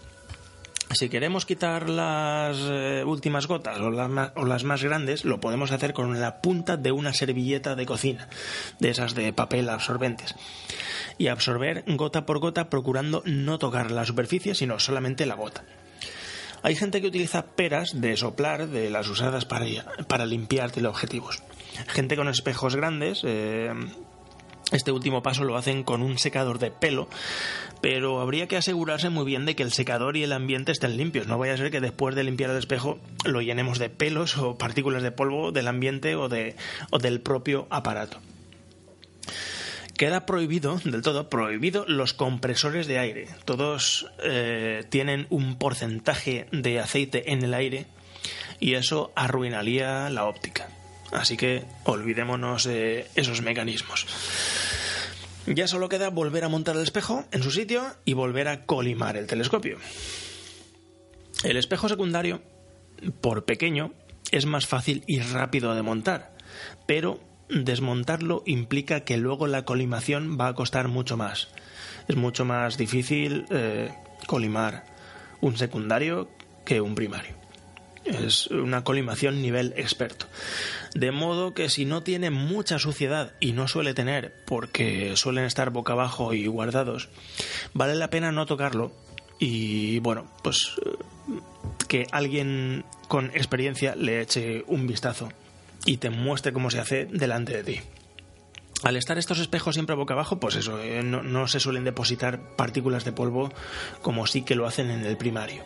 Si 0.94 1.08
queremos 1.08 1.44
quitar 1.44 1.90
las 1.90 2.56
eh, 2.70 3.02
últimas 3.04 3.48
gotas 3.48 3.80
o 3.80 3.90
las, 3.90 4.64
más, 4.64 4.82
grandes, 4.84 5.24
lo 5.24 5.40
podemos 5.40 5.72
hacer 5.72 5.92
con 5.92 6.20
la 6.20 6.40
punta 6.40 6.76
de 6.76 6.92
una 6.92 7.12
servilleta 7.12 7.74
de 7.74 7.84
cocina, 7.84 8.28
de 8.78 8.90
esas 8.90 9.16
de 9.16 9.32
papel 9.32 9.68
absorbentes, 9.70 10.36
y 11.18 11.26
absorber 11.26 11.82
gota 11.88 12.26
por 12.26 12.38
gota 12.38 12.70
procurando 12.70 13.22
no 13.26 13.58
tocar 13.58 13.90
la 13.90 14.04
superficie, 14.04 14.54
sino 14.54 14.78
solamente 14.78 15.26
la 15.26 15.34
gota. 15.34 15.64
Hay 16.62 16.76
gente 16.76 17.00
que 17.00 17.08
utiliza 17.08 17.44
peras 17.44 18.00
de 18.00 18.16
soplar 18.16 18.68
de 18.68 18.88
las 18.88 19.08
usadas 19.08 19.46
para, 19.46 19.66
para 20.06 20.26
limpiar 20.26 20.70
teleobjetivos. 20.70 21.42
Gente 21.88 22.14
con 22.14 22.28
espejos 22.28 22.76
grandes 22.76 23.22
eh, 23.24 23.72
este 24.72 24.92
último 24.92 25.22
paso 25.22 25.44
lo 25.44 25.56
hacen 25.56 25.84
con 25.84 26.02
un 26.02 26.18
secador 26.18 26.58
de 26.58 26.70
pelo, 26.70 27.08
pero 27.84 28.22
habría 28.22 28.48
que 28.48 28.56
asegurarse 28.56 29.10
muy 29.10 29.26
bien 29.26 29.44
de 29.44 29.54
que 29.54 29.62
el 29.62 29.70
secador 29.70 30.16
y 30.16 30.22
el 30.22 30.32
ambiente 30.32 30.72
estén 30.72 30.96
limpios. 30.96 31.26
No 31.26 31.36
vaya 31.36 31.52
a 31.52 31.58
ser 31.58 31.70
que 31.70 31.82
después 31.82 32.14
de 32.14 32.24
limpiar 32.24 32.48
el 32.48 32.56
espejo 32.56 32.98
lo 33.26 33.42
llenemos 33.42 33.78
de 33.78 33.90
pelos 33.90 34.38
o 34.38 34.56
partículas 34.56 35.02
de 35.02 35.10
polvo 35.10 35.52
del 35.52 35.68
ambiente 35.68 36.16
o, 36.16 36.30
de, 36.30 36.56
o 36.88 36.98
del 36.98 37.20
propio 37.20 37.66
aparato. 37.68 38.20
Queda 39.98 40.24
prohibido, 40.24 40.80
del 40.82 41.02
todo 41.02 41.28
prohibido, 41.28 41.84
los 41.86 42.14
compresores 42.14 42.86
de 42.86 42.98
aire. 42.98 43.28
Todos 43.44 44.06
eh, 44.22 44.84
tienen 44.88 45.26
un 45.28 45.58
porcentaje 45.58 46.46
de 46.52 46.80
aceite 46.80 47.32
en 47.32 47.44
el 47.44 47.52
aire 47.52 47.84
y 48.60 48.76
eso 48.76 49.12
arruinaría 49.14 50.08
la 50.08 50.24
óptica. 50.24 50.70
Así 51.12 51.36
que 51.36 51.64
olvidémonos 51.84 52.64
de 52.64 53.08
esos 53.14 53.42
mecanismos. 53.42 54.06
Ya 55.46 55.66
solo 55.68 55.88
queda 55.88 56.08
volver 56.08 56.44
a 56.44 56.48
montar 56.48 56.76
el 56.76 56.82
espejo 56.82 57.24
en 57.30 57.42
su 57.42 57.50
sitio 57.50 57.84
y 58.04 58.14
volver 58.14 58.48
a 58.48 58.64
colimar 58.64 59.16
el 59.16 59.26
telescopio. 59.26 59.78
El 61.42 61.58
espejo 61.58 61.88
secundario, 61.88 62.40
por 63.20 63.44
pequeño, 63.44 63.92
es 64.30 64.46
más 64.46 64.66
fácil 64.66 65.04
y 65.06 65.20
rápido 65.20 65.74
de 65.74 65.82
montar, 65.82 66.34
pero 66.86 67.20
desmontarlo 67.50 68.42
implica 68.46 69.00
que 69.00 69.18
luego 69.18 69.46
la 69.46 69.66
colimación 69.66 70.38
va 70.40 70.48
a 70.48 70.54
costar 70.54 70.88
mucho 70.88 71.18
más. 71.18 71.48
Es 72.08 72.16
mucho 72.16 72.46
más 72.46 72.78
difícil 72.78 73.44
eh, 73.50 73.92
colimar 74.26 74.86
un 75.42 75.58
secundario 75.58 76.30
que 76.64 76.80
un 76.80 76.94
primario. 76.94 77.43
Es 78.04 78.48
una 78.48 78.84
colimación 78.84 79.40
nivel 79.40 79.72
experto. 79.76 80.26
De 80.94 81.10
modo 81.10 81.54
que 81.54 81.70
si 81.70 81.84
no 81.84 82.02
tiene 82.02 82.30
mucha 82.30 82.78
suciedad 82.78 83.32
y 83.40 83.52
no 83.52 83.66
suele 83.66 83.94
tener, 83.94 84.34
porque 84.46 85.16
suelen 85.16 85.44
estar 85.44 85.70
boca 85.70 85.94
abajo 85.94 86.34
y 86.34 86.46
guardados, 86.46 87.08
vale 87.72 87.94
la 87.94 88.10
pena 88.10 88.30
no 88.30 88.46
tocarlo 88.46 88.92
y 89.38 89.98
bueno, 90.00 90.26
pues 90.42 90.72
eh, 90.84 90.90
que 91.88 92.06
alguien 92.12 92.84
con 93.08 93.26
experiencia 93.26 93.96
le 93.96 94.20
eche 94.20 94.64
un 94.66 94.86
vistazo 94.86 95.30
y 95.84 95.96
te 95.96 96.10
muestre 96.10 96.52
cómo 96.52 96.70
se 96.70 96.80
hace 96.80 97.06
delante 97.06 97.56
de 97.56 97.64
ti. 97.64 97.80
Al 98.82 98.96
estar 98.96 99.16
estos 99.16 99.38
espejos 99.38 99.74
siempre 99.74 99.96
boca 99.96 100.12
abajo, 100.12 100.38
pues 100.38 100.56
eso, 100.56 100.78
eh, 100.78 101.02
no, 101.02 101.22
no 101.22 101.48
se 101.48 101.58
suelen 101.58 101.84
depositar 101.84 102.54
partículas 102.56 103.04
de 103.04 103.12
polvo 103.12 103.50
como 104.02 104.26
sí 104.26 104.42
que 104.42 104.56
lo 104.56 104.66
hacen 104.66 104.90
en 104.90 105.06
el 105.06 105.16
primario. 105.16 105.62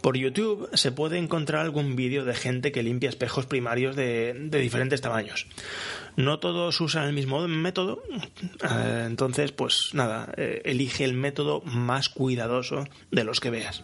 Por 0.00 0.16
YouTube 0.16 0.68
se 0.74 0.92
puede 0.92 1.18
encontrar 1.18 1.62
algún 1.62 1.96
vídeo 1.96 2.24
de 2.24 2.34
gente 2.34 2.72
que 2.72 2.82
limpia 2.82 3.08
espejos 3.08 3.46
primarios 3.46 3.96
de, 3.96 4.48
diferentes 4.50 5.00
tamaños. 5.00 5.46
No 6.16 6.38
todos 6.38 6.80
usan 6.80 7.06
el 7.06 7.12
mismo 7.12 7.46
método, 7.46 8.02
eh, 8.10 9.04
entonces 9.06 9.52
pues 9.52 9.90
nada, 9.92 10.32
eh, 10.36 10.62
elige 10.64 11.04
el 11.04 11.12
método 11.12 11.60
más 11.62 12.08
cuidadoso 12.08 12.86
de 13.10 13.24
los 13.24 13.40
que 13.40 13.50
veas. 13.50 13.82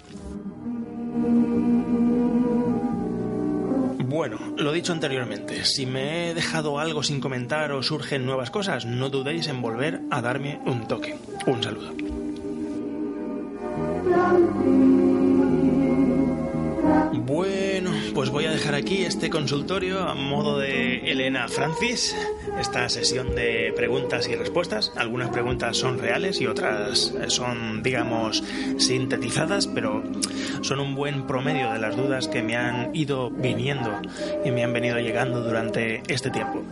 Bueno, 4.12 4.38
lo 4.58 4.72
dicho 4.72 4.92
anteriormente, 4.92 5.64
si 5.64 5.86
me 5.86 6.28
he 6.28 6.34
dejado 6.34 6.78
algo 6.78 7.02
sin 7.02 7.18
comentar 7.18 7.72
o 7.72 7.82
surgen 7.82 8.26
nuevas 8.26 8.50
cosas, 8.50 8.84
no 8.84 9.08
dudéis 9.08 9.48
en 9.48 9.62
volver 9.62 10.02
a 10.10 10.20
darme 10.20 10.60
un 10.66 10.86
toque. 10.86 11.16
Un 11.46 11.62
saludo. 11.62 11.92
Pues 18.22 18.30
voy 18.30 18.44
a 18.44 18.52
dejar 18.52 18.76
aquí 18.76 19.02
este 19.02 19.30
consultorio 19.30 19.98
a 19.98 20.14
modo 20.14 20.56
de 20.56 21.10
Elena 21.10 21.48
Francis, 21.48 22.14
esta 22.56 22.88
sesión 22.88 23.34
de 23.34 23.72
preguntas 23.74 24.28
y 24.28 24.36
respuestas. 24.36 24.92
Algunas 24.94 25.30
preguntas 25.30 25.76
son 25.76 25.98
reales 25.98 26.40
y 26.40 26.46
otras 26.46 27.12
son, 27.26 27.82
digamos, 27.82 28.44
sintetizadas, 28.78 29.66
pero 29.66 30.04
son 30.60 30.78
un 30.78 30.94
buen 30.94 31.26
promedio 31.26 31.72
de 31.72 31.80
las 31.80 31.96
dudas 31.96 32.28
que 32.28 32.44
me 32.44 32.54
han 32.54 32.94
ido 32.94 33.28
viniendo 33.28 33.90
y 34.44 34.52
me 34.52 34.62
han 34.62 34.72
venido 34.72 35.00
llegando 35.00 35.42
durante 35.42 36.04
este 36.06 36.30
tiempo. 36.30 36.62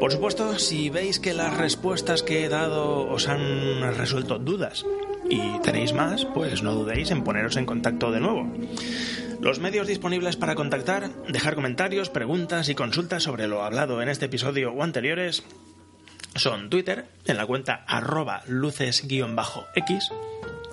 Por 0.00 0.12
supuesto, 0.12 0.58
si 0.58 0.88
veis 0.88 1.20
que 1.20 1.34
las 1.34 1.54
respuestas 1.58 2.22
que 2.22 2.42
he 2.42 2.48
dado 2.48 3.06
os 3.10 3.28
han 3.28 3.82
resuelto 3.98 4.38
dudas 4.38 4.86
y 5.28 5.58
tenéis 5.60 5.92
más, 5.92 6.24
pues 6.24 6.62
no 6.62 6.72
dudéis 6.72 7.10
en 7.10 7.22
poneros 7.22 7.58
en 7.58 7.66
contacto 7.66 8.10
de 8.10 8.20
nuevo. 8.20 8.48
Los 9.40 9.58
medios 9.58 9.86
disponibles 9.86 10.36
para 10.36 10.54
contactar, 10.54 11.10
dejar 11.28 11.54
comentarios, 11.54 12.10
preguntas 12.10 12.68
y 12.68 12.74
consultas 12.74 13.22
sobre 13.22 13.46
lo 13.46 13.62
hablado 13.62 14.02
en 14.02 14.08
este 14.08 14.26
episodio 14.26 14.72
o 14.72 14.82
anteriores 14.82 15.44
son 16.36 16.70
Twitter, 16.70 17.06
en 17.26 17.36
la 17.36 17.46
cuenta 17.46 17.84
arroba 17.86 18.42
luces-x, 18.46 20.12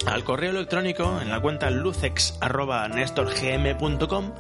al 0.08 0.24
correo 0.24 0.50
electrónico 0.52 1.20
en 1.22 1.30
la 1.30 1.40
cuenta 1.40 1.70
lucex.nestorgm.com 1.70 4.32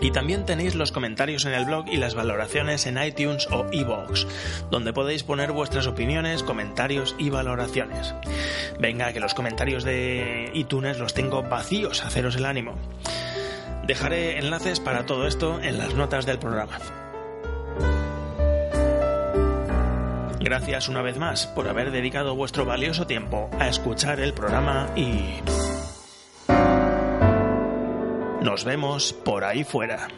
y 0.00 0.10
también 0.10 0.44
tenéis 0.44 0.74
los 0.74 0.92
comentarios 0.92 1.46
en 1.46 1.54
el 1.54 1.64
blog 1.64 1.88
y 1.88 1.96
las 1.96 2.14
valoraciones 2.14 2.84
en 2.86 3.02
iTunes 3.02 3.48
o 3.50 3.66
iVoox, 3.70 4.26
donde 4.70 4.92
podéis 4.92 5.22
poner 5.22 5.52
vuestras 5.52 5.86
opiniones, 5.86 6.42
comentarios 6.42 7.14
y 7.18 7.30
valoraciones. 7.30 8.14
Venga, 8.80 9.12
que 9.12 9.20
los 9.20 9.34
comentarios 9.34 9.84
de 9.84 10.50
iTunes 10.54 10.98
los 10.98 11.14
tengo 11.14 11.44
vacíos, 11.44 12.04
haceros 12.04 12.34
el 12.36 12.46
ánimo. 12.46 12.74
Dejaré 13.86 14.38
enlaces 14.38 14.80
para 14.80 15.06
todo 15.06 15.26
esto 15.26 15.60
en 15.60 15.78
las 15.78 15.94
notas 15.94 16.24
del 16.24 16.38
programa. 16.38 16.78
Gracias 20.40 20.88
una 20.88 21.02
vez 21.02 21.18
más 21.18 21.46
por 21.46 21.68
haber 21.68 21.90
dedicado 21.90 22.34
vuestro 22.34 22.64
valioso 22.64 23.06
tiempo 23.06 23.48
a 23.58 23.68
escuchar 23.68 24.20
el 24.20 24.34
programa 24.34 24.90
y... 24.96 25.40
Nos 28.42 28.64
vemos 28.64 29.12
por 29.12 29.44
ahí 29.44 29.62
fuera. 29.64 30.08